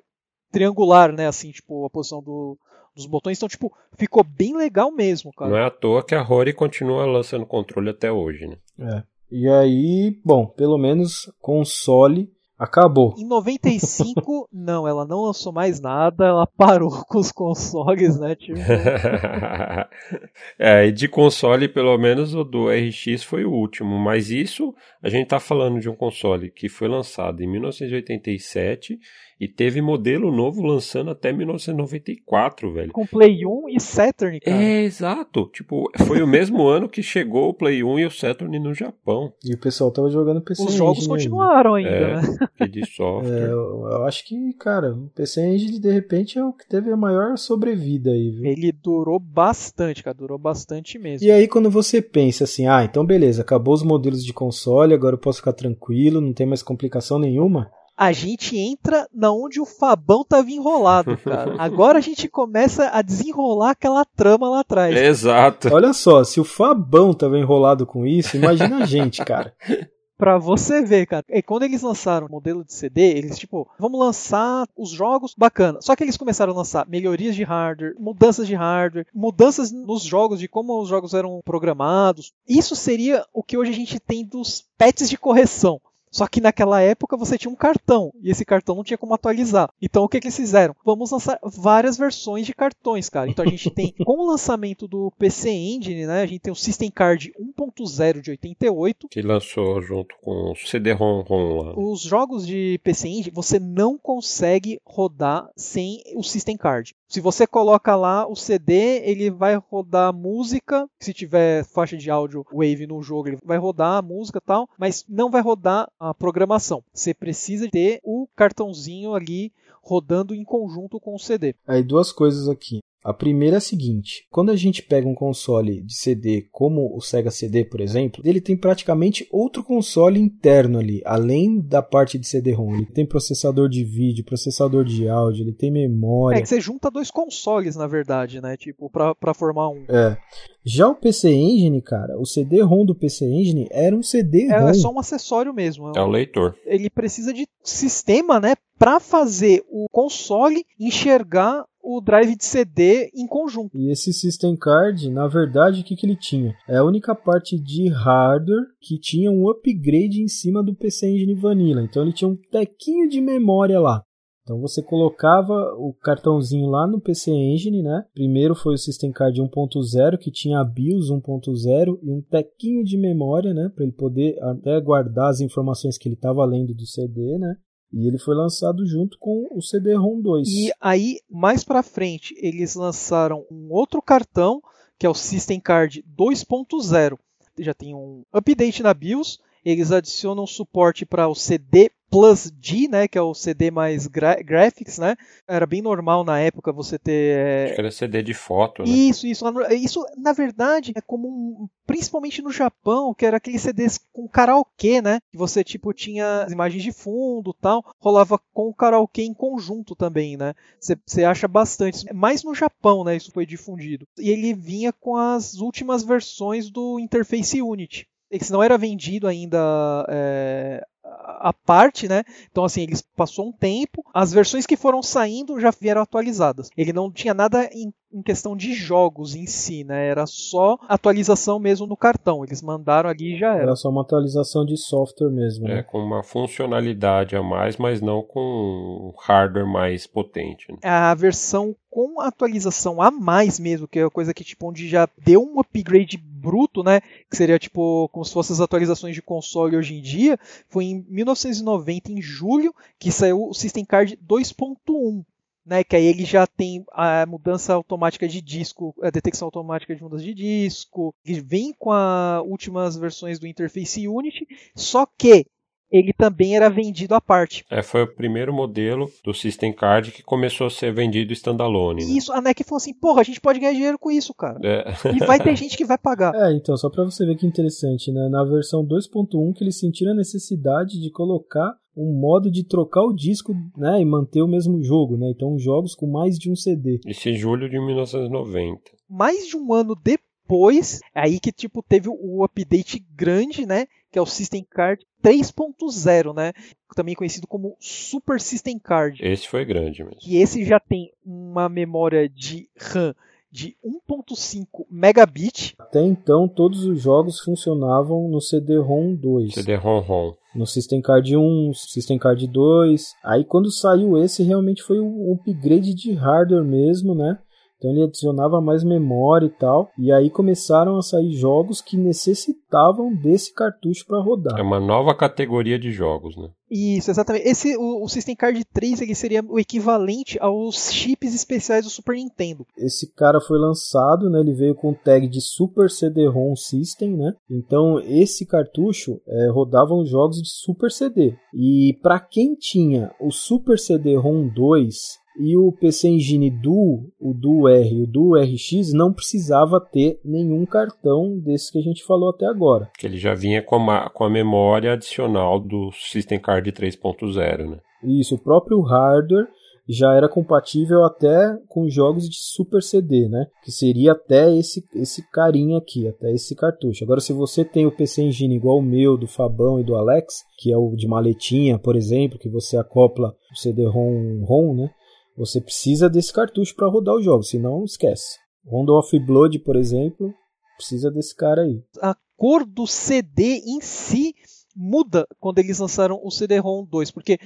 [0.51, 1.27] triangular, né?
[1.27, 2.57] Assim, tipo, a posição do-
[2.95, 3.37] dos botões.
[3.37, 5.51] Então, tipo, ficou bem legal mesmo, cara.
[5.51, 8.57] Não é à toa que a Rory continua lançando controle até hoje, né?
[8.79, 9.03] É.
[9.31, 13.15] E aí, bom, pelo menos console acabou.
[13.17, 18.35] Em 95, não, ela não lançou mais nada, ela parou com os consoles, né?
[18.35, 18.59] Tipo,
[20.59, 23.97] é, e de console, pelo menos o do RX foi o último.
[23.97, 28.99] Mas isso, a gente tá falando de um console que foi lançado em 1987
[29.41, 32.91] e teve modelo novo lançando até 1994, velho.
[32.91, 34.55] com Play 1 e Saturn, cara.
[34.63, 35.49] É, exato.
[35.51, 39.33] Tipo, foi o mesmo ano que chegou o Play 1 e o Saturn no Japão.
[39.43, 41.23] E o pessoal tava jogando PC Os jogos Engine ainda.
[41.23, 42.15] continuaram ainda, É.
[42.17, 42.21] né?
[42.57, 43.49] Que de É, software.
[43.49, 46.97] eu, eu acho que, cara, o PC Engine de repente é o que teve a
[46.97, 48.45] maior sobrevida aí, viu?
[48.45, 51.25] Ele durou bastante, cara, durou bastante mesmo.
[51.27, 55.15] E aí quando você pensa assim, ah, então beleza, acabou os modelos de console, agora
[55.15, 57.71] eu posso ficar tranquilo, não tem mais complicação nenhuma.
[58.01, 61.53] A gente entra na onde o Fabão tava enrolado, cara.
[61.59, 64.97] Agora a gente começa a desenrolar aquela trama lá atrás.
[64.97, 65.71] Exato.
[65.71, 69.53] Olha só, se o Fabão tava enrolado com isso, imagina a gente, cara.
[70.17, 71.23] Pra você ver, cara.
[71.29, 75.79] E quando eles lançaram o modelo de CD, eles, tipo, vamos lançar os jogos bacana.
[75.81, 80.39] Só que eles começaram a lançar melhorias de hardware, mudanças de hardware, mudanças nos jogos,
[80.39, 82.33] de como os jogos eram programados.
[82.47, 85.81] Isso seria o que hoje a gente tem dos patches de correção.
[86.11, 89.69] Só que naquela época você tinha um cartão e esse cartão não tinha como atualizar.
[89.81, 90.75] Então o que, que eles fizeram?
[90.85, 93.29] Vamos lançar várias versões de cartões, cara.
[93.29, 96.21] Então a gente tem, com o lançamento do PC Engine, né?
[96.21, 101.21] A gente tem o System Card 1.0 de 88, Que lançou junto com o CD-ROM
[101.21, 101.73] ROM lá.
[101.77, 106.93] os jogos de PC Engine você não consegue rodar sem o System Card.
[107.11, 110.87] Se você coloca lá o CD, ele vai rodar música.
[110.97, 114.69] Se tiver faixa de áudio Wave no jogo, ele vai rodar a música e tal,
[114.77, 116.81] mas não vai rodar a programação.
[116.93, 119.51] Você precisa ter o cartãozinho ali
[119.83, 121.53] rodando em conjunto com o CD.
[121.67, 122.79] Aí duas coisas aqui.
[123.03, 127.01] A primeira é a seguinte: quando a gente pega um console de CD como o
[127.01, 132.27] Sega CD, por exemplo, ele tem praticamente outro console interno ali, além da parte de
[132.27, 132.75] CD-ROM.
[132.75, 136.37] Ele tem processador de vídeo, processador de áudio, ele tem memória.
[136.37, 138.55] É que você junta dois consoles, na verdade, né?
[138.55, 139.83] Tipo, pra, pra formar um.
[139.89, 140.17] É.
[140.63, 144.67] Já o PC Engine, cara, o CD-ROM do PC Engine era um CD-ROM.
[144.67, 145.91] É, é só um acessório mesmo.
[145.95, 146.55] É o leitor.
[146.65, 148.53] Ele precisa de sistema, né?
[148.77, 153.77] Pra fazer o console enxergar o drive de CD em conjunto.
[153.77, 156.55] E esse System Card, na verdade, o que, que ele tinha?
[156.67, 161.35] É a única parte de hardware que tinha um upgrade em cima do PC Engine
[161.35, 161.81] Vanilla.
[161.81, 164.03] Então ele tinha um tequinho de memória lá.
[164.43, 168.03] Então você colocava o cartãozinho lá no PC Engine, né?
[168.13, 172.97] Primeiro foi o System Card 1.0 que tinha a BIOS 1.0 e um tequinho de
[172.97, 177.37] memória, né, para ele poder até guardar as informações que ele estava lendo do CD,
[177.37, 177.55] né?
[177.93, 180.47] E ele foi lançado junto com o CD-ROM 2.
[180.47, 184.61] E aí, mais para frente, eles lançaram um outro cartão,
[184.97, 187.17] que é o System Card 2.0.
[187.59, 193.07] Já tem um update na BIOS, eles adicionam suporte para o CD Plus G, né,
[193.07, 195.15] que é o CD mais graphics, né?
[195.47, 197.37] Era bem normal na época você ter.
[197.37, 197.65] É...
[197.65, 198.89] Acho que era CD de foto, né?
[198.89, 199.45] Isso, isso.
[199.71, 205.21] Isso, na verdade, é comum, principalmente no Japão, que era aqueles CDs com karaokê, né?
[205.31, 209.95] Que você, tipo, tinha as imagens de fundo tal, rolava com o karaokê em conjunto
[209.95, 210.53] também, né?
[210.79, 212.13] Você acha bastante.
[212.13, 213.15] Mais no Japão, né?
[213.15, 214.05] Isso foi difundido.
[214.19, 218.05] E ele vinha com as últimas versões do Interface Unity.
[218.29, 222.23] Esse não era vendido ainda é, a parte, né?
[222.51, 226.69] Então, assim, eles passou um tempo, as versões que foram saindo já vieram atualizadas.
[226.77, 230.07] Ele não tinha nada em, em, questão de jogos em si, né?
[230.07, 232.43] Era só atualização mesmo no cartão.
[232.43, 233.63] Eles mandaram ali e já era.
[233.63, 235.79] Era só uma atualização de software mesmo, né?
[235.79, 240.71] É, com uma funcionalidade a mais, mas não com hardware mais potente.
[240.71, 240.77] Né?
[240.83, 245.09] A versão com atualização a mais mesmo, que é a coisa que tipo onde já
[245.17, 249.75] deu um upgrade bruto, né, que seria tipo como se fossem as atualizações de console
[249.75, 255.23] hoje em dia, foi em 1990 em julho que saiu o System Card 2.1.
[255.63, 260.01] Né, que aí ele já tem a mudança automática de disco, a detecção automática de
[260.01, 265.45] mudança de disco, ele vem com as últimas versões do Interface Unity, só que
[265.91, 267.65] ele também era vendido à parte.
[267.69, 272.05] É, foi o primeiro modelo do System Card que começou a ser vendido standalone.
[272.05, 272.11] Né?
[272.13, 274.59] Isso, a NEC falou assim, porra, a gente pode ganhar dinheiro com isso, cara.
[274.63, 274.91] É.
[275.13, 276.33] E vai ter gente que vai pagar.
[276.33, 278.29] É, então, só pra você ver que interessante, né?
[278.29, 283.13] Na versão 2.1 que eles sentiram a necessidade de colocar um modo de trocar o
[283.13, 285.29] disco, né, e manter o mesmo jogo, né?
[285.35, 287.01] Então, jogos com mais de um CD.
[287.05, 288.79] Isso em julho de 1990.
[289.09, 293.87] Mais de um ano depois, é aí que tipo teve o update grande, né?
[294.11, 296.53] que é o System Card 3.0, né?
[296.95, 299.19] Também conhecido como Super System Card.
[299.23, 300.19] Esse foi grande mesmo.
[300.25, 303.15] E esse já tem uma memória de RAM
[303.51, 305.75] de 1.5 megabit.
[305.77, 309.53] Até então todos os jogos funcionavam no CD-ROM 2.
[309.53, 310.33] CD-ROM-ROM.
[310.55, 313.15] No System Card 1, System Card 2.
[313.23, 317.37] Aí quando saiu esse realmente foi um upgrade de hardware mesmo, né?
[317.81, 319.89] Então ele adicionava mais memória e tal.
[319.97, 324.59] E aí começaram a sair jogos que necessitavam desse cartucho para rodar.
[324.59, 326.49] É uma nova categoria de jogos, né?
[326.69, 327.47] Isso, exatamente.
[327.47, 332.15] Esse, o, o, System Card 3 ele seria o equivalente aos chips especiais do Super
[332.15, 332.65] Nintendo.
[332.77, 334.39] Esse cara foi lançado, né?
[334.39, 337.33] Ele veio com tag de Super CD-ROM System, né?
[337.49, 341.33] Então esse cartucho é, rodava os jogos de Super CD.
[341.53, 347.67] E para quem tinha o Super CD-ROM 2 e o PC Engine Duo, o Duo
[347.67, 352.29] R e o Duo RX não precisava ter nenhum cartão desse que a gente falou
[352.29, 352.89] até agora.
[352.97, 357.79] Que ele já vinha com a, com a memória adicional do System Card 3.0, né?
[358.03, 359.47] Isso, o próprio hardware
[359.87, 363.47] já era compatível até com jogos de Super CD, né?
[363.63, 367.03] Que seria até esse, esse carinha aqui, até esse cartucho.
[367.03, 370.43] Agora, se você tem o PC Engine igual o meu, do Fabão e do Alex,
[370.57, 374.89] que é o de maletinha, por exemplo, que você acopla o CD-ROM, ROM, né?
[375.37, 378.37] Você precisa desse cartucho para rodar os jogos, senão esquece.
[378.65, 380.33] Rondo of Blood, por exemplo,
[380.77, 381.81] precisa desse cara aí.
[382.01, 384.35] A cor do CD em si
[384.75, 387.37] muda quando eles lançaram o CD-ROM 2, porque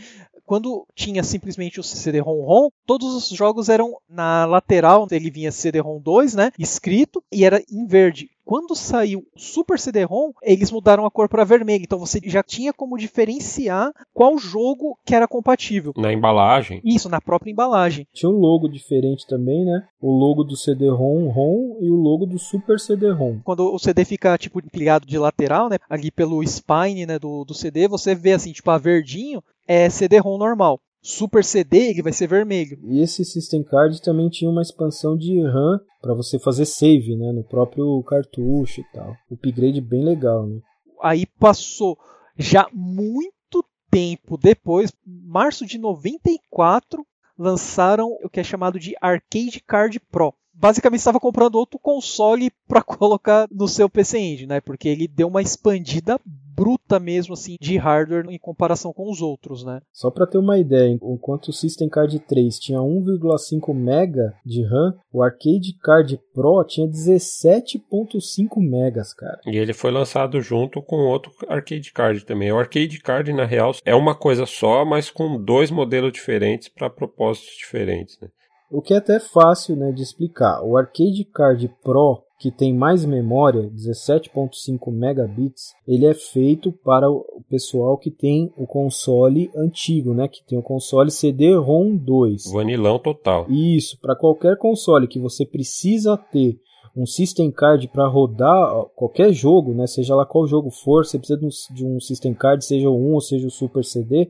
[0.45, 6.35] quando tinha simplesmente o CD-ROM-ROM, todos os jogos eram na lateral, ele vinha CD-ROM 2,
[6.35, 8.29] né, escrito, e era em verde.
[8.45, 12.71] Quando saiu o Super CD-ROM, eles mudaram a cor para vermelho, então você já tinha
[12.71, 15.91] como diferenciar qual jogo que era compatível.
[15.97, 16.79] Na embalagem?
[16.85, 18.07] Isso, na própria embalagem.
[18.13, 19.87] Tinha um logo diferente também, né?
[19.99, 23.39] O logo do CD-ROM ROM e o logo do Super CD-ROM.
[23.43, 27.55] Quando o CD fica tipo empilhado de lateral, né, ali pelo spine, né, do, do
[27.55, 30.79] CD, você vê assim, tipo a verdinho é CD-ROM normal.
[31.05, 32.79] Super CD ele vai ser vermelho.
[32.83, 37.31] E esse System Card também tinha uma expansão de RAM para você fazer save, né,
[37.31, 39.15] no próprio cartucho e tal.
[39.31, 40.59] Upgrade bem legal, né?
[41.03, 41.95] Aí passou
[42.35, 47.05] já muito tempo depois, março de 94,
[47.37, 50.33] lançaram o que é chamado de Arcade Card Pro.
[50.55, 54.61] Basicamente estava comprando outro console para colocar no seu PC Engine, né?
[54.61, 56.19] Porque ele deu uma expandida
[56.55, 59.81] bruta mesmo assim de hardware em comparação com os outros, né?
[59.91, 64.95] Só para ter uma ideia, enquanto o System Card 3 tinha 1,5 mega de RAM,
[65.11, 69.39] o Arcade Card Pro tinha 17.5 megas, cara.
[69.45, 72.51] E ele foi lançado junto com outro Arcade Card também.
[72.51, 76.89] O Arcade Card na real é uma coisa só, mas com dois modelos diferentes para
[76.89, 78.29] propósitos diferentes, né?
[78.71, 80.61] O que é até fácil né, de explicar.
[80.63, 87.41] O Arcade Card Pro que tem mais memória, 17.5 megabits, ele é feito para o
[87.49, 90.27] pessoal que tem o console antigo, né?
[90.27, 92.51] Que tem o console CD-ROM 2.
[92.51, 93.49] Vanilão total.
[93.49, 96.59] Isso, para qualquer console que você precisa ter
[96.95, 99.87] um system card para rodar qualquer jogo, né?
[99.87, 102.95] Seja lá qual jogo for, você precisa de um, de um system card, seja o
[102.95, 104.29] 1 ou seja o Super CD,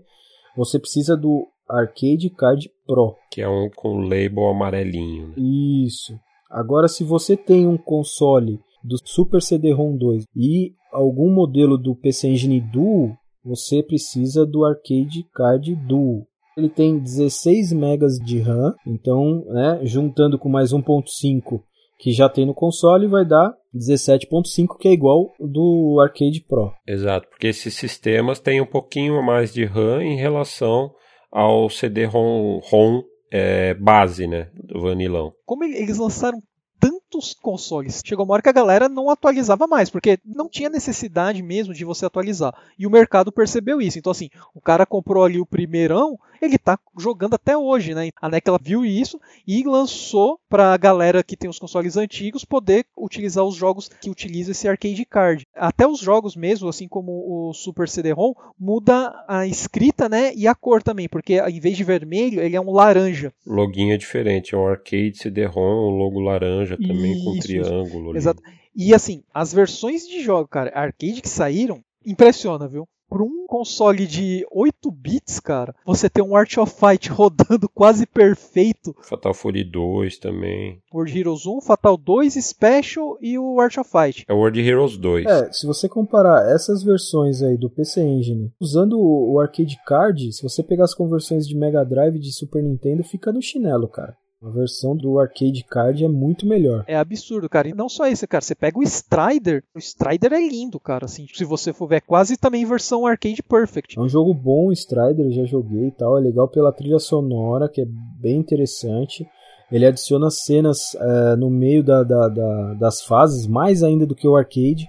[0.56, 3.16] você precisa do Arcade Card Pro.
[3.32, 5.30] Que é um com label amarelinho.
[5.30, 5.34] Né?
[5.38, 6.18] Isso.
[6.50, 12.30] Agora, se você tem um console do Super CD-ROM 2 e algum modelo do PC
[12.30, 16.26] Engine Duo, você precisa do Arcade Card Duo.
[16.56, 21.62] Ele tem 16 MB de RAM, então, né, juntando com mais 1.5
[21.98, 26.72] que já tem no console, vai dar 17.5, que é igual do Arcade Pro.
[26.88, 30.92] Exato, porque esses sistemas têm um pouquinho mais de RAM em relação
[31.32, 35.34] ao CD-ROM ROM é, base, né, do Vanilão.
[35.46, 36.42] Como eles lançaram
[36.80, 38.02] tantos consoles.
[38.06, 41.86] Chegou uma hora que a galera não atualizava mais, porque não tinha necessidade mesmo de
[41.86, 42.54] você atualizar.
[42.78, 43.98] E o mercado percebeu isso.
[43.98, 48.10] Então, assim, o cara comprou ali o primeirão, ele tá jogando até hoje, né?
[48.22, 52.46] A NEC ela viu isso e lançou para a galera que tem os consoles antigos
[52.46, 55.46] poder utilizar os jogos que utilizam esse arcade card.
[55.56, 60.34] Até os jogos mesmo, assim como o Super CD-ROM, muda a escrita, né?
[60.36, 63.34] E a cor também, porque em vez de vermelho, ele é um laranja.
[63.46, 68.16] O loginho é diferente, é um arcade CD-ROM, o logo laranja também isso, com triângulo.
[68.16, 68.42] Exato.
[68.76, 72.88] E assim, as versões de jogo, cara, arcade que saíram, impressiona, viu?
[73.16, 78.06] Por um console de 8 bits, cara, você tem um Art of Fight rodando quase
[78.06, 78.94] perfeito.
[79.04, 80.82] Fatal Fury 2 também.
[80.94, 84.26] World Heroes 1, Fatal 2, Special e o Art of Fight.
[84.28, 85.26] É o World Heroes 2.
[85.28, 90.44] É, se você comparar essas versões aí do PC Engine, usando o Arcade Card, se
[90.44, 94.14] você pegar as conversões de Mega Drive e de Super Nintendo, fica no chinelo, cara.
[94.46, 96.86] A versão do arcade card é muito melhor.
[96.88, 97.68] É absurdo, cara.
[97.68, 98.44] E não só isso, cara.
[98.44, 99.64] Você pega o Strider.
[99.74, 101.06] O Strider é lindo, cara.
[101.06, 103.98] Assim, se você for ver, é quase também versão arcade perfect.
[103.98, 106.16] É um jogo bom, o Strider, eu já joguei e tal.
[106.16, 109.28] É legal pela trilha sonora, que é bem interessante.
[109.72, 114.28] Ele adiciona cenas é, no meio da, da, da, das fases, mais ainda do que
[114.28, 114.88] o arcade.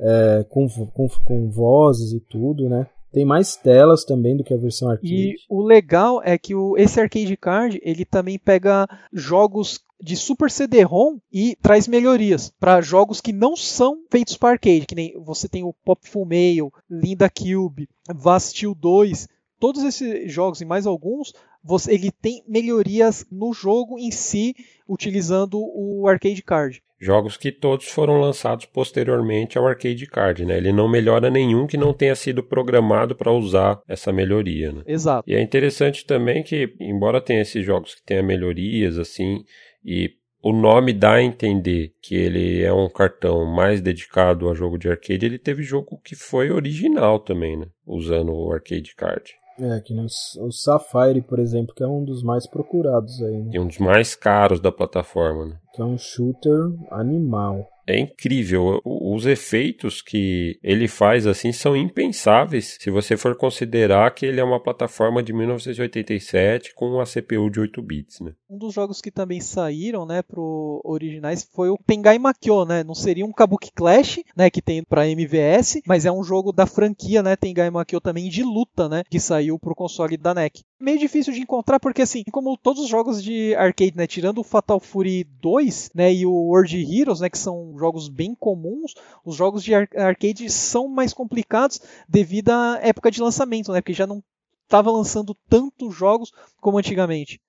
[0.00, 2.88] É, com, com, com vozes e tudo, né?
[3.14, 5.14] Tem mais telas também do que a versão arcade.
[5.14, 10.50] E o legal é que o, esse arcade card ele também pega jogos de Super
[10.50, 15.48] CD-ROM e traz melhorias para jogos que não são feitos para arcade, que nem você
[15.48, 19.28] tem o Pop Full Mail, Linda Cube, Vastil 2,
[19.60, 21.32] todos esses jogos e mais alguns,
[21.62, 24.54] você, ele tem melhorias no jogo em si
[24.86, 26.82] utilizando o arcade card.
[27.04, 30.56] Jogos que todos foram lançados posteriormente ao arcade card, né?
[30.56, 34.82] Ele não melhora nenhum que não tenha sido programado para usar essa melhoria, né?
[34.86, 35.28] Exato.
[35.28, 39.44] E é interessante também que, embora tenha esses jogos que tenha melhorias assim
[39.84, 40.12] e
[40.42, 44.88] o nome dá a entender que ele é um cartão mais dedicado a jogo de
[44.88, 47.66] arcade, ele teve jogo que foi original também, né?
[47.86, 49.34] Usando o arcade card.
[49.58, 53.42] É, que nem o Sapphire, por exemplo, que é um dos mais procurados aí.
[53.42, 53.50] Né?
[53.52, 55.56] E um dos mais caros da plataforma, né?
[55.74, 58.80] Que é um shooter animal é incrível.
[58.84, 64.44] Os efeitos que ele faz assim são impensáveis se você for considerar que ele é
[64.44, 68.32] uma plataforma de 1987 com uma CPU de 8 bits, né?
[68.48, 72.84] Um dos jogos que também saíram, né, pro originais foi o Tengai Makyo, né?
[72.84, 76.66] Não seria um Kabuki Clash, né, que tem para MVS, mas é um jogo da
[76.66, 80.62] franquia, né, Tengai Makyo também de luta, né, que saiu pro console da NEC.
[80.80, 84.44] Meio difícil de encontrar porque assim, como todos os jogos de arcade, né, tirando o
[84.44, 85.63] Fatal Fury 2,
[85.94, 90.50] né, e o World Heroes, né, que são jogos bem comuns, os jogos de arcade
[90.50, 93.80] são mais complicados devido à época de lançamento, né?
[93.80, 94.22] Porque já não
[94.64, 97.40] estava lançando tantos jogos como antigamente.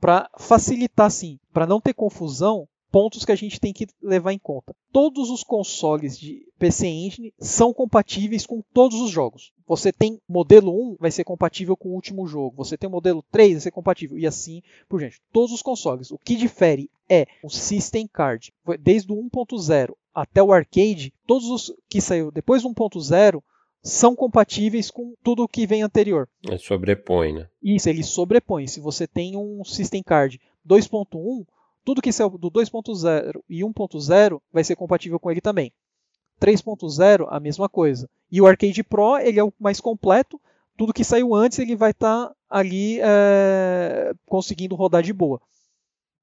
[0.00, 4.38] Para facilitar, sim, para não ter confusão, pontos que a gente tem que levar em
[4.38, 4.74] conta.
[4.92, 9.52] Todos os consoles de PC Engine são compatíveis com todos os jogos.
[9.66, 12.56] Você tem modelo 1, vai ser compatível com o último jogo.
[12.56, 14.18] Você tem o modelo 3, vai ser compatível.
[14.18, 15.20] E assim por diante.
[15.32, 16.10] Todos os consoles.
[16.10, 18.52] O que difere é o System Card.
[18.80, 23.40] Desde o 1.0 até o arcade, todos os que saíram depois do 1.0
[23.82, 26.28] são compatíveis com tudo que vem anterior.
[26.46, 27.48] Ele sobrepõe, né?
[27.62, 28.66] Isso, ele sobrepõe.
[28.66, 31.46] Se você tem um System Card 2.1,
[31.84, 35.72] tudo que saiu do 2.0 e 1.0 vai ser compatível com ele também.
[36.40, 38.08] 3.0, a mesma coisa.
[38.30, 40.40] E o Arcade Pro, ele é o mais completo.
[40.76, 45.40] Tudo que saiu antes, ele vai estar tá ali é, conseguindo rodar de boa.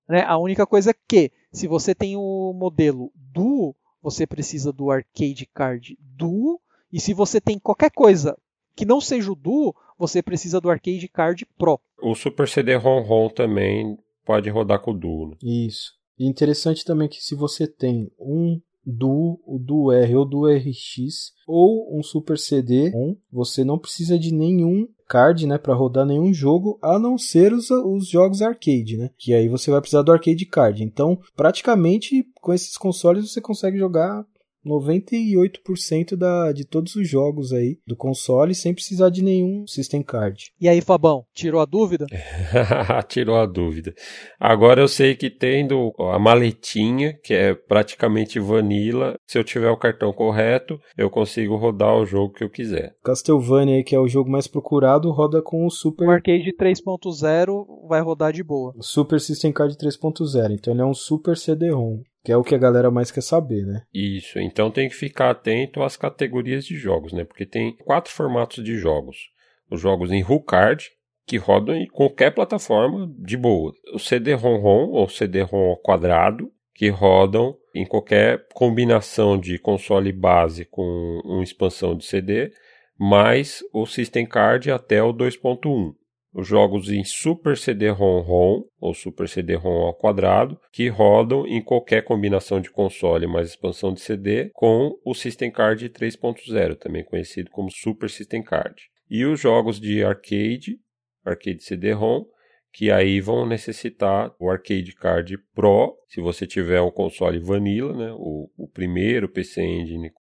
[0.08, 0.24] Né?
[0.24, 5.48] A única coisa é que, se você tem o modelo Duo, você precisa do Arcade
[5.54, 6.60] Card Duo.
[6.92, 8.38] E se você tem qualquer coisa
[8.76, 11.80] que não seja o Duo, você precisa do Arcade Card Pro.
[12.02, 13.98] O Super CD-ROM-ROM também
[14.28, 15.30] pode rodar com o Duo.
[15.30, 15.36] Né?
[15.42, 15.94] Isso.
[16.20, 21.34] E interessante também que se você tem um Duo, o Duo R ou Duo RX
[21.46, 22.92] ou um Super CD
[23.32, 27.70] você não precisa de nenhum card, né, para rodar nenhum jogo, a não ser os,
[27.70, 29.10] os jogos arcade, né?
[29.18, 30.84] Que aí você vai precisar do arcade card.
[30.84, 34.26] Então, praticamente com esses consoles você consegue jogar
[34.66, 40.52] 98% da, de todos os jogos aí do console sem precisar de nenhum System Card.
[40.60, 42.06] E aí, Fabão, tirou a dúvida?
[43.08, 43.94] tirou a dúvida.
[44.40, 49.78] Agora eu sei que tendo a maletinha, que é praticamente vanilla, se eu tiver o
[49.78, 52.96] cartão correto, eu consigo rodar o jogo que eu quiser.
[53.04, 56.08] Castlevania, que é o jogo mais procurado, roda com o Super...
[56.08, 58.74] O Arcade 3.0 vai rodar de boa.
[58.76, 62.54] O Super System Card 3.0, então ele é um Super CD-ROM que é o que
[62.54, 63.84] a galera mais quer saber, né?
[63.94, 67.24] Isso, então tem que ficar atento às categorias de jogos, né?
[67.24, 69.30] Porque tem quatro formatos de jogos.
[69.72, 70.92] Os jogos em card
[71.26, 73.72] que rodam em qualquer plataforma de boa.
[73.94, 81.44] O CD-ROM-ROM ou CD-ROM quadrado, que rodam em qualquer combinação de console base com uma
[81.44, 82.52] expansão de CD,
[83.00, 85.94] mais o System Card até o 2.1
[86.38, 92.62] os jogos em Super CD-ROM-ROM ou Super CD-ROM ao quadrado, que rodam em qualquer combinação
[92.62, 98.08] de console mais expansão de CD com o System Card 3.0, também conhecido como Super
[98.08, 98.80] System Card.
[99.10, 100.80] E os jogos de arcade,
[101.26, 102.26] arcade CD-ROM,
[102.72, 108.14] que aí vão necessitar o Arcade Card Pro, se você tiver um console vanilla, né,
[108.16, 110.12] o, o primeiro PC Engine,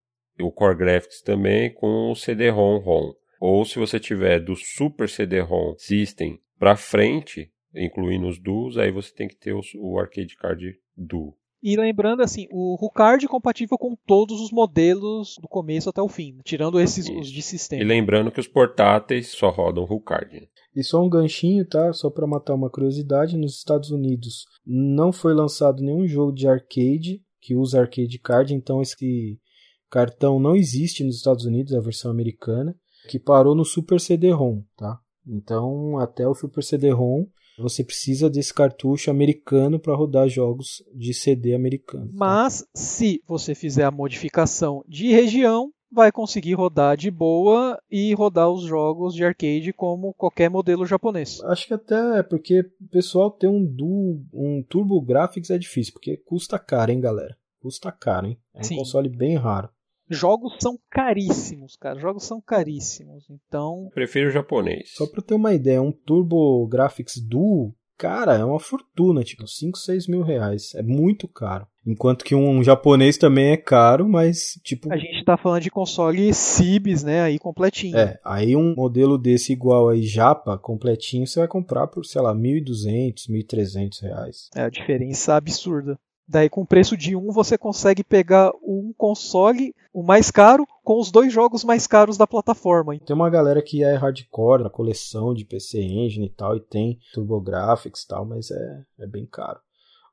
[0.41, 3.14] o Core Graphics também, com o CD-ROM-ROM.
[3.39, 9.14] Ou se você tiver do Super CD-ROM System para frente, incluindo os Duos, aí você
[9.14, 11.35] tem que ter o Arcade Card Duo.
[11.61, 16.07] E lembrando assim, o Rucard é compatível com todos os modelos do começo até o
[16.07, 17.81] fim, tirando esses os de sistema.
[17.81, 20.47] E lembrando que os portáteis só rodam Rucard.
[20.76, 21.91] E só um ganchinho, tá?
[21.93, 27.22] Só para matar uma curiosidade, nos Estados Unidos não foi lançado nenhum jogo de arcade
[27.41, 29.39] que usa arcade card, então esse
[29.89, 32.76] cartão não existe nos Estados Unidos, a versão americana
[33.08, 35.00] que parou no Super CD-ROM, tá?
[35.26, 37.26] Então, até o Super CD-ROM,
[37.58, 42.08] você precisa desse cartucho americano para rodar jogos de CD americano.
[42.08, 42.14] Tá?
[42.14, 48.50] Mas, se você fizer a modificação de região, vai conseguir rodar de boa e rodar
[48.50, 51.42] os jogos de arcade como qualquer modelo japonês.
[51.46, 56.18] Acho que até é porque pessoal ter um, duo, um Turbo Graphics é difícil, porque
[56.18, 57.36] custa caro, hein, galera?
[57.60, 58.38] Custa caro, hein?
[58.54, 58.78] É um Sim.
[58.78, 59.70] console bem raro.
[60.10, 62.00] Jogos são caríssimos, cara.
[62.00, 63.26] Jogos são caríssimos.
[63.30, 63.90] Então.
[63.94, 64.94] Prefiro o japonês.
[64.96, 69.78] Só pra ter uma ideia, um Turbo Graphics Duo, cara, é uma fortuna, tipo, 5,
[69.78, 70.74] 6 mil reais.
[70.76, 71.68] É muito caro.
[71.86, 74.92] Enquanto que um japonês também é caro, mas, tipo.
[74.92, 77.22] A gente tá falando de console Cibs, né?
[77.22, 77.98] Aí completinho.
[77.98, 82.36] É, aí um modelo desse igual aí, Japa, completinho, você vai comprar por, sei lá,
[82.36, 84.50] 1.200, 1.300 reais.
[84.54, 85.98] É a diferença absurda.
[86.28, 90.99] Daí, com o preço de um, você consegue pegar um console, o mais caro, com
[90.99, 92.99] os dois jogos mais caros da plataforma.
[92.99, 96.99] Tem uma galera que é hardcore na coleção de PC Engine e tal, e tem
[97.14, 99.60] TurboGrafx e tal, mas é, é bem caro.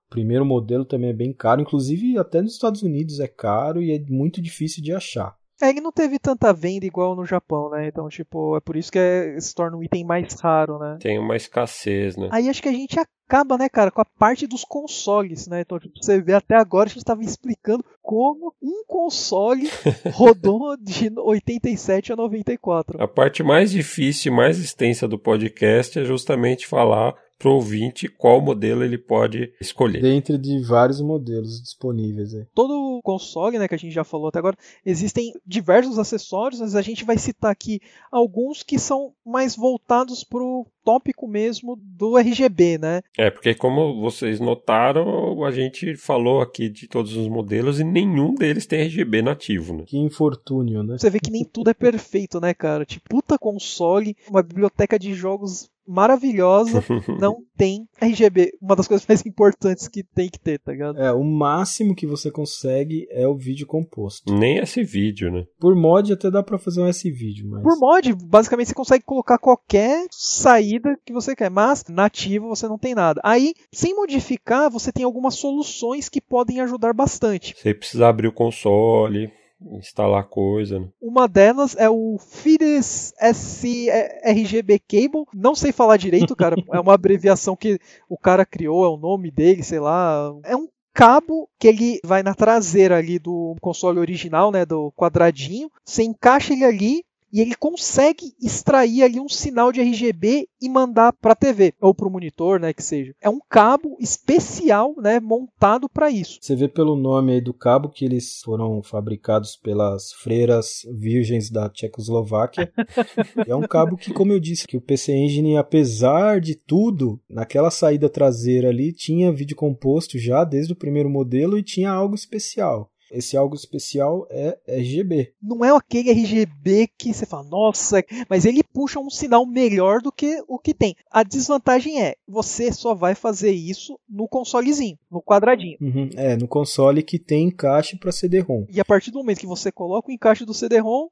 [0.06, 3.90] O primeiro modelo também é bem caro, inclusive até nos Estados Unidos é caro e
[3.90, 5.36] é muito difícil de achar.
[5.62, 7.86] É, ele não teve tanta venda igual no Japão, né?
[7.86, 10.98] Então, tipo, é por isso que é, se torna um item mais raro, né?
[11.00, 12.28] Tem uma escassez, né?
[12.32, 15.60] Aí acho que a gente acaba, né, cara, com a parte dos consoles, né?
[15.60, 19.70] Então, tipo, você vê até agora a gente estava explicando como um console
[20.12, 23.00] rodou de 87 a 94.
[23.02, 27.14] A parte mais difícil e mais extensa do podcast é justamente falar
[27.44, 30.00] para o ouvinte qual modelo ele pode escolher.
[30.00, 32.32] Dentre de vários modelos disponíveis.
[32.34, 32.46] Aí.
[32.54, 36.80] Todo console, né, que a gente já falou até agora, existem diversos acessórios, mas a
[36.80, 37.80] gente vai citar aqui
[38.10, 43.02] alguns que são mais voltados para o tópico mesmo do RGB, né?
[43.16, 48.34] É, porque como vocês notaram, a gente falou aqui de todos os modelos e nenhum
[48.34, 49.84] deles tem RGB nativo, né?
[49.86, 50.96] Que infortúnio, né?
[50.98, 52.84] Você vê que nem tudo é perfeito, né, cara?
[52.84, 56.82] Tipo, puta console, uma biblioteca de jogos maravilhosa,
[57.20, 58.52] não tem RGB.
[58.60, 60.98] Uma das coisas mais importantes que tem que ter, tá ligado?
[60.98, 64.34] É, o máximo que você consegue é o vídeo composto.
[64.34, 65.44] Nem esse vídeo, né?
[65.58, 67.62] Por mod até dá pra fazer um S-vídeo, mas...
[67.62, 70.73] Por mod, basicamente você consegue colocar qualquer saída
[71.04, 73.20] que você quer, mas nativo você não tem nada.
[73.24, 77.54] Aí, sem modificar, você tem algumas soluções que podem ajudar bastante.
[77.56, 79.32] Você precisa abrir o console
[79.78, 80.80] instalar coisa.
[80.80, 80.88] Né?
[81.00, 85.24] Uma delas é o Fides SRGB Cable.
[85.32, 86.56] Não sei falar direito, cara.
[86.72, 87.78] é uma abreviação que
[88.08, 90.34] o cara criou, é o nome dele, sei lá.
[90.44, 95.70] É um cabo que ele vai na traseira ali do console original, né, do quadradinho.
[95.84, 97.04] Você encaixa ele ali
[97.34, 101.92] e ele consegue extrair ali um sinal de RGB e mandar para a TV ou
[101.92, 103.12] para o monitor, né, que seja.
[103.20, 106.38] É um cabo especial, né, montado para isso.
[106.40, 111.68] Você vê pelo nome aí do cabo que eles foram fabricados pelas freiras virgens da
[111.68, 112.72] Tchecoslováquia.
[113.48, 117.72] é um cabo que, como eu disse, que o PC Engine, apesar de tudo, naquela
[117.72, 122.92] saída traseira ali tinha vídeo composto já desde o primeiro modelo e tinha algo especial
[123.14, 125.32] esse algo especial é RGB.
[125.40, 130.10] Não é aquele RGB que você fala, nossa, mas ele puxa um sinal melhor do
[130.10, 130.96] que o que tem.
[131.10, 135.78] A desvantagem é, você só vai fazer isso no consolezinho, no quadradinho.
[135.80, 138.66] Uhum, é, no console que tem encaixe para CD-ROM.
[138.68, 141.08] E a partir do momento que você coloca o encaixe do CD-ROM,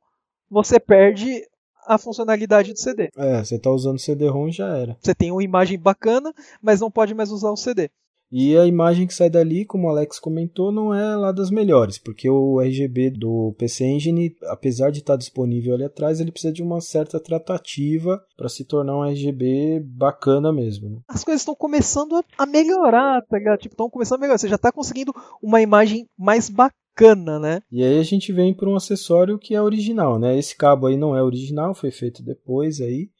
[0.50, 1.42] você perde
[1.86, 3.10] a funcionalidade do CD.
[3.16, 4.96] É, você está usando CD-ROM já era.
[5.00, 7.90] Você tem uma imagem bacana, mas não pode mais usar o CD.
[8.32, 11.98] E a imagem que sai dali, como o Alex comentou, não é lá das melhores,
[11.98, 16.62] porque o RGB do PC Engine, apesar de estar disponível ali atrás, ele precisa de
[16.62, 20.88] uma certa tratativa para se tornar um RGB bacana mesmo.
[20.88, 20.96] Né?
[21.06, 23.58] As coisas estão começando a melhorar, tá ligado?
[23.58, 24.38] Tipo, estão começando a melhorar.
[24.38, 27.60] Você já está conseguindo uma imagem mais bacana, né?
[27.70, 30.38] E aí a gente vem para um acessório que é original, né?
[30.38, 33.10] Esse cabo aí não é original, foi feito depois aí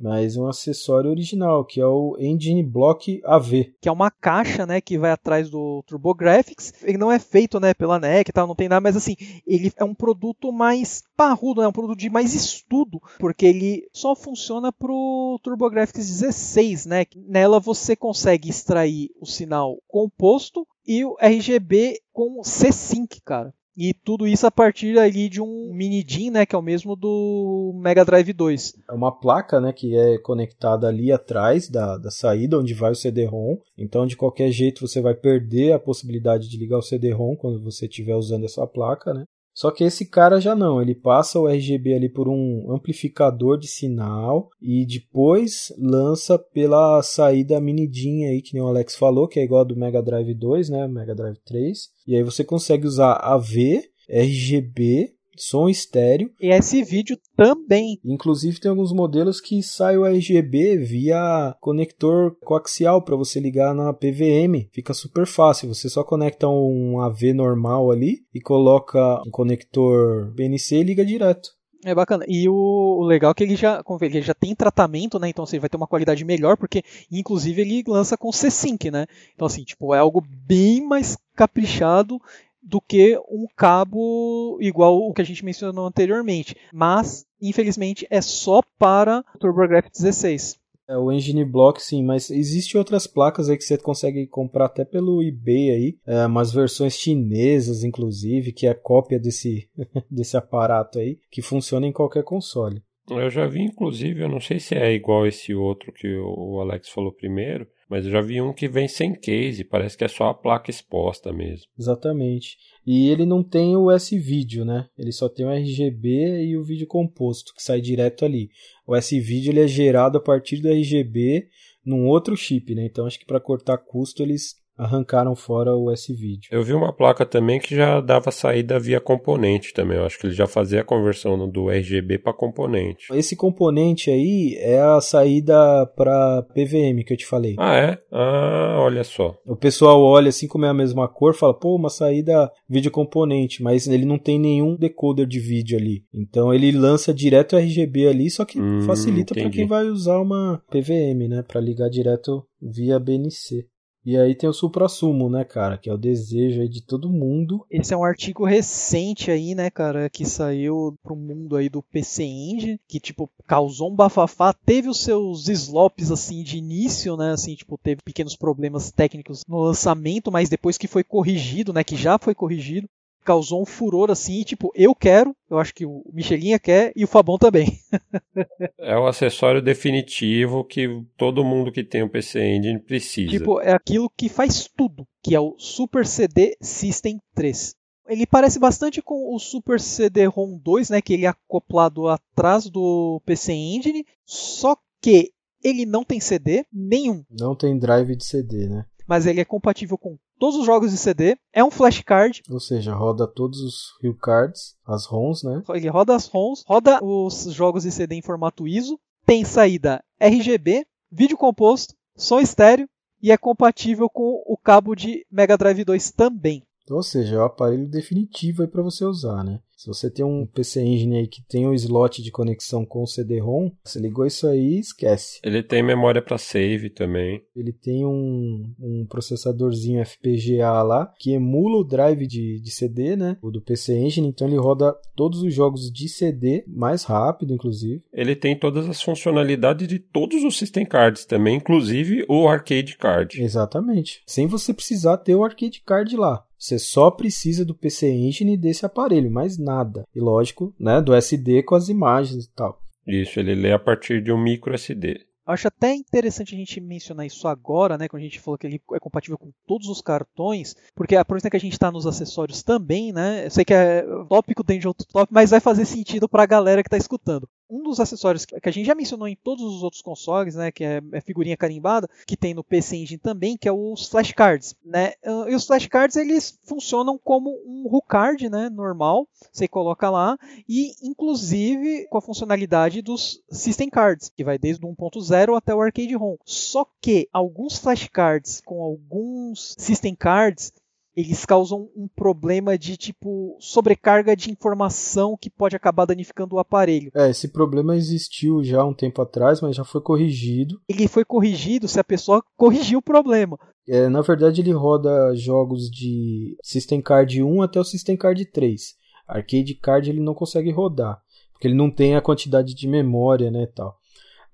[0.00, 3.72] mas um acessório original, que é o Engine Block AV.
[3.80, 6.72] Que é uma caixa, né, que vai atrás do TurboGrafx.
[6.82, 9.16] Ele não é feito, né, pela NEC e tal, não tem nada, mas assim,
[9.46, 13.88] ele é um produto mais parrudo, é né, um produto de mais estudo, porque ele
[13.92, 17.04] só funciona pro TurboGrafx 16, né?
[17.16, 23.52] Nela você consegue extrair o sinal composto e o RGB com C-Sync, cara.
[23.80, 26.96] E tudo isso a partir ali de um mini DIN, né, que é o mesmo
[26.96, 28.74] do Mega Drive 2.
[28.90, 32.96] É uma placa, né, que é conectada ali atrás da, da saída onde vai o
[32.96, 33.56] CD-ROM.
[33.78, 37.86] Então, de qualquer jeito, você vai perder a possibilidade de ligar o CD-ROM quando você
[37.86, 39.24] estiver usando essa placa, né?
[39.58, 43.66] Só que esse cara já não, ele passa o RGB ali por um amplificador de
[43.66, 49.40] sinal e depois lança pela saída mini DIN aí, que nem o Alex falou, que
[49.40, 51.88] é igual a do Mega Drive 2, né, Mega Drive 3.
[52.06, 56.30] E aí você consegue usar AV, RGB som estéreo.
[56.40, 57.98] E esse vídeo também.
[58.04, 63.92] Inclusive tem alguns modelos que sai o RGB via conector coaxial para você ligar na
[63.92, 64.68] PVM.
[64.72, 65.68] Fica super fácil.
[65.74, 71.58] Você só conecta um AV normal ali e coloca um conector BNC e liga direto.
[71.84, 72.24] É bacana.
[72.26, 75.28] E o, legal é que ele já, ele já tem tratamento, né?
[75.28, 79.06] Então assim, ele vai ter uma qualidade melhor, porque inclusive ele lança com C-Sync, né?
[79.34, 82.20] Então assim, tipo, é algo bem mais caprichado
[82.62, 86.56] do que um cabo igual o que a gente mencionou anteriormente.
[86.72, 90.58] Mas, infelizmente, é só para o TurboGrafx 16.
[90.88, 94.86] É, o Engine Block sim, mas existem outras placas aí que você consegue comprar até
[94.86, 99.68] pelo eBay aí, é, umas versões chinesas inclusive, que é cópia desse,
[100.10, 102.82] desse aparato aí, que funciona em qualquer console.
[103.10, 106.88] Eu já vi inclusive, eu não sei se é igual esse outro que o Alex
[106.88, 110.28] falou primeiro, mas eu já vi um que vem sem case, parece que é só
[110.28, 111.66] a placa exposta mesmo.
[111.78, 112.58] Exatamente.
[112.86, 114.88] E ele não tem o S-Video, né?
[114.98, 118.50] Ele só tem o RGB e o vídeo composto, que sai direto ali.
[118.86, 121.48] O S-Video ele é gerado a partir do RGB
[121.84, 122.84] num outro chip, né?
[122.84, 126.48] Então acho que para cortar custo eles arrancaram fora o S-Video.
[126.50, 129.98] Eu vi uma placa também que já dava saída via componente também.
[129.98, 133.06] Eu acho que ele já fazia a conversão do RGB para componente.
[133.12, 135.54] Esse componente aí é a saída
[135.96, 137.56] para PVM que eu te falei.
[137.58, 137.98] Ah, é?
[138.12, 139.36] Ah, olha só.
[139.44, 143.62] O pessoal olha assim como é a mesma cor, fala, pô, uma saída vídeo componente,
[143.62, 146.04] mas ele não tem nenhum decoder de vídeo ali.
[146.14, 150.62] Então ele lança direto RGB ali, só que hum, facilita para quem vai usar uma
[150.70, 153.66] PVM, né, para ligar direto via BNC.
[154.08, 155.76] E aí tem o supra-sumo, né, cara?
[155.76, 157.66] Que é o desejo aí de todo mundo.
[157.70, 162.24] Esse é um artigo recente aí, né, cara, que saiu pro mundo aí do PC
[162.24, 164.54] Engine, que, tipo, causou um bafafá.
[164.54, 169.60] Teve os seus slops, assim, de início, né, assim, tipo, teve pequenos problemas técnicos no
[169.60, 172.88] lançamento, mas depois que foi corrigido, né, que já foi corrigido,
[173.28, 177.06] causou um furor assim, tipo, eu quero, eu acho que o Michelinha quer e o
[177.06, 177.78] Fabão também.
[178.80, 183.30] é o acessório definitivo que todo mundo que tem um PC Engine precisa.
[183.30, 187.74] Tipo, é aquilo que faz tudo, que é o Super CD System 3.
[188.08, 193.20] Ele parece bastante com o Super CD-ROM 2, né, que ele é acoplado atrás do
[193.26, 195.32] PC Engine, só que
[195.62, 197.22] ele não tem CD nenhum.
[197.30, 198.86] Não tem drive de CD, né?
[199.08, 202.42] Mas ele é compatível com todos os jogos de CD, é um flashcard.
[202.50, 205.62] Ou seja, roda todos os Rio Cards, as ROMs, né?
[205.70, 210.86] Ele roda as ROMs, roda os jogos de CD em formato ISO, tem saída RGB,
[211.10, 212.88] vídeo composto, som estéreo
[213.22, 216.62] e é compatível com o cabo de Mega Drive 2 também.
[216.90, 219.60] Ou seja, é o aparelho definitivo aí para você usar, né?
[219.78, 223.06] Se você tem um PC Engine aí que tem um slot de conexão com o
[223.06, 225.38] CD-ROM, você ligou isso aí, esquece.
[225.44, 227.40] Ele tem memória para save também.
[227.54, 233.38] Ele tem um, um processadorzinho FPGA lá que emula o drive de, de CD, né?
[233.40, 238.02] O do PC Engine, então ele roda todos os jogos de CD mais rápido, inclusive.
[238.12, 243.40] Ele tem todas as funcionalidades de todos os system cards também, inclusive o arcade card.
[243.40, 244.22] Exatamente.
[244.26, 246.44] Sem você precisar ter o arcade card lá.
[246.58, 250.04] Você só precisa do PC Engine desse aparelho, mais nada.
[250.14, 252.80] E lógico, né, do SD com as imagens e tal.
[253.06, 255.26] Isso, ele lê a partir de um micro SD.
[255.46, 258.06] Acho até interessante a gente mencionar isso agora, né?
[258.06, 261.56] Quando a gente falou que ele é compatível com todos os cartões, porque aproveitando que
[261.56, 263.46] a gente está nos acessórios também, né?
[263.46, 266.46] Eu sei que é tópico dentro de outro tópico, mas vai fazer sentido para a
[266.46, 269.82] galera que está escutando um dos acessórios que a gente já mencionou em todos os
[269.82, 273.68] outros consoles, né, que é, é figurinha carimbada, que tem no PC Engine também, que
[273.68, 275.12] é os flashcards, né?
[275.48, 280.38] E os flashcards eles funcionam como um RUCard, né, normal, você coloca lá
[280.68, 285.80] e inclusive com a funcionalidade dos system cards, que vai desde o 1.0 até o
[285.80, 286.36] arcade ROM.
[286.44, 290.72] Só que alguns flashcards com alguns system cards
[291.18, 297.10] eles causam um problema de tipo sobrecarga de informação que pode acabar danificando o aparelho.
[297.12, 300.80] É, esse problema existiu já um tempo atrás, mas já foi corrigido.
[300.88, 303.58] Ele foi corrigido se a pessoa corrigiu o problema.
[303.88, 308.94] É, na verdade, ele roda jogos de System Card 1 até o System Card 3.
[309.26, 311.20] Arcade Card ele não consegue rodar,
[311.52, 313.98] porque ele não tem a quantidade de memória, né, tal.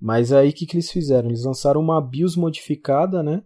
[0.00, 1.28] Mas aí o que, que eles fizeram?
[1.28, 3.42] Eles lançaram uma BIOS modificada, né,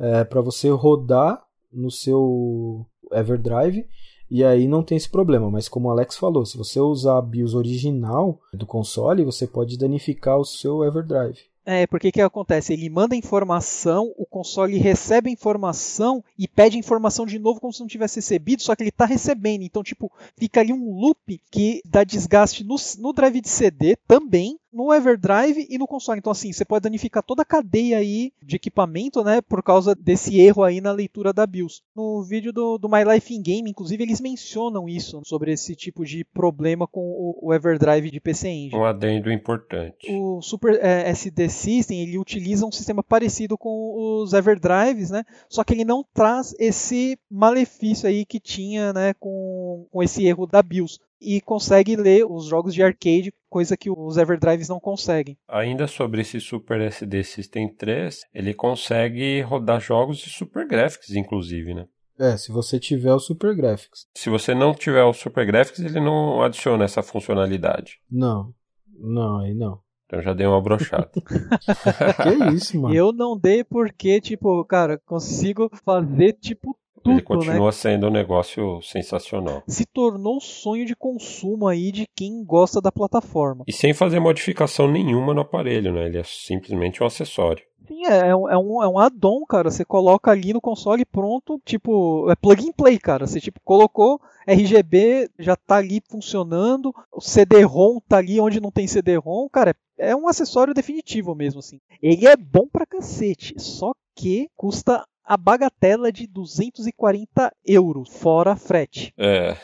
[0.00, 1.45] é, para você rodar
[1.76, 3.86] no seu EverDrive
[4.30, 5.50] e aí não tem esse problema.
[5.50, 9.78] Mas como o Alex falou, se você usar a BIOS original do console, você pode
[9.78, 11.38] danificar o seu EverDrive.
[11.68, 12.72] É, porque que acontece?
[12.72, 17.88] Ele manda informação, o console recebe informação e pede informação de novo como se não
[17.88, 19.62] tivesse recebido, só que ele está recebendo.
[19.62, 24.56] Então, tipo, fica ali um loop que dá desgaste no, no drive de CD também,
[24.76, 26.18] no EverDrive e no console.
[26.18, 30.38] Então, assim, você pode danificar toda a cadeia aí de equipamento, né, por causa desse
[30.38, 31.82] erro aí na leitura da BIOS.
[31.94, 36.04] No vídeo do, do My Life in Game, inclusive, eles mencionam isso, sobre esse tipo
[36.04, 38.76] de problema com o, o EverDrive de PC Engine.
[38.76, 40.12] Um adendo importante.
[40.12, 45.64] O Super é, SD System, ele utiliza um sistema parecido com os EverDrives, né, só
[45.64, 50.62] que ele não traz esse malefício aí que tinha, né, com, com esse erro da
[50.62, 55.36] BIOS e consegue ler os jogos de arcade, coisa que os EverDrives não conseguem.
[55.48, 61.74] Ainda sobre esse Super SD System 3, ele consegue rodar jogos de Super Graphics, inclusive,
[61.74, 61.86] né?
[62.18, 64.06] É, se você tiver o Super Graphics.
[64.14, 68.00] Se você não tiver o Super Graphics, ele não adiciona essa funcionalidade.
[68.10, 68.54] Não,
[68.98, 69.80] não, aí não.
[70.06, 71.10] Então já dei uma brochada.
[72.22, 72.94] que isso, mano?
[72.94, 77.72] Eu não dei porque, tipo, cara, consigo fazer, tipo, tudo, Ele continua né?
[77.72, 79.62] sendo um negócio sensacional.
[79.66, 83.64] Se tornou um sonho de consumo aí de quem gosta da plataforma.
[83.66, 86.06] E sem fazer modificação nenhuma no aparelho, né?
[86.06, 87.64] Ele é simplesmente um acessório.
[87.86, 89.70] Sim, é, é um, é um add-on, cara.
[89.70, 93.26] Você coloca ali no console pronto, tipo, é plug and play, cara.
[93.26, 98.86] Você tipo colocou RGB, já tá ali funcionando, o CD-ROM tá ali onde não tem
[98.86, 101.80] CD-ROM, cara, é um acessório definitivo mesmo assim.
[102.00, 109.12] Ele é bom pra cacete, só que custa a bagatela de 240 euros, fora frete.
[109.18, 109.56] É.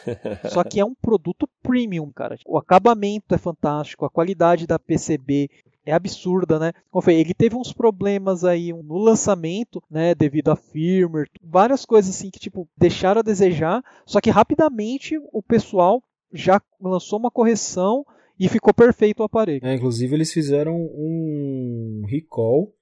[0.50, 2.36] Só que é um produto premium, cara.
[2.44, 5.48] O acabamento é fantástico, a qualidade da PCB
[5.86, 6.72] é absurda, né?
[7.08, 12.38] Ele teve uns problemas aí no lançamento, né, devido a firmware, várias coisas assim que
[12.38, 16.02] tipo deixaram a desejar, só que rapidamente o pessoal
[16.32, 18.04] já lançou uma correção
[18.38, 19.64] e ficou perfeito o aparelho.
[19.64, 22.72] É, inclusive eles fizeram um recall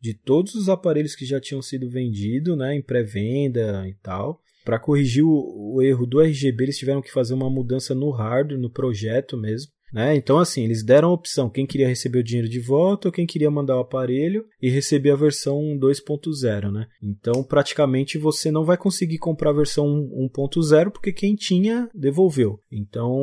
[0.00, 4.40] de todos os aparelhos que já tinham sido vendidos, né, em pré-venda e tal.
[4.64, 8.60] Para corrigir o, o, erro do RGB, eles tiveram que fazer uma mudança no hardware,
[8.60, 9.72] no projeto mesmo.
[9.92, 10.14] Né?
[10.14, 13.26] Então, assim, eles deram a opção quem queria receber o dinheiro de volta ou quem
[13.26, 16.70] queria mandar o aparelho e receber a versão 2.0.
[16.70, 16.86] Né?
[17.02, 22.60] Então, praticamente você não vai conseguir comprar a versão 1.0 porque quem tinha devolveu.
[22.70, 23.18] Então,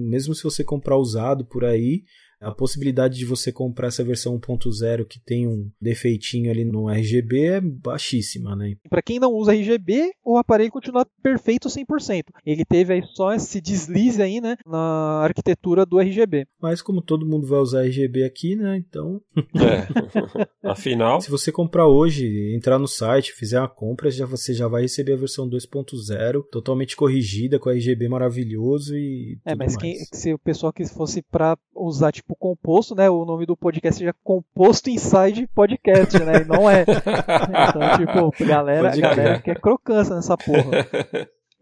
[0.00, 2.02] mesmo se você comprar usado por aí,
[2.42, 7.44] a possibilidade de você comprar essa versão 1.0 que tem um defeitinho ali no RGB
[7.44, 8.74] é baixíssima, né?
[8.90, 12.24] Para quem não usa RGB, o aparelho continua perfeito 100%.
[12.44, 16.46] Ele teve aí só esse deslize aí, né, na arquitetura do RGB.
[16.60, 19.20] Mas como todo mundo vai usar RGB aqui, né, então...
[19.54, 20.52] É.
[20.68, 21.20] Afinal...
[21.20, 25.12] Se você comprar hoje, entrar no site, fizer a compra, já, você já vai receber
[25.12, 30.72] a versão 2.0 totalmente corrigida, com RGB maravilhoso e É, mas quem, se o pessoal
[30.72, 33.08] que fosse para usar, tipo, tipo composto, né?
[33.10, 36.42] O nome do podcast seja Composto Inside Podcast, né?
[36.42, 36.82] E não é.
[36.82, 40.70] Então, tipo, galera, galera quer crocância nessa porra.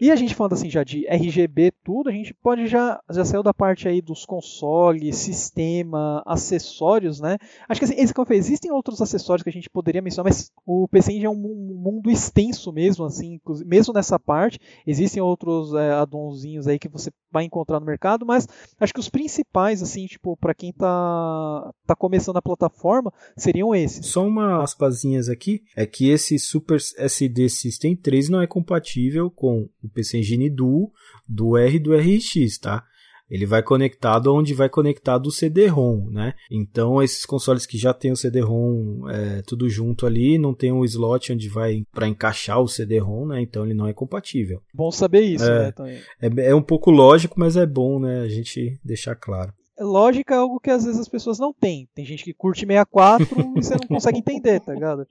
[0.01, 3.43] E a gente falando assim já de RGB tudo, a gente pode já já saiu
[3.43, 7.37] da parte aí dos consoles, sistema, acessórios, né?
[7.69, 10.31] Acho que assim, esse que eu fiz, existem outros acessórios que a gente poderia mencionar,
[10.31, 14.59] mas o PC Engine é um mundo extenso mesmo, assim, mesmo nessa parte.
[14.87, 18.49] Existem outros é, addonzinhos aí que você vai encontrar no mercado, mas
[18.79, 24.07] acho que os principais, assim, tipo, para quem tá, tá começando a plataforma, seriam esses.
[24.07, 29.69] Só uma aspasinhas aqui, é que esse Super SD System 3 não é compatível com
[29.83, 30.91] o PC Engine Duo
[31.29, 32.85] do R e do RX, tá?
[33.31, 36.35] Ele vai conectado onde vai conectado o CD-ROM, né?
[36.51, 40.85] Então esses consoles que já tem o CD-ROM é, tudo junto ali, não tem um
[40.85, 43.41] slot onde vai para encaixar o CD-ROM, né?
[43.41, 44.61] Então ele não é compatível.
[44.75, 45.73] Bom saber isso, é, né?
[45.73, 45.99] Também.
[46.21, 48.21] É, é um pouco lógico, mas é bom, né?
[48.21, 49.53] A gente deixar claro
[49.83, 51.89] lógica é algo que às vezes as pessoas não têm.
[51.95, 53.27] Tem gente que curte 64
[53.57, 55.07] e você não consegue entender, tá ligado?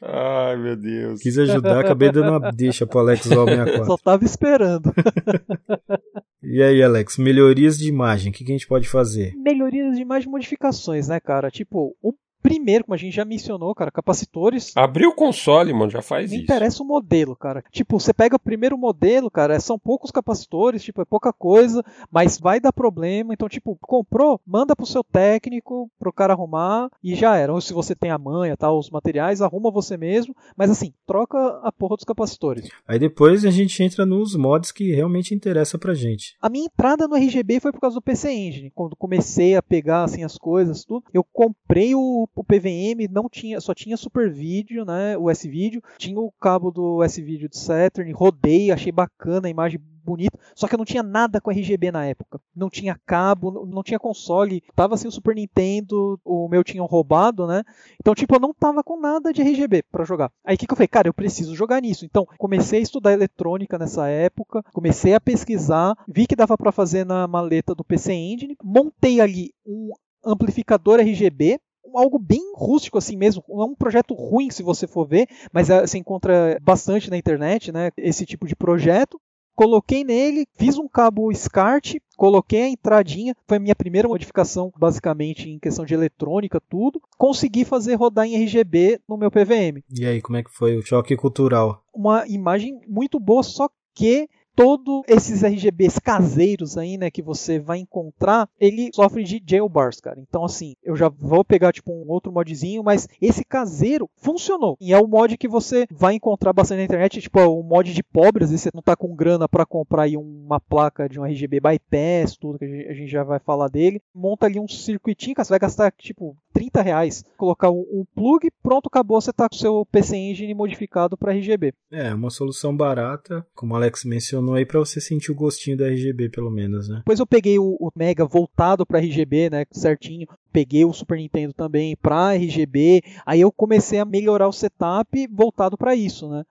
[0.00, 1.20] Ai, meu Deus.
[1.20, 3.86] Quis ajudar, acabei dando uma deixa pro Alex o 64.
[3.86, 4.92] Só tava esperando.
[6.42, 9.34] E aí, Alex, melhorias de imagem, o que, que a gente pode fazer?
[9.36, 11.50] Melhorias de imagem modificações, né, cara?
[11.50, 12.12] Tipo, o
[12.42, 14.76] Primeiro, como a gente já mencionou, cara, capacitores.
[14.76, 16.44] Abriu o console, mano, já faz não isso.
[16.44, 17.64] interessa o modelo, cara.
[17.70, 22.38] Tipo, você pega o primeiro modelo, cara, são poucos capacitores, tipo, é pouca coisa, mas
[22.38, 23.34] vai dar problema.
[23.34, 27.52] Então, tipo, comprou, manda pro seu técnico, pro cara arrumar e já era.
[27.52, 30.34] Ou se você tem a manha, tal, os materiais, arruma você mesmo.
[30.56, 32.68] Mas assim, troca a porra dos capacitores.
[32.86, 36.36] Aí depois a gente entra nos mods que realmente interessa pra gente.
[36.40, 38.70] A minha entrada no RGB foi por causa do PC Engine.
[38.74, 43.60] Quando comecei a pegar assim as coisas, tudo, eu comprei o o PVM não tinha,
[43.60, 48.70] só tinha Super Video, né, o S-Video, tinha o cabo do S-Video de Saturn, rodei,
[48.70, 52.40] achei bacana a imagem bonita, só que eu não tinha nada com RGB na época.
[52.56, 57.46] Não tinha cabo, não tinha console, tava sem o Super Nintendo, o meu tinham roubado,
[57.46, 57.62] né?
[58.00, 60.30] Então, tipo, eu não tava com nada de RGB para jogar.
[60.44, 60.88] Aí o que, que eu falei?
[60.88, 62.06] Cara, eu preciso jogar nisso.
[62.06, 67.04] Então, comecei a estudar eletrônica nessa época, comecei a pesquisar, vi que dava para fazer
[67.04, 69.92] na maleta do PC Engine, montei ali um
[70.24, 71.60] amplificador RGB
[71.94, 73.42] algo bem rústico assim mesmo.
[73.48, 77.16] Não é um projeto ruim se você for ver, mas é, você encontra bastante na
[77.16, 77.90] internet, né?
[77.96, 79.20] Esse tipo de projeto.
[79.54, 85.50] Coloquei nele, fiz um cabo SCART, coloquei a entradinha, foi a minha primeira modificação, basicamente,
[85.50, 87.02] em questão de eletrônica, tudo.
[87.16, 89.82] Consegui fazer rodar em RGB no meu PVM.
[89.92, 91.82] E aí, como é que foi o choque cultural?
[91.92, 94.28] Uma imagem muito boa, só que
[94.58, 100.18] todos esses RGBs caseiros aí, né, que você vai encontrar, ele sofre de jailbars, cara.
[100.18, 104.76] Então, assim, eu já vou pegar, tipo, um outro modzinho, mas esse caseiro funcionou.
[104.80, 108.02] E é o mod que você vai encontrar bastante na internet, tipo, o mod de
[108.02, 111.24] pobre, às vezes você não tá com grana para comprar aí uma placa de um
[111.24, 114.02] RGB bypass, tudo que a gente já vai falar dele.
[114.12, 118.88] Monta ali um circuitinho, cara, você vai gastar, tipo, 30 reais, colocar um plug, pronto,
[118.88, 121.72] acabou, você tá com o seu PC Engine modificado para RGB.
[121.92, 125.84] É, uma solução barata, como o Alex mencionou aí, para você sentir o gostinho do
[125.84, 126.96] RGB, pelo menos, né?
[126.96, 131.52] Depois eu peguei o, o Mega voltado para RGB, né, certinho, peguei o Super Nintendo
[131.52, 136.44] também para RGB, aí eu comecei a melhorar o setup voltado para isso, né?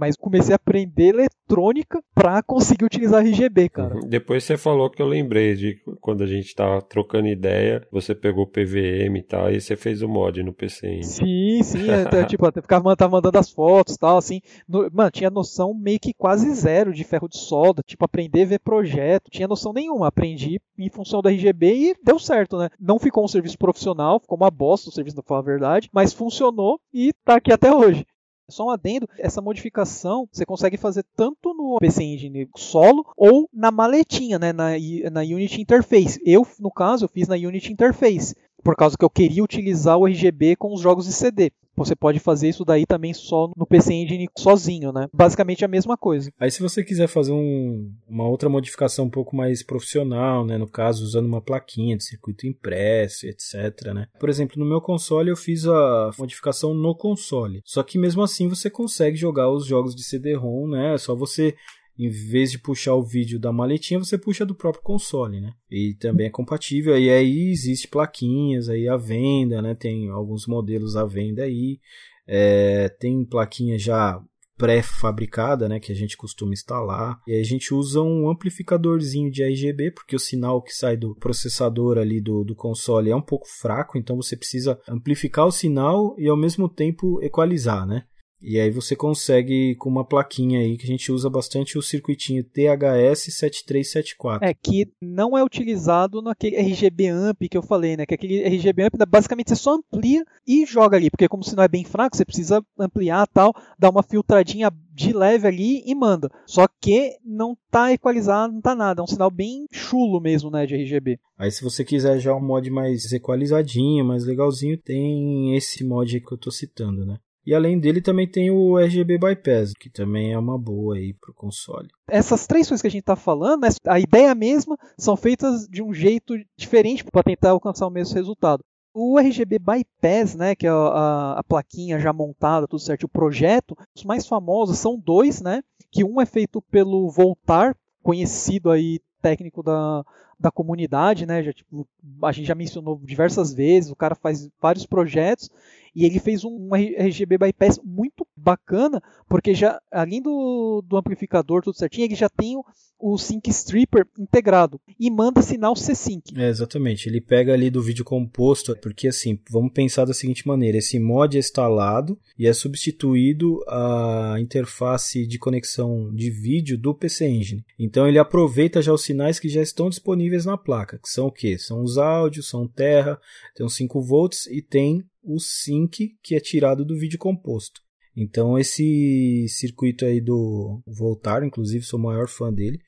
[0.00, 3.94] Mas comecei a aprender eletrônica para conseguir utilizar RGB, cara.
[3.94, 4.08] Uhum.
[4.08, 8.46] Depois você falou que eu lembrei de quando a gente tava trocando ideia, você pegou
[8.46, 11.02] PVM e tal, e você fez o mod no PC ainda.
[11.06, 14.40] Sim, sim, até, tipo, até ficava tava mandando as fotos e tal, assim.
[14.66, 18.46] No, mano, tinha noção meio que quase zero de ferro de solda, tipo, aprender a
[18.46, 22.70] ver projeto, tinha noção nenhuma, aprendi em função do RGB e deu certo, né?
[22.80, 26.14] Não ficou um serviço profissional, ficou uma bosta o serviço, pra falar a verdade, mas
[26.14, 28.06] funcionou e tá aqui até hoje.
[28.50, 33.70] Só um adendo, essa modificação você consegue fazer tanto no PC Engine solo ou na
[33.70, 34.70] maletinha, né, na,
[35.10, 36.20] na Unity Interface.
[36.24, 38.34] Eu, no caso, eu fiz na Unity Interface.
[38.62, 41.52] Por causa que eu queria utilizar o RGB com os jogos de CD.
[41.76, 45.08] Você pode fazer isso daí também só no PC Engine sozinho, né?
[45.14, 46.30] Basicamente a mesma coisa.
[46.38, 50.58] Aí se você quiser fazer um, uma outra modificação um pouco mais profissional, né?
[50.58, 54.08] No caso, usando uma plaquinha de circuito impresso, etc, né?
[54.18, 57.62] Por exemplo, no meu console eu fiz a modificação no console.
[57.64, 60.94] Só que mesmo assim você consegue jogar os jogos de CD-ROM, né?
[60.94, 61.54] É só você
[62.00, 65.52] em vez de puxar o vídeo da maletinha, você puxa do próprio console, né?
[65.70, 66.98] E também é compatível.
[66.98, 69.74] E aí existe plaquinhas aí à venda, né?
[69.74, 71.78] Tem alguns modelos à venda aí.
[72.26, 74.18] É, tem plaquinha já
[74.60, 77.18] pré-fabricada, né, que a gente costuma instalar.
[77.26, 81.96] E a gente usa um amplificadorzinho de RGB, porque o sinal que sai do processador
[81.96, 86.28] ali do, do console é um pouco fraco, então você precisa amplificar o sinal e
[86.28, 88.04] ao mesmo tempo equalizar, né?
[88.42, 92.42] E aí você consegue com uma plaquinha aí que a gente usa bastante o circuitinho
[92.42, 94.38] THS7374.
[94.42, 98.06] É, que não é utilizado naquele RGB amp que eu falei, né?
[98.06, 101.66] Que aquele RGB amp basicamente você só amplia e joga ali, porque como o sinal
[101.66, 106.30] é bem fraco, você precisa ampliar tal, dar uma filtradinha de leve ali e manda.
[106.46, 110.66] Só que não tá equalizado, não tá nada, é um sinal bem chulo mesmo, né,
[110.66, 111.18] de RGB.
[111.38, 116.20] Aí se você quiser já um mod mais equalizadinho, mais legalzinho, tem esse mod aí
[116.20, 117.18] que eu tô citando, né?
[117.46, 121.32] E além dele também tem o RGB Bypass, que também é uma boa aí pro
[121.32, 121.88] console.
[122.06, 125.92] Essas três coisas que a gente está falando, a ideia mesma, são feitas de um
[125.92, 128.62] jeito diferente para tentar alcançar o mesmo resultado.
[128.92, 133.08] O RGB Bypass, né, que é a, a, a, plaquinha já montada, tudo certo, o
[133.08, 135.62] projeto, os mais famosos são dois, né,
[135.92, 140.04] que um é feito pelo Voltar, conhecido aí técnico da,
[140.38, 141.86] da comunidade, né, já, tipo,
[142.22, 145.48] a gente já mencionou diversas vezes, o cara faz vários projetos,
[145.94, 151.76] e ele fez um, RGB bypass muito bacana, porque já além do, do amplificador tudo
[151.76, 152.64] certinho, ele já tem o,
[152.98, 156.36] o Sync Stripper integrado e manda sinal C-Sync.
[156.36, 157.08] É, exatamente.
[157.08, 161.36] Ele pega ali do vídeo composto, porque assim, vamos pensar da seguinte maneira: esse mod
[161.36, 167.64] é instalado e é substituído a interface de conexão de vídeo do PC Engine.
[167.78, 171.32] Então ele aproveita já os sinais que já estão disponíveis na placa, que são o
[171.32, 171.58] que?
[171.58, 173.18] São os áudios, são terra,
[173.54, 177.80] tem uns 5 volts e tem o sync que é tirado do vídeo composto.
[178.16, 182.78] Então esse circuito aí do Voltar, inclusive sou o maior fã dele,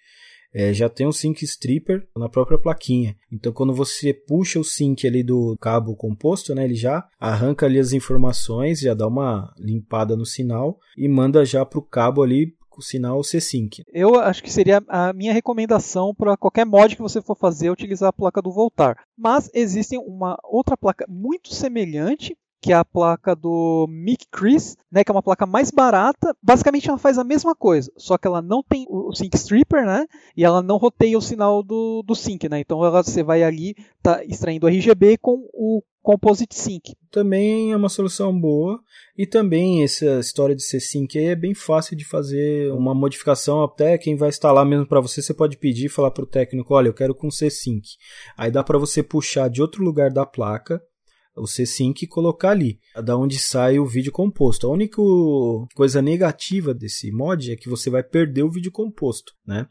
[0.54, 3.16] é, já tem um sync stripper na própria plaquinha.
[3.32, 7.78] Então quando você puxa o sync ali do cabo composto, né, ele já arranca ali
[7.78, 12.54] as informações, já dá uma limpada no sinal e manda já para o cabo ali
[12.78, 13.82] o sinal C-Sync.
[13.92, 18.08] Eu acho que seria a minha recomendação para qualquer mod que você for fazer utilizar
[18.08, 18.96] a placa do Voltar.
[19.16, 25.02] Mas existe uma outra placa muito semelhante que é a placa do Mic Chris, né,
[25.02, 26.34] que é uma placa mais barata.
[26.40, 30.06] Basicamente ela faz a mesma coisa, só que ela não tem o sync stripper, né,
[30.36, 32.60] e ela não roteia o sinal do, do sync, né.
[32.60, 36.94] Então ela, você vai ali tá extraindo RGB com o Composite Sync.
[37.10, 38.80] Também é uma solução boa
[39.16, 43.98] e também essa história de ser sync é bem fácil de fazer uma modificação até
[43.98, 46.94] quem vai instalar mesmo para você, você pode pedir falar para o técnico, olha, eu
[46.94, 47.86] quero com C-Sync.
[48.36, 50.80] Aí dá para você puxar de outro lugar da placa
[51.36, 54.66] o C-Sync e colocar ali, da onde sai o vídeo composto.
[54.66, 55.00] A única
[55.74, 59.66] coisa negativa desse mod é que você vai perder o vídeo composto, né?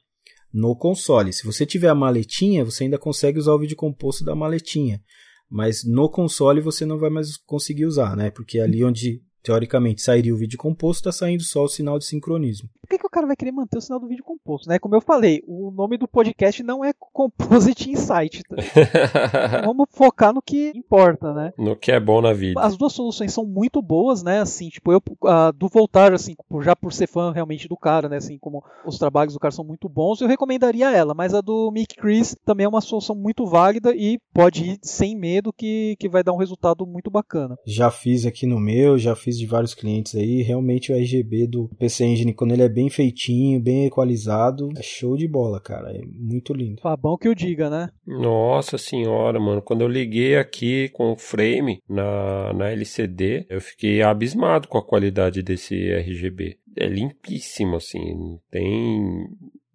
[0.54, 1.32] No console.
[1.32, 5.02] Se você tiver a maletinha, você ainda consegue usar o vídeo composto da maletinha.
[5.50, 8.32] Mas no console você não vai mais conseguir usar, né?
[8.32, 12.70] Porque ali onde teoricamente sairia o vídeo composto, está saindo só o sinal de sincronismo.
[12.82, 14.68] Por que, que o cara vai querer manter o sinal do vídeo composto?
[14.68, 14.78] Né?
[14.78, 18.44] Como eu falei, o nome do podcast não é Composite Insight.
[18.44, 18.56] Tá?
[19.66, 21.54] Vamos focar no que importa, né?
[21.58, 22.60] No que é bom na vida.
[22.60, 24.42] As duas soluções são muito boas, né?
[24.42, 28.18] Assim, tipo, eu a, do Voltar, assim, já por ser fã realmente do cara, né?
[28.18, 31.14] Assim, como os trabalhos do cara são muito bons, eu recomendaria ela.
[31.14, 35.18] Mas a do Mick Chris também é uma solução muito válida e pode ir sem
[35.18, 37.58] medo que, que vai dar um resultado muito bacana.
[37.66, 41.48] Já fiz aqui no meu, já fiz fiz de vários clientes aí, realmente o RGB
[41.48, 45.92] do PC Engine, quando ele é bem feitinho, bem equalizado, é show de bola, cara.
[45.92, 46.82] É muito lindo.
[46.82, 47.90] Fabão que eu diga, né?
[48.06, 49.62] Nossa senhora, mano.
[49.62, 54.86] Quando eu liguei aqui com o frame na, na LCD, eu fiquei abismado com a
[54.86, 56.58] qualidade desse RGB.
[56.78, 58.40] É limpíssimo, assim.
[58.50, 59.28] Tem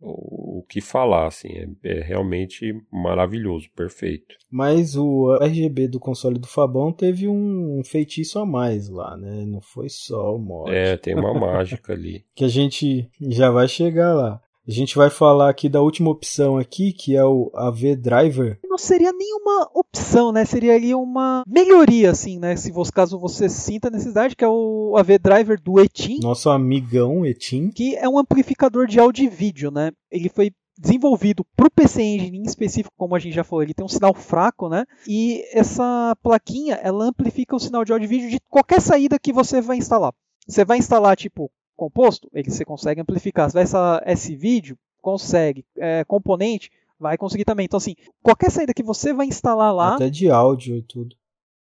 [0.09, 4.37] o que falar, assim, é, é, realmente maravilhoso, perfeito.
[4.51, 9.45] Mas o RGB do console do Fabão teve um, feitiço a mais lá, né?
[9.45, 10.71] Não foi só o mod.
[10.71, 12.25] É, tem uma mágica ali.
[12.37, 14.43] Que a gente já vai chegar lá.
[14.69, 18.59] A gente vai falar aqui da última opção aqui, que é o AV Driver.
[18.65, 20.45] Não seria nenhuma opção, né?
[20.45, 22.57] Seria ali uma melhoria, assim, né?
[22.57, 26.19] Se você, caso você sinta a necessidade, que é o AV Driver do Etim.
[26.21, 27.71] Nosso amigão Etim.
[27.71, 29.93] Que é um amplificador de áudio e vídeo, né?
[30.11, 33.73] Ele foi desenvolvido para o PC Engine em específico, como a gente já falou, ele
[33.73, 34.85] tem um sinal fraco, né?
[35.07, 39.33] E essa plaquinha, ela amplifica o sinal de áudio e vídeo de qualquer saída que
[39.33, 40.13] você vai instalar.
[40.47, 43.49] Você vai instalar, tipo, composto, ele você consegue amplificar.
[43.49, 45.65] Você vai instalar esse vídeo, consegue.
[45.77, 47.67] É, componente, vai conseguir também.
[47.67, 49.95] Então, assim, qualquer saída que você vai instalar lá.
[49.95, 51.15] Até de áudio e tudo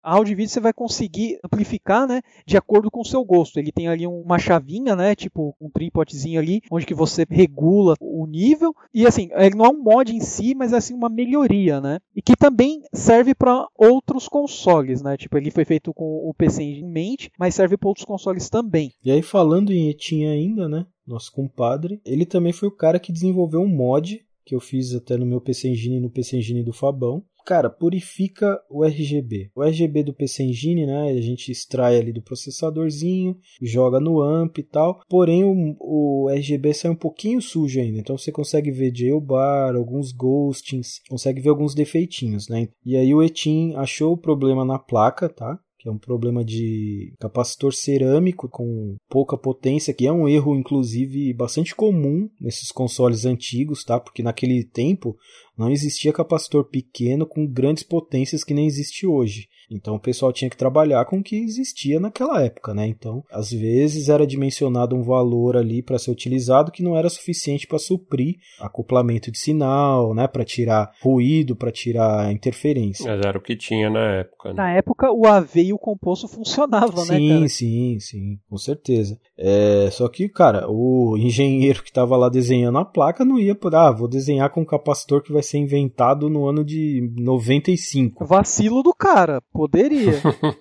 [0.02, 3.58] áudio e vídeo você vai conseguir amplificar, né, de acordo com o seu gosto.
[3.58, 8.26] Ele tem ali uma chavinha, né, tipo um tripotezinho ali, onde que você regula o
[8.26, 8.74] nível.
[8.94, 12.00] E assim, ele não é um mod em si, mas é assim uma melhoria, né?
[12.16, 15.18] E que também serve para outros consoles, né?
[15.18, 18.94] Tipo, ele foi feito com o PC em mente, mas serve para outros consoles também.
[19.04, 20.86] E aí falando em Etin ainda, né?
[21.06, 25.16] Nosso compadre, ele também foi o cara que desenvolveu um mod que eu fiz até
[25.16, 29.50] no meu PC Engine e no PC Engine do Fabão, cara, purifica o RGB.
[29.56, 34.60] O RGB do PC Engine, né, a gente extrai ali do processadorzinho, joga no AMP
[34.60, 35.02] e tal.
[35.10, 37.98] Porém, o, o RGB sai um pouquinho sujo ainda.
[37.98, 42.68] Então você consegue ver jailbar, alguns ghostings, consegue ver alguns defeitinhos, né?
[42.86, 45.60] E aí o Etin achou o problema na placa, tá?
[45.80, 51.34] Que é um problema de capacitor cerâmico com pouca potência, que é um erro inclusive
[51.34, 53.98] bastante comum nesses consoles antigos, tá?
[53.98, 55.18] Porque naquele tempo
[55.58, 59.48] não existia capacitor pequeno com grandes potências que nem existe hoje.
[59.70, 62.88] Então o pessoal tinha que trabalhar com o que existia naquela época, né?
[62.88, 67.68] Então, às vezes era dimensionado um valor ali para ser utilizado que não era suficiente
[67.68, 73.06] para suprir acoplamento de sinal, né, para tirar ruído, para tirar interferência.
[73.10, 74.50] Mas era o que tinha na época.
[74.50, 74.56] Né?
[74.56, 77.48] Na época o AV e o composto funcionavam, sim, né, cara?
[77.48, 79.20] Sim, sim, com certeza.
[79.38, 83.74] É, só que, cara, o engenheiro que estava lá desenhando a placa não ia por,
[83.76, 88.26] ah, vou desenhar com um capacitor que vai ser inventado no ano de 95.
[88.26, 90.14] Vacilo do cara Poderia.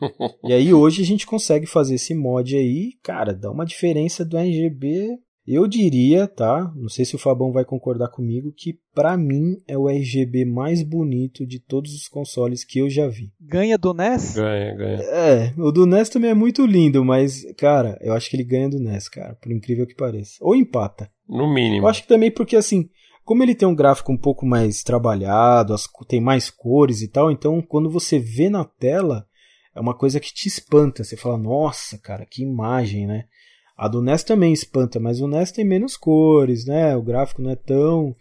[0.42, 4.36] e aí hoje a gente consegue fazer esse mod aí, cara, dá uma diferença do
[4.36, 5.18] RGB.
[5.46, 6.70] Eu diria, tá?
[6.76, 10.82] Não sei se o Fabão vai concordar comigo que para mim é o RGB mais
[10.82, 13.32] bonito de todos os consoles que eu já vi.
[13.40, 14.34] Ganha do NES?
[14.34, 15.00] Ganha, ganha.
[15.00, 18.68] É, o do NES também é muito lindo, mas cara, eu acho que ele ganha
[18.68, 20.32] do NES, cara, por incrível que pareça.
[20.40, 21.08] Ou empata.
[21.26, 21.84] No mínimo.
[21.84, 22.90] Eu acho que também porque assim,
[23.28, 27.30] como ele tem um gráfico um pouco mais trabalhado, as, tem mais cores e tal,
[27.30, 29.26] então quando você vê na tela,
[29.76, 31.04] é uma coisa que te espanta.
[31.04, 33.26] Você fala, nossa, cara, que imagem, né?
[33.76, 36.96] A do NES também espanta, mas o NES tem menos cores, né?
[36.96, 38.16] O gráfico não é tão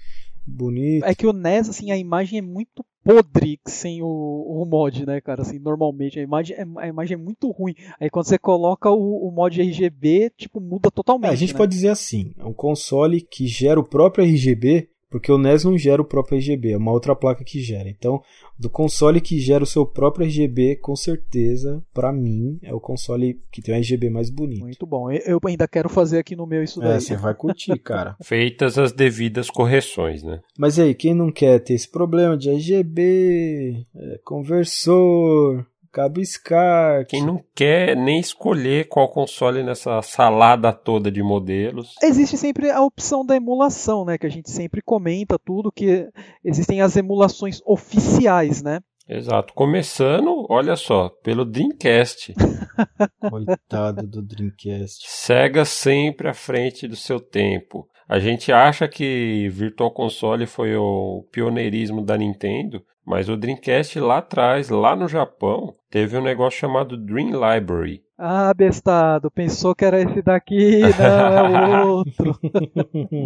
[0.46, 1.06] bonito.
[1.06, 5.22] É que o NES, assim, a imagem é muito podre sem o, o mod, né,
[5.22, 5.42] cara?
[5.42, 7.74] Assim, normalmente a imagem, é, a imagem é muito ruim.
[7.98, 11.30] Aí quando você coloca o, o mod RGB, tipo, muda totalmente.
[11.30, 11.58] É, a gente né?
[11.58, 15.78] pode dizer assim, é um console que gera o próprio RGB porque o NES não
[15.78, 17.90] gera o próprio RGB, é uma outra placa que gera.
[17.90, 18.22] Então,
[18.60, 23.42] do console que gera o seu próprio RGB, com certeza, para mim, é o console
[23.52, 24.62] que tem o RGB mais bonito.
[24.62, 25.12] Muito bom.
[25.12, 26.98] Eu ainda quero fazer aqui no meu isso é, daí.
[26.98, 28.16] É, você vai curtir, cara.
[28.22, 30.42] Feitas as devidas correções, né?
[30.58, 37.08] Mas aí, quem não quer ter esse problema de RGB, é, conversor, Cabo SCART.
[37.10, 41.96] Quem não quer nem escolher qual console nessa salada toda de modelos.
[42.04, 44.18] Existe sempre a opção da emulação, né?
[44.18, 46.08] Que a gente sempre comenta tudo, que
[46.44, 48.80] existem as emulações oficiais, né?
[49.08, 49.54] Exato.
[49.54, 52.34] Começando, olha só, pelo Dreamcast.
[53.30, 55.06] Coitado do Dreamcast.
[55.08, 57.88] Sega sempre à frente do seu tempo.
[58.10, 64.18] A gente acha que Virtual Console foi o pioneirismo da Nintendo, mas o Dreamcast lá
[64.18, 68.02] atrás, lá no Japão, teve um negócio chamado Dream Library.
[68.20, 72.38] Ah, bestado, pensou que era esse daqui, não, é o outro.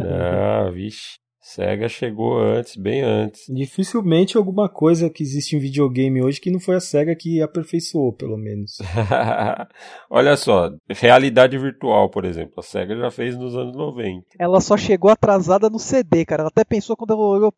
[0.07, 1.19] ah, vixe.
[1.43, 3.45] Sega chegou antes, bem antes.
[3.49, 8.13] Dificilmente alguma coisa que existe em videogame hoje que não foi a Sega que aperfeiçoou,
[8.13, 8.77] pelo menos.
[10.07, 14.27] Olha só, realidade virtual, por exemplo, a Sega já fez nos anos 90.
[14.37, 16.43] Ela só chegou atrasada no CD, cara.
[16.43, 17.53] Ela até pensou quando ela olhou,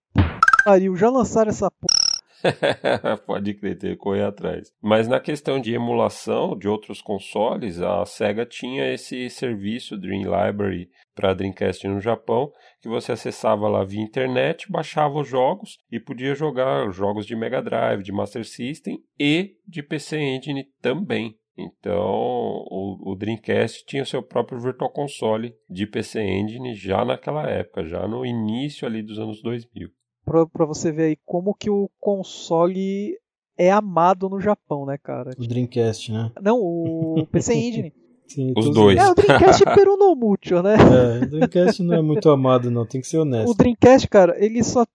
[0.64, 2.03] pariu, já lançaram essa porra
[3.26, 4.72] Pode crer, ter que correr atrás.
[4.82, 10.90] Mas na questão de emulação de outros consoles, a Sega tinha esse serviço Dream Library
[11.16, 12.52] para Dreamcast no Japão,
[12.82, 17.62] que você acessava lá via internet, baixava os jogos e podia jogar jogos de Mega
[17.62, 21.38] Drive, de Master System e de PC Engine também.
[21.56, 27.48] Então, o, o, Dreamcast tinha o seu próprio Virtual Console de PC Engine já naquela
[27.48, 29.92] época, já no início ali dos anos 2000
[30.26, 33.18] para você ver aí como que o console
[33.58, 35.32] é amado no Japão, né, cara?
[35.38, 36.32] O Dreamcast, né?
[36.42, 37.94] Não, o PC Engine.
[38.28, 38.98] Sim, Os dois.
[38.98, 40.76] É, o Dreamcast peru no mútil, né?
[40.76, 43.52] É, o Dreamcast não é muito amado, não, tem que ser honesto.
[43.52, 44.86] O Dreamcast, cara, ele só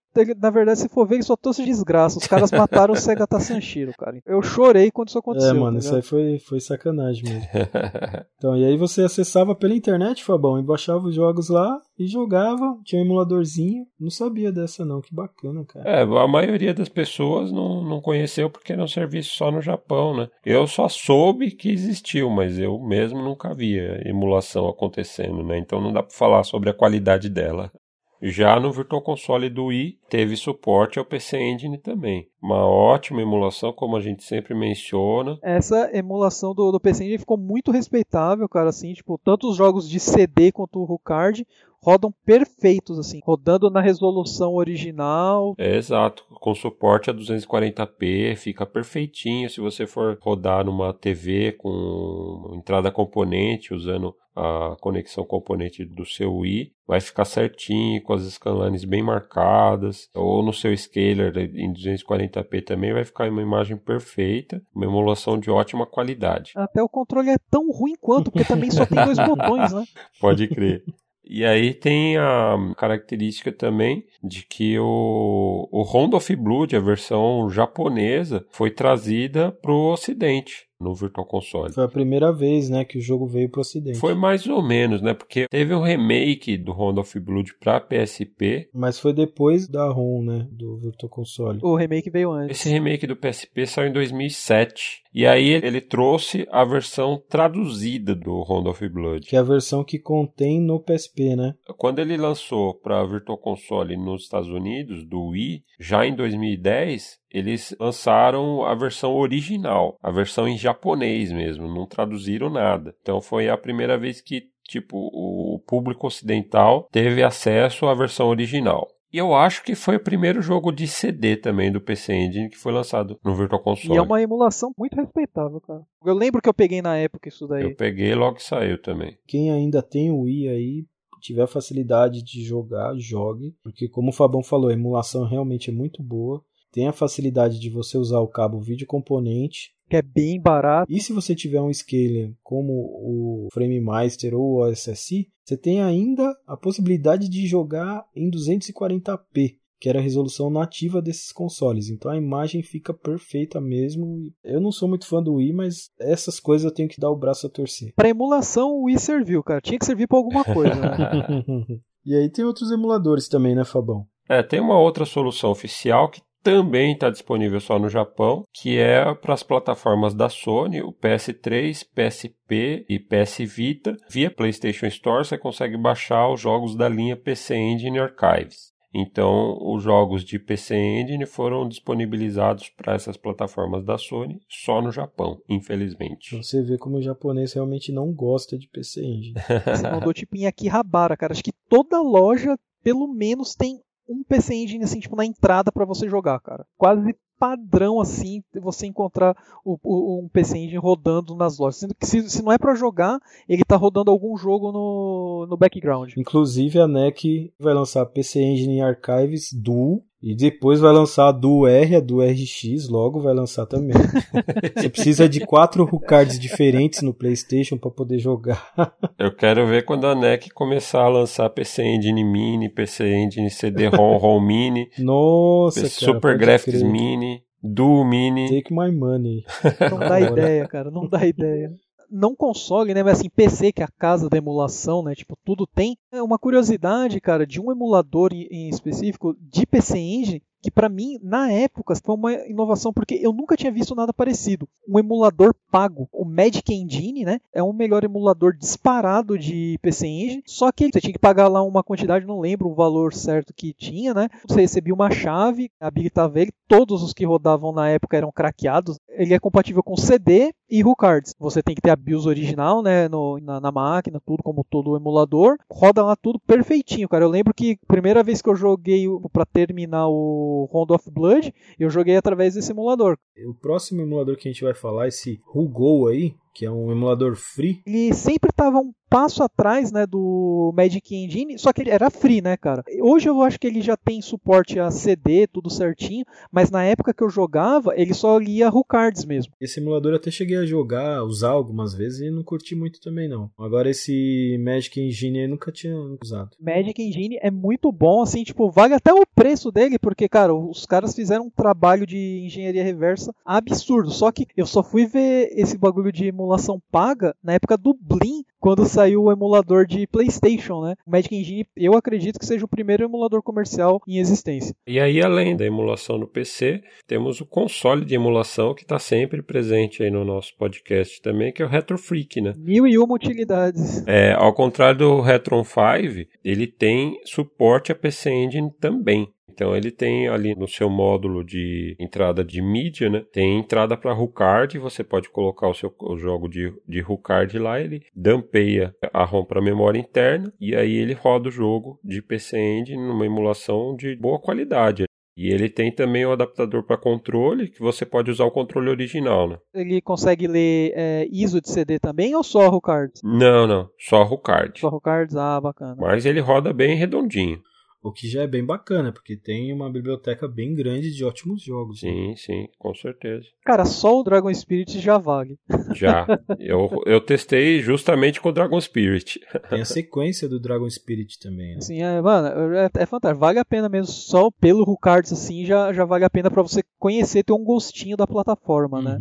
[0.41, 2.19] na verdade, se for ver, ele só trouxe desgraça.
[2.19, 4.21] Os caras mataram o Segata Sanshiro, cara.
[4.27, 5.51] Eu chorei quando isso aconteceu.
[5.51, 7.49] É, mano, tá isso aí foi, foi sacanagem mesmo.
[8.37, 12.79] então, e aí você acessava pela internet, Fabão, e baixava os jogos lá e jogava.
[12.85, 13.87] Tinha um emuladorzinho.
[13.99, 15.01] Não sabia dessa, não.
[15.01, 15.89] Que bacana, cara.
[15.89, 20.17] É, a maioria das pessoas não, não conheceu porque era um serviço só no Japão,
[20.17, 20.29] né?
[20.45, 25.59] Eu só soube que existiu, mas eu mesmo nunca via emulação acontecendo, né?
[25.59, 27.71] Então não dá pra falar sobre a qualidade dela.
[28.21, 32.29] Já no Virtual Console do Wii, teve suporte ao PC Engine também.
[32.43, 35.39] Uma ótima emulação, como a gente sempre menciona.
[35.43, 39.89] Essa emulação do, do PC Engine ficou muito respeitável, cara, assim, tipo, tanto os jogos
[39.89, 41.47] de CD quanto o Rucard
[41.83, 45.55] rodam perfeitos, assim, rodando na resolução original.
[45.59, 52.53] É, exato, com suporte a 240p, fica perfeitinho se você for rodar numa TV com
[52.55, 58.85] entrada componente, usando a conexão componente do seu Wii, vai ficar certinho, com as scanlines
[58.85, 64.85] bem marcadas, ou no seu scaler em 240p também vai ficar uma imagem perfeita, uma
[64.85, 66.53] emulação de ótima qualidade.
[66.55, 69.85] Até o controle é tão ruim quanto, porque também só tem dois botões, né?
[70.21, 70.85] Pode crer.
[71.29, 77.51] E aí tem a característica também de que o, o Rondo of Blood, a versão
[77.51, 81.73] japonesa, foi trazida para o ocidente no Virtual Console.
[81.73, 83.99] Foi a primeira vez, né, que o jogo veio pro ocidente.
[83.99, 88.69] Foi mais ou menos, né, porque teve um remake do Round of Blood pra PSP.
[88.73, 91.59] Mas foi depois da ROM, né, do Virtual Console.
[91.63, 92.59] O remake veio antes.
[92.59, 95.03] Esse remake do PSP saiu em 2007.
[95.19, 99.27] E aí ele trouxe a versão traduzida do Round of Blood.
[99.27, 101.55] Que é a versão que contém no PSP, né?
[101.77, 107.75] Quando ele lançou para Virtual Console nos Estados Unidos, do Wii, já em 2010, eles
[107.81, 112.95] lançaram a versão original, a versão em japonês mesmo, não traduziram nada.
[113.03, 118.87] Então foi a primeira vez que tipo o público ocidental teve acesso à versão original.
[119.13, 122.59] E eu acho que foi o primeiro jogo de CD também do PC Engine que
[122.59, 123.95] foi lançado no Virtual Console.
[123.95, 125.83] E é uma emulação muito respeitável, cara.
[126.05, 127.63] Eu lembro que eu peguei na época isso daí.
[127.63, 129.17] Eu peguei logo que saiu também.
[129.27, 130.87] Quem ainda tem o Wii aí,
[131.21, 133.55] tiver facilidade de jogar, jogue.
[133.63, 137.71] Porque como o Fabão falou, a emulação realmente é muito boa tem a facilidade de
[137.71, 140.93] você usar o cabo vídeo componente que é bem barato.
[140.93, 146.37] E se você tiver um scaler como o FrameMaster ou o OSSI, você tem ainda
[146.47, 151.89] a possibilidade de jogar em 240p, que era a resolução nativa desses consoles.
[151.89, 154.31] Então a imagem fica perfeita mesmo.
[154.45, 157.17] Eu não sou muito fã do Wii, mas essas coisas eu tenho que dar o
[157.17, 157.93] braço a torcer.
[157.97, 159.63] Para emulação, o Wii serviu, cara.
[159.63, 160.75] Tinha que servir para alguma coisa.
[160.75, 161.45] Né?
[162.05, 164.07] e aí tem outros emuladores também, né, Fabão?
[164.29, 169.15] É, tem uma outra solução oficial que também está disponível só no Japão, que é
[169.15, 173.97] para as plataformas da Sony, o PS3, PSP e PS Vita.
[174.09, 178.73] Via PlayStation Store você consegue baixar os jogos da linha PC Engine Archives.
[178.95, 184.91] Então, os jogos de PC Engine foram disponibilizados para essas plataformas da Sony só no
[184.91, 186.35] Japão, infelizmente.
[186.37, 189.35] Você vê como o japonês realmente não gosta de PC Engine.
[189.67, 191.33] Você mandou tipo em Akihabara, cara.
[191.33, 193.79] Acho que toda loja, pelo menos, tem
[194.09, 196.67] um PC Engine assim, tipo, na entrada para você jogar, cara.
[196.77, 201.79] Quase padrão assim você encontrar o, o, um PC Engine rodando nas lojas.
[201.81, 203.19] Sendo que se, se não é para jogar,
[203.49, 206.13] ele tá rodando algum jogo no, no background.
[206.17, 211.67] Inclusive a NEC vai lançar PC Engine Archives Dual e depois vai lançar a do
[211.67, 213.97] R, a do RX, logo vai lançar também.
[214.77, 218.73] Você precisa de quatro cards diferentes no PlayStation para poder jogar.
[219.19, 224.17] Eu quero ver quando a NEC começar a lançar PC Engine Mini, PC Engine CD-ROM,
[224.19, 226.91] ROM Mini, Nossa, cara, Super Graphics crer.
[226.91, 228.49] Mini, Duo Mini.
[228.49, 229.45] Take my money.
[229.91, 231.71] Não dá ideia, cara, não dá ideia
[232.11, 235.67] não console, né, mas assim, PC, que é a casa da emulação, né, tipo, tudo
[235.67, 235.97] tem.
[236.13, 241.19] É uma curiosidade, cara, de um emulador em específico de PC Engine que para mim,
[241.23, 244.69] na época, foi uma inovação porque eu nunca tinha visto nada parecido.
[244.89, 247.41] Um emulador pago, o Magic Engine, né?
[247.53, 251.63] É um melhor emulador disparado de PC Engine, só que você tinha que pagar lá
[251.63, 254.29] uma quantidade, não lembro o valor certo que tinha, né?
[254.47, 258.99] Você recebia uma chave, habilitava ele, todos os que rodavam na época eram craqueados.
[259.19, 261.35] Ele é compatível com CD e RuCards.
[261.41, 264.93] Você tem que ter a BIOS original, né, no, na, na, máquina, tudo como todo
[264.93, 265.57] o emulador.
[265.69, 267.25] Roda lá tudo perfeitinho, cara.
[267.25, 271.91] Eu lembro que primeira vez que eu joguei para terminar o Round of Blood, eu
[271.91, 273.19] joguei através desse emulador.
[273.45, 277.37] O próximo emulador que a gente vai falar, esse Hugo aí, que é um emulador
[277.37, 277.81] free.
[277.87, 282.43] Ele sempre estava um passo atrás, né, do Magic Engine, só que ele era free,
[282.43, 282.85] né, cara.
[283.01, 287.15] Hoje eu acho que ele já tem suporte a CD, tudo certinho, mas na época
[287.15, 289.53] que eu jogava, ele só lia Rucards mesmo.
[289.61, 293.29] Esse emulador eu até cheguei a jogar, usar algumas vezes e não curti muito também
[293.29, 293.51] não.
[293.59, 296.51] Agora esse Magic Engine eu nunca tinha usado.
[296.61, 300.85] Magic Engine é muito bom, assim, tipo, vale até o preço dele, porque, cara, os
[300.85, 304.11] caras fizeram um trabalho de engenharia reversa absurdo.
[304.11, 308.43] Só que eu só fui ver esse bagulho de emulação paga na época do Blim,
[308.59, 310.95] quando saiu o emulador de PlayStation, né?
[311.07, 314.75] O Magic Engine, eu acredito que seja o primeiro emulador comercial em existência.
[314.87, 319.43] E aí, além da emulação no PC, temos o console de emulação que está sempre
[319.43, 322.55] presente aí no nosso podcast também, que é o Retro Freak, né?
[322.57, 324.07] Mil e uma utilidades.
[324.07, 329.29] É, ao contrário do Retron 5, ele tem suporte a PC Engine também.
[329.59, 333.25] Então ele tem ali no seu módulo de entrada de mídia, né?
[333.33, 337.81] Tem entrada para HuCard, você pode colocar o seu o jogo de, de HuCard lá,
[337.81, 342.57] ele dampeia a ROM para memória interna e aí ele roda o jogo de PC
[342.57, 345.07] Engine numa emulação de boa qualidade.
[345.37, 349.49] E ele tem também o adaptador para controle, que você pode usar o controle original,
[349.49, 349.59] né?
[349.75, 353.21] Ele consegue ler é, ISO de CD também ou só HuCards?
[353.25, 354.79] Não, não, só HuCard.
[354.79, 355.97] Só HuCards, ah, bacana.
[355.99, 357.61] Mas ele roda bem redondinho.
[358.03, 362.03] O que já é bem bacana, porque tem uma biblioteca bem grande de ótimos jogos.
[362.03, 362.11] né?
[362.11, 363.45] Sim, sim, com certeza.
[363.65, 365.59] Cara, só o Dragon Spirit já vale.
[365.95, 366.27] Já.
[366.61, 369.41] eu, eu testei justamente com o Dragon Spirit.
[369.69, 371.79] Tem a sequência do Dragon Spirit também, né?
[371.79, 373.41] Assim, é, mano, é, é fantástico.
[373.41, 376.83] Vale a pena mesmo, só pelo HuCards assim, já, já vale a pena pra você
[376.99, 379.19] conhecer, ter um gostinho da plataforma, né?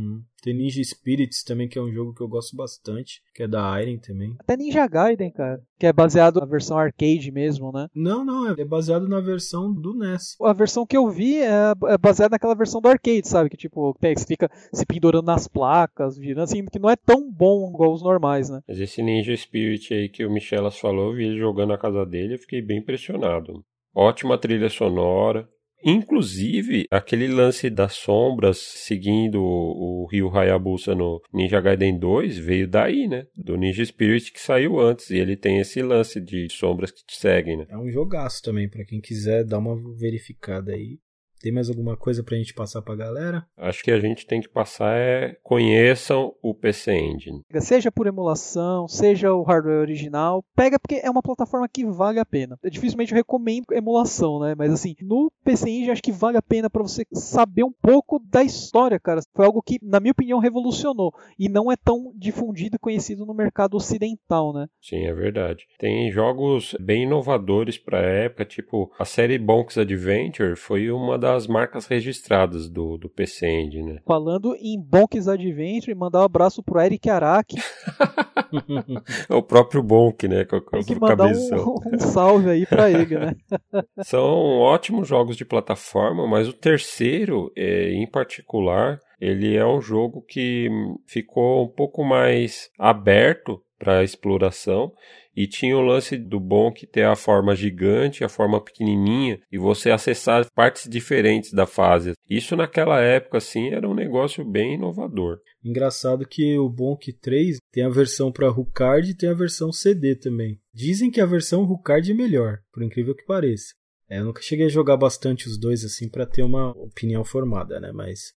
[0.47, 3.83] Tem Ninja Spirits também, que é um jogo que eu gosto bastante, que é da
[3.83, 4.33] Iron também.
[4.39, 7.89] Até Ninja Gaiden, cara, que é baseado na versão arcade mesmo, né?
[7.93, 10.37] Não, não, é baseado na versão do NES.
[10.41, 13.49] A versão que eu vi é, é baseada naquela versão do arcade, sabe?
[13.49, 16.95] Que tipo, tem- que você fica se pendurando nas placas, virando assim, que não é
[16.95, 18.61] tão bom igual os normais, né?
[18.65, 22.05] Mas esse Ninja Spirit aí que o Michelas falou, eu vi ele jogando na casa
[22.05, 23.65] dele e fiquei bem impressionado.
[23.93, 25.45] Ótima trilha sonora.
[25.83, 33.07] Inclusive, aquele lance das sombras seguindo o Rio Hayabusa no Ninja Gaiden 2 veio daí,
[33.07, 33.25] né?
[33.35, 35.09] Do Ninja Spirit que saiu antes.
[35.09, 37.65] E ele tem esse lance de sombras que te seguem, né?
[37.69, 40.99] É um jogaço também, pra quem quiser dar uma verificada aí.
[41.47, 43.45] Tem mais alguma coisa pra gente passar pra galera?
[43.55, 47.41] Acho que a gente tem que passar é conheçam o PC Engine.
[47.61, 52.25] Seja por emulação, seja o hardware original, pega porque é uma plataforma que vale a
[52.25, 52.59] pena.
[52.61, 54.55] Eu dificilmente eu recomendo emulação, né?
[54.57, 58.21] Mas assim, no PC Engine acho que vale a pena para você saber um pouco
[58.29, 59.21] da história, cara.
[59.33, 63.33] Foi algo que, na minha opinião, revolucionou e não é tão difundido e conhecido no
[63.33, 64.67] mercado ocidental, né?
[64.81, 65.65] Sim, é verdade.
[65.79, 71.36] Tem jogos bem inovadores para a época, tipo a série Bonk's Adventure foi uma das
[71.45, 73.99] marcas registradas do, do né?
[74.05, 77.57] Falando em Bonk's Adventure, mandar um abraço pro Eric Araki.
[79.30, 80.45] o próprio Bonk, né?
[80.45, 81.76] Com, com Tem que mandar cabeção.
[81.76, 83.35] um, um salve aí pra ele, né?
[84.03, 90.22] São ótimos jogos de plataforma, mas o terceiro, eh, em particular, ele é um jogo
[90.22, 90.69] que
[91.05, 94.91] ficou um pouco mais aberto para exploração
[95.38, 96.41] e tinha o lance do
[96.73, 102.14] que ter a forma gigante, a forma pequenininha e você acessar partes diferentes da fase.
[102.27, 105.38] Isso naquela época assim era um negócio bem inovador.
[105.64, 110.15] Engraçado que o Bonk 3 tem a versão pra HuCard e tem a versão CD
[110.15, 110.59] também.
[110.73, 113.76] Dizem que a versão HuCard é melhor, por incrível que pareça.
[114.09, 117.80] É, eu nunca cheguei a jogar bastante os dois assim pra ter uma opinião formada,
[117.80, 117.91] né?
[117.91, 118.31] Mas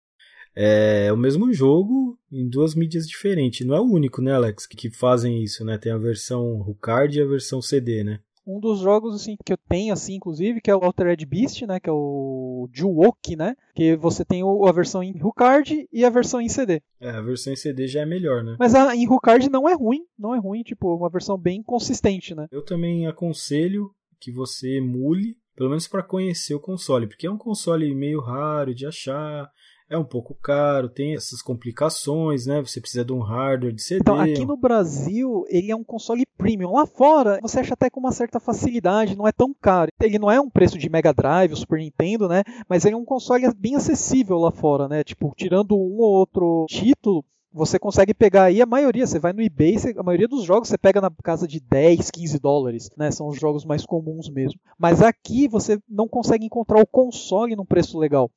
[0.61, 3.65] é o mesmo jogo em duas mídias diferentes.
[3.65, 5.77] Não é o único, né, Alex, que, fazem isso, né?
[5.77, 8.19] Tem a versão HuCard e a versão CD, né?
[8.45, 11.79] Um dos jogos assim que eu tenho assim, inclusive, que é o Altered Beast, né,
[11.79, 16.41] que é o Juwoki, né, que você tem a versão em HuCard e a versão
[16.41, 16.81] em CD.
[16.99, 18.55] É, a versão em CD já é melhor, né?
[18.59, 22.33] Mas a em HuCard não é ruim, não é ruim, tipo, uma versão bem consistente,
[22.33, 22.47] né?
[22.51, 27.37] Eu também aconselho que você emule, pelo menos para conhecer o console, porque é um
[27.37, 29.47] console meio raro de achar,
[29.89, 32.61] é um pouco caro, tem essas complicações, né?
[32.61, 34.01] Você precisa de um hardware de CD.
[34.01, 36.73] Então, aqui no Brasil, ele é um console premium.
[36.73, 39.91] Lá fora, você acha até com uma certa facilidade, não é tão caro.
[40.01, 42.43] Ele não é um preço de Mega Drive, o Super Nintendo, né?
[42.69, 45.03] Mas ele é um console bem acessível lá fora, né?
[45.03, 49.07] Tipo, tirando um ou outro título, você consegue pegar aí a maioria.
[49.07, 52.11] Você vai no eBay, você- a maioria dos jogos você pega na casa de 10,
[52.11, 53.09] 15 dólares, né?
[53.11, 54.59] São os jogos mais comuns mesmo.
[54.77, 58.29] Mas aqui você não consegue encontrar o console num preço legal.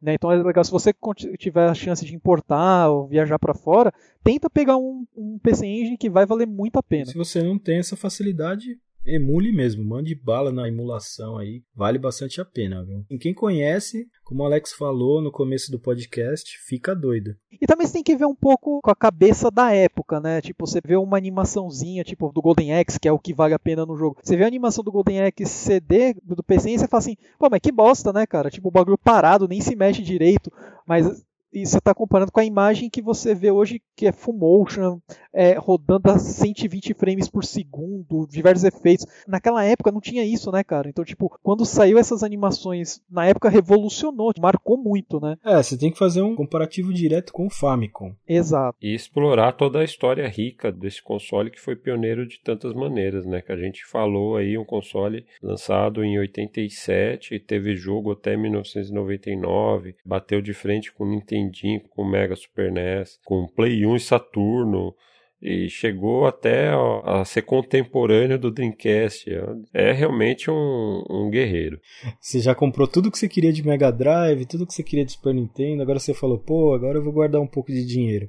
[0.00, 0.14] Né?
[0.14, 0.92] Então é legal, se você
[1.38, 3.92] tiver a chance de importar ou viajar para fora,
[4.22, 7.06] tenta pegar um, um PC Engine que vai valer muito a pena.
[7.06, 12.40] Se você não tem essa facilidade, emule mesmo, mande bala na emulação aí, vale bastante
[12.40, 13.04] a pena, viu?
[13.10, 17.34] E quem conhece, como o Alex falou no começo do podcast, fica doido.
[17.60, 20.40] E também você tem que ver um pouco com a cabeça da época, né?
[20.40, 23.58] Tipo, você vê uma animaçãozinha, tipo, do Golden Axe, que é o que vale a
[23.58, 24.18] pena no jogo.
[24.22, 27.48] Você vê a animação do Golden Axe CD do PC e você fala assim, pô,
[27.50, 28.50] mas que bosta, né, cara?
[28.50, 30.50] Tipo, o bagulho parado, nem se mexe direito.
[30.86, 34.34] Mas e você está comparando com a imagem que você vê hoje, que é full
[34.34, 35.00] motion,
[35.32, 39.06] é, rodando a 120 frames por segundo, diversos efeitos.
[39.26, 40.88] Naquela época não tinha isso, né, cara?
[40.88, 45.36] Então, tipo, quando saiu essas animações, na época revolucionou, marcou muito, né?
[45.44, 48.14] É, você tem que fazer um comparativo direto com o Famicom.
[48.28, 48.76] Exato.
[48.82, 53.40] E explorar toda a história rica desse console que foi pioneiro de tantas maneiras, né?
[53.40, 60.42] Que a gente falou aí, um console lançado em 87, teve jogo até 1999, bateu
[60.42, 64.00] de frente com o Nintendo Nintendinho, com o Mega Super NES, com Play 1 e
[64.00, 64.94] Saturno,
[65.40, 69.30] e chegou até ó, a ser contemporâneo do Dreamcast.
[69.72, 71.80] É realmente um, um, guerreiro.
[72.20, 75.12] Você já comprou tudo que você queria de Mega Drive, tudo que você queria de
[75.12, 78.28] Super Nintendo, agora você falou, pô, agora eu vou guardar um pouco de dinheiro.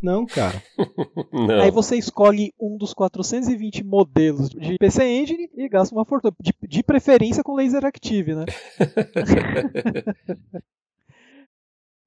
[0.00, 0.62] Não, cara.
[1.32, 1.60] Não.
[1.60, 6.32] Aí você escolhe um dos 420 modelos de PC Engine e gasta uma fortuna.
[6.40, 8.44] De, de preferência com Laser Active, né?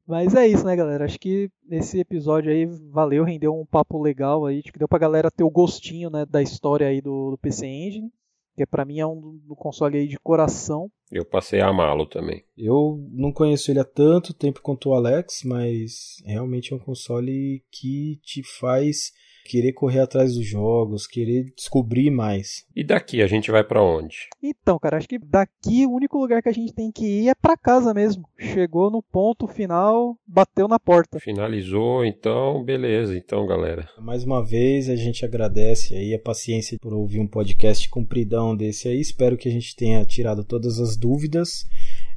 [0.07, 1.05] Mas é isso, né, galera?
[1.05, 5.31] Acho que esse episódio aí valeu, rendeu um papo legal aí, tipo, deu pra galera
[5.31, 8.11] ter o gostinho, né, da história aí do, do PC Engine,
[8.55, 10.89] que para mim é um, um console aí de coração.
[11.11, 12.43] Eu passei a amá-lo também.
[12.57, 17.63] Eu não conheço ele há tanto tempo quanto o Alex, mas realmente é um console
[17.71, 19.11] que te faz
[19.45, 22.65] querer correr atrás dos jogos, querer descobrir mais.
[22.75, 24.27] E daqui a gente vai para onde?
[24.41, 27.35] Então, cara, acho que daqui o único lugar que a gente tem que ir é
[27.35, 28.23] para casa mesmo.
[28.37, 31.19] Chegou no ponto final, bateu na porta.
[31.19, 33.17] Finalizou, então, beleza.
[33.17, 33.89] Então, galera.
[33.99, 38.87] Mais uma vez a gente agradece aí a paciência por ouvir um podcast compridão desse
[38.87, 38.99] aí.
[38.99, 41.65] Espero que a gente tenha tirado todas as dúvidas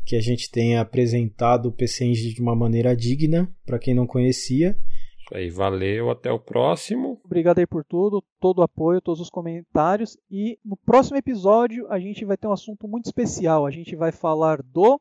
[0.04, 4.06] que a gente tenha apresentado o PC Engine de uma maneira digna para quem não
[4.06, 4.76] conhecia.
[5.24, 7.20] Isso aí, valeu, até o próximo.
[7.24, 10.18] Obrigado aí por tudo, todo o apoio, todos os comentários.
[10.30, 13.64] E no próximo episódio a gente vai ter um assunto muito especial.
[13.64, 15.00] A gente vai falar do.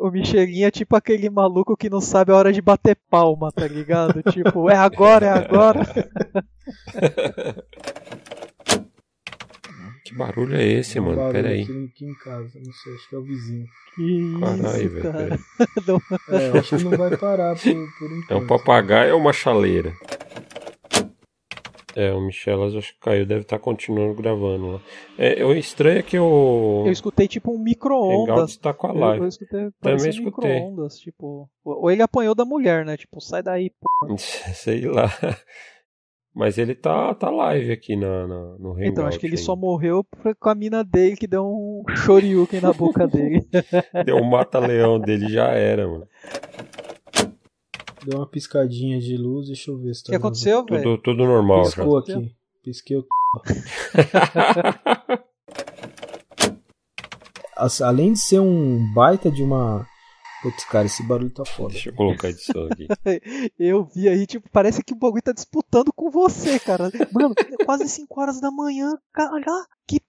[0.00, 3.68] O Michelinho é tipo aquele maluco que não sabe a hora de bater palma, tá
[3.68, 4.22] ligado?
[4.32, 5.80] tipo, é agora, é agora.
[10.04, 11.32] que barulho é esse, é um mano?
[11.32, 11.62] Pera aí.
[11.62, 13.66] Aqui em casa, não sei, acho que é o vizinho.
[13.94, 15.38] Que Caralho, isso, cara.
[16.30, 18.30] É, acho que não vai parar por, por enquanto.
[18.30, 19.92] É um papagaio ou uma chaleira?
[21.96, 24.80] É, o Michelas acho que caiu, deve estar tá continuando gravando lá.
[25.18, 26.84] É, o estranho é que o.
[26.86, 28.50] Eu escutei tipo um micro-ondas.
[28.50, 29.18] está com a live.
[29.18, 30.54] Eu, eu escutei, Também escutei.
[30.54, 31.50] micro-ondas, tipo.
[31.64, 32.96] Ou ele apanhou da mulher, né?
[32.96, 34.16] Tipo, sai daí, pô.
[34.18, 35.10] Sei lá.
[36.32, 38.88] Mas ele tá, tá live aqui na, na, no Hangout.
[38.88, 39.44] Então, acho que ele ainda.
[39.44, 40.06] só morreu
[40.38, 43.44] com a mina dele que deu um shoryuken na boca dele.
[44.04, 46.06] deu um mata-leão dele, já era, mano.
[48.04, 50.08] Deu uma piscadinha de luz, deixa eu ver se tá.
[50.08, 50.82] O que aconteceu, velho?
[50.82, 52.16] Tudo, tudo normal, Piscou já.
[52.16, 52.32] aqui.
[52.62, 53.04] Pisquei o.
[57.82, 59.86] Além de ser um baita de uma.
[60.42, 61.74] Putz, cara, esse barulho tá foda.
[61.74, 62.88] Deixa eu colocar a edição aqui.
[63.60, 66.90] eu vi aí, tipo, parece que o bagulho tá disputando com você, cara.
[67.12, 67.34] Mano,
[67.66, 70.06] quase 5 horas da manhã, cara, que p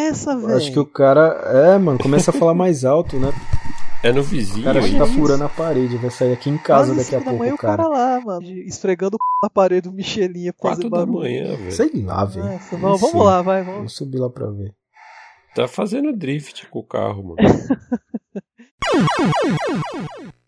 [0.00, 0.56] é essa, velho?
[0.56, 3.32] Acho que o cara, é, mano, começa a falar mais alto, né?
[4.02, 4.62] É no vizinho.
[4.62, 7.38] O cara que tá furando a parede, vai sair aqui em casa daqui a pouco,
[7.38, 7.82] manhã, cara.
[7.82, 10.90] O cara lá, mano, esfregando o parede do Michelinha barulho.
[10.90, 11.72] da manhã, velho.
[11.72, 12.58] Sei lá, velho.
[12.72, 13.76] Vamos, vamos lá, vai, vamos.
[13.76, 14.74] Vamos subir lá pra ver.
[15.54, 17.36] Tá fazendo drift com o carro, mano.